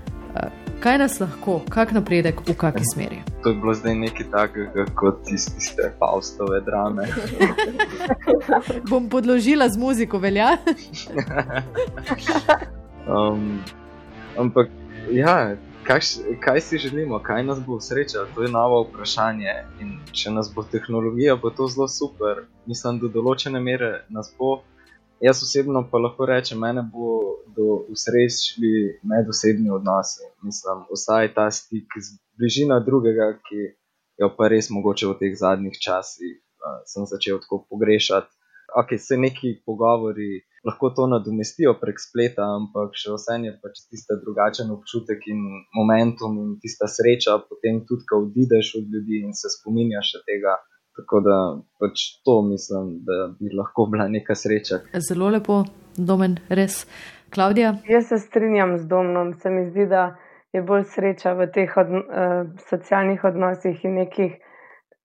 Kaj 0.82 0.98
nas 0.98 1.20
lahko, 1.22 1.60
kak 1.70 1.92
napredek 1.94 2.40
v 2.42 2.56
kakšni 2.58 2.88
smeri? 2.94 3.18
To 3.44 3.50
je 3.50 3.56
bilo 3.62 3.74
zdaj 3.78 3.96
nekaj 3.96 4.26
takega 4.32 4.86
kot 4.98 5.20
tiste 5.30 5.92
Faustove 6.00 6.62
drame. 6.66 7.06
Bom 8.90 9.10
podložila 9.10 9.70
z 9.70 9.78
muziko, 9.78 10.18
velja. 10.18 10.58
um, 13.14 13.62
ampak, 14.38 14.74
ja, 15.14 15.54
kaj, 15.86 16.00
kaj 16.42 16.62
si 16.62 16.78
želimo, 16.78 17.20
kaj 17.20 17.44
nas 17.44 17.62
bo 17.62 17.80
sreča, 17.80 18.26
to 18.36 18.42
je 18.42 18.50
novo 18.50 18.82
vprašanje. 18.90 19.54
In 19.86 20.00
če 20.12 20.34
nas 20.34 20.50
bo 20.56 20.64
tehnologija, 20.64 21.36
bo 21.36 21.50
to 21.50 21.68
zelo 21.68 21.88
super. 21.88 22.46
Mislim, 22.66 22.98
da 22.98 23.06
do 23.06 23.22
določene 23.22 23.62
mere 23.62 24.02
nas 24.10 24.34
bo. 24.38 24.64
Jaz 25.22 25.44
osebno 25.44 25.84
pa 25.92 25.98
lahko 26.02 26.26
rečem, 26.26 26.60
mene 26.60 26.82
bo 26.94 27.10
do 27.56 27.66
usrečili 27.94 28.98
medosebni 29.04 29.70
odnosi. 29.70 30.26
Mislim, 30.42 30.86
vsaj 30.90 31.34
ta 31.34 31.46
stik 31.52 31.94
z 32.06 32.18
bližino 32.38 32.80
drugega, 32.88 33.28
ki 33.46 33.60
jo 34.22 34.30
pa 34.38 34.48
res 34.54 34.70
mogoče 34.74 35.12
v 35.12 35.18
teh 35.20 35.36
zadnjih 35.44 35.78
časih 35.86 36.34
uh, 36.38 36.80
sem 36.90 37.06
začel 37.14 37.38
tako 37.44 37.62
pogrešati. 37.70 38.34
Ok, 38.82 38.96
se 38.98 39.18
neki 39.18 39.50
pogovori 39.66 40.42
lahko 40.66 40.90
to 40.96 41.08
nadomestijo 41.14 41.74
prek 41.82 42.02
spleta, 42.02 42.46
ampak 42.58 42.98
še 43.02 43.14
vsem 43.14 43.46
je 43.50 43.54
pač 43.62 43.82
tista 43.92 44.18
drugačen 44.24 44.74
občutek 44.74 45.26
in 45.34 45.42
momentum 45.78 46.38
in 46.44 46.52
tista 46.64 46.90
sreča, 46.90 47.38
potem 47.50 47.84
tudi, 47.90 48.08
ko 48.10 48.24
odideš 48.26 48.76
od 48.82 48.90
ljudi 48.94 49.22
in 49.26 49.38
se 49.38 49.54
spominjaš 49.58 50.16
tega. 50.30 50.58
Tako 50.98 51.22
da 51.24 51.38
pač 51.80 52.04
to 52.26 52.42
mislim, 52.42 52.98
da 53.08 53.32
bi 53.40 53.54
lahko 53.56 53.86
bila 53.92 54.08
neka 54.12 54.36
sreča. 54.36 54.82
Zelo 55.08 55.30
lepo, 55.32 55.64
domen, 55.98 56.38
res. 56.50 56.86
Klaudija? 57.32 57.76
Jaz 57.88 58.10
se 58.10 58.18
strinjam 58.20 58.78
z 58.78 58.88
domnom. 58.88 59.34
Se 59.40 59.50
mi 59.50 59.70
zdi, 59.70 59.86
da 59.88 60.16
je 60.54 60.62
bolj 60.62 60.84
sreča 60.92 61.34
v 61.40 61.48
teh 61.56 61.78
od, 61.78 61.94
uh, 61.96 62.50
socialnih 62.68 63.24
odnosih 63.24 63.86
in 63.88 63.96
nekih 64.02 64.36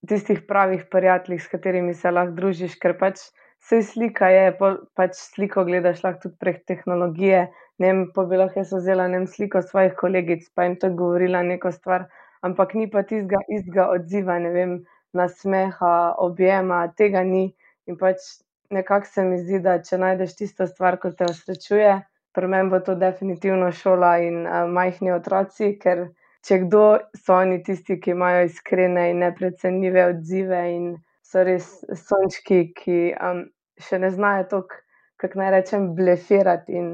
tistih 0.07 0.41
pravih 0.47 0.83
prijateljih, 0.91 1.43
s 1.43 1.47
katerimi 1.51 1.93
se 1.93 2.11
lahko 2.11 2.35
družiš, 2.35 2.75
ker 2.83 2.97
pač 2.99 3.23
vse 3.63 3.81
slika 3.93 4.29
je, 4.31 4.51
pač 4.95 5.15
sliko 5.15 5.63
gledaš 5.67 6.03
lahko 6.03 6.27
tudi 6.27 6.37
prek 6.43 6.61
tehnologije. 6.67 7.47
Ne 7.79 7.91
vem, 7.91 8.03
pa 8.13 8.25
bi 8.27 8.39
lahko 8.39 8.59
jaz 8.59 8.73
vzela 8.73 9.07
nem 9.07 9.27
sliko 9.27 9.61
svojih 9.61 9.95
kolegic, 9.99 10.45
pa 10.55 10.67
jim 10.67 10.77
to 10.81 10.91
govorila 10.99 11.43
neko 11.45 11.71
stvar, 11.71 12.07
ampak 12.43 12.73
ni 12.75 12.89
pa 12.91 13.03
tistega 13.07 13.41
istega 13.47 13.89
odziva, 13.93 14.39
ne 14.43 14.53
vem 14.53 14.77
nasmeha, 15.17 15.95
objema, 16.23 16.85
tega 16.97 17.23
ni. 17.27 17.49
In 17.87 17.97
pač 17.97 18.23
nekako 18.69 19.07
se 19.13 19.23
mi 19.23 19.39
zdi, 19.41 19.59
da 19.63 19.79
če 19.83 19.99
najdeš 20.01 20.35
tisto 20.41 20.67
stvar, 20.67 20.99
ki 21.01 21.13
te 21.17 21.27
osrečuje, 21.29 21.97
pri 22.35 22.47
meni 22.51 22.69
bo 22.69 22.79
to 22.83 22.95
definitivno 22.99 23.71
šola 23.71 24.17
in 24.21 24.43
uh, 24.45 24.63
majhni 24.69 25.13
otroci, 25.15 25.73
ker 25.81 26.09
če 26.45 26.61
kdo 26.65 26.83
so 27.17 27.39
oni 27.41 27.61
tisti, 27.63 27.99
ki 27.99 28.13
imajo 28.13 28.45
iskrene 28.47 29.09
in 29.11 29.23
neprecenljive 29.25 30.05
odzive 30.13 30.61
in 30.75 30.89
so 31.25 31.43
res 31.43 31.69
sončki, 32.07 32.59
ki 32.77 32.99
um, 33.15 33.45
še 33.81 33.99
ne 34.03 34.11
znajo 34.13 34.47
tako, 34.51 34.81
kako 35.17 35.41
naj 35.41 35.53
rečem, 35.55 35.91
blefirati 35.97 36.77
in 36.77 36.91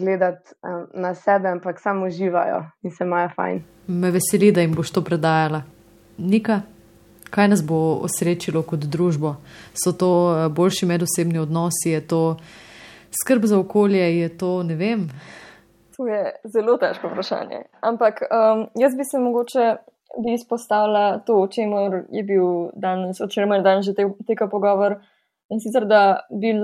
gledati 0.00 0.56
um, 0.64 0.86
na 1.02 1.14
sebe, 1.14 1.50
ampak 1.52 1.80
samo 1.82 2.06
uživajo 2.06 2.64
in 2.82 2.90
se 2.90 3.04
imajo 3.04 3.30
fajn. 3.36 3.62
Me 3.86 4.10
veseli, 4.10 4.52
da 4.52 4.64
jim 4.64 4.74
boš 4.74 4.94
to 4.96 5.04
predajala. 5.04 5.62
Nika? 6.18 6.62
Kaj 7.30 7.48
nas 7.48 7.62
bo 7.66 8.00
osrečilo 8.06 8.62
kot 8.62 8.86
družbo? 8.86 9.36
So 9.74 9.92
to 9.92 10.10
eh, 10.30 10.48
boljši 10.48 10.86
medosebni 10.86 11.38
odnosi, 11.38 11.90
je 11.90 12.00
to 12.06 12.22
skrb 13.22 13.44
za 13.44 13.58
okolje, 13.58 14.02
je 14.20 14.28
to 14.38 14.62
ne 14.62 14.74
vem. 14.74 15.08
To 15.96 16.06
je 16.06 16.32
zelo 16.44 16.76
težko 16.80 17.10
vprašanje. 17.12 17.64
Ampak 17.80 18.22
um, 18.24 18.66
jaz 18.74 18.96
bi 18.96 19.04
se 19.04 19.18
mogoče 19.18 19.76
bi 20.18 20.34
izpostavila 20.34 21.18
to, 21.18 21.42
o 21.42 21.46
čemer 21.46 22.04
je 22.10 22.22
bil 22.22 22.70
danes, 22.74 23.20
o 23.20 23.28
čemer 23.28 23.58
je 23.58 23.62
danes 23.62 23.86
že 23.86 23.94
te, 23.94 24.08
teka 24.26 24.48
pogovor. 24.48 24.98
In 25.50 25.60
sicer, 25.60 25.86
da 25.86 26.26
bi 26.30 26.54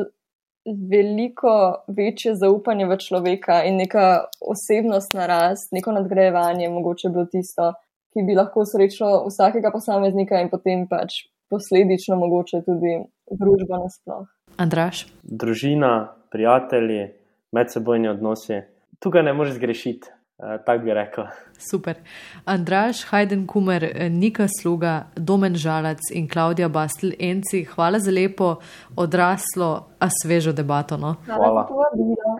veliko 0.90 1.84
večje 1.86 2.34
zaupanje 2.34 2.86
v 2.86 2.98
človeka 2.98 3.62
in 3.64 3.76
neka 3.76 4.26
osebnostna 4.40 5.26
rast, 5.26 5.72
neko 5.72 5.92
nadgrajevanje, 5.92 6.68
mogoče 6.68 7.08
bilo 7.08 7.26
tisto, 7.30 7.72
ki 8.16 8.24
bi 8.24 8.34
lahko 8.34 8.64
srečalo 8.64 9.26
vsakega 9.28 9.68
posameznika 9.74 10.40
in 10.40 10.48
potem 10.48 10.86
pač 10.88 11.26
posledično 11.52 12.16
mogoče 12.16 12.62
tudi 12.64 12.96
družba 13.28 13.82
nasploh. 13.84 14.24
Andraš? 14.56 15.04
Družina, 15.22 16.08
prijatelji, 16.32 17.10
medsebojni 17.52 18.08
odnosi. 18.08 18.62
Tukaj 19.04 19.22
ne 19.22 19.34
moreš 19.36 19.58
zgrešiti, 19.58 20.08
eh, 20.08 20.56
tako 20.64 20.84
bi 20.84 20.96
rekel. 20.96 21.28
Super. 21.70 22.00
Andraš, 22.44 23.04
Hajden 23.10 23.46
Kumer, 23.46 23.84
Nika 24.10 24.48
Sluga, 24.60 25.10
Domen 25.16 25.54
Žalac 25.54 26.08
in 26.14 26.28
Klaudija 26.28 26.68
Bastel, 26.68 27.12
enci, 27.20 27.64
hvala 27.64 28.00
za 28.00 28.10
lepo 28.10 28.56
odraslo, 28.96 29.86
a 30.00 30.08
svežo 30.22 30.52
debato. 30.52 30.96
No? 30.96 31.16
Hvala. 31.26 31.68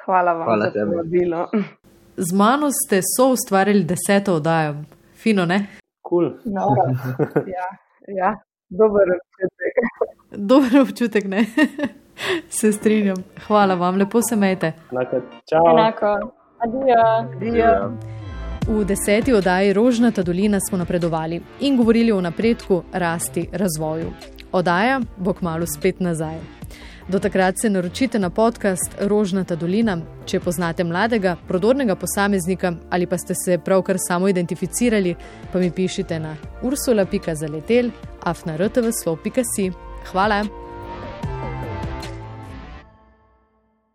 Hvala 0.05 0.33
vam 0.33 0.45
hvala 0.45 0.70
za 0.70 0.87
povabilo. 0.87 1.49
Z 2.16 2.33
mano 2.33 2.70
ste 2.72 3.01
so 3.05 3.33
ustvarili 3.37 3.85
deseto 3.85 4.41
oddajo. 4.41 4.96
Fino, 5.27 5.45
ne? 5.45 5.66
Cool. 6.09 6.39
No, 6.45 6.68
ja, 7.57 7.66
ja, 8.16 8.37
dober 8.68 9.03
občutek. 9.16 9.74
Dober 10.51 10.81
občutek, 10.81 11.24
ne. 11.24 11.45
Se 12.59 12.72
strinjam. 12.72 13.16
Hvala 13.47 13.74
vam, 13.74 13.97
lepo 13.97 14.22
se 14.22 14.37
mete. 14.37 14.72
Enako. 15.72 16.31
Adijo. 16.59 17.93
V 18.68 18.85
deseti 18.85 19.33
oddaji 19.33 19.72
Rožnata 19.72 20.22
dolina 20.22 20.61
smo 20.61 20.79
napredovali 20.79 21.41
in 21.61 21.77
govorili 21.77 22.12
o 22.12 22.20
napredku, 22.20 22.83
rasti, 22.93 23.49
razvoju. 23.53 24.12
Oddaja 24.53 25.01
bo 25.16 25.33
kmalo 25.33 25.66
spet 25.66 26.01
nazaj. 26.01 26.56
Do 27.09 27.19
takrat 27.19 27.55
se 27.61 27.71
naročite 27.71 28.19
na 28.19 28.31
podcast 28.31 28.97
Rožnata 29.01 29.55
dolina, 29.55 29.99
če 30.27 30.41
poznate 30.41 30.85
mladega, 30.85 31.37
prodornega 31.49 31.95
posameznika 31.95 32.73
ali 32.91 33.07
pa 33.07 33.19
ste 33.19 33.35
se 33.35 33.59
pravkar 33.59 33.97
samo 34.09 34.29
identificirali, 34.29 35.15
pa 35.53 35.59
mi 35.59 35.71
pišite 35.71 36.19
na 36.19 36.37
ursula.zaletel 36.63 37.91
afnartvslo.si. 38.23 39.71
Hvala! 40.11 40.66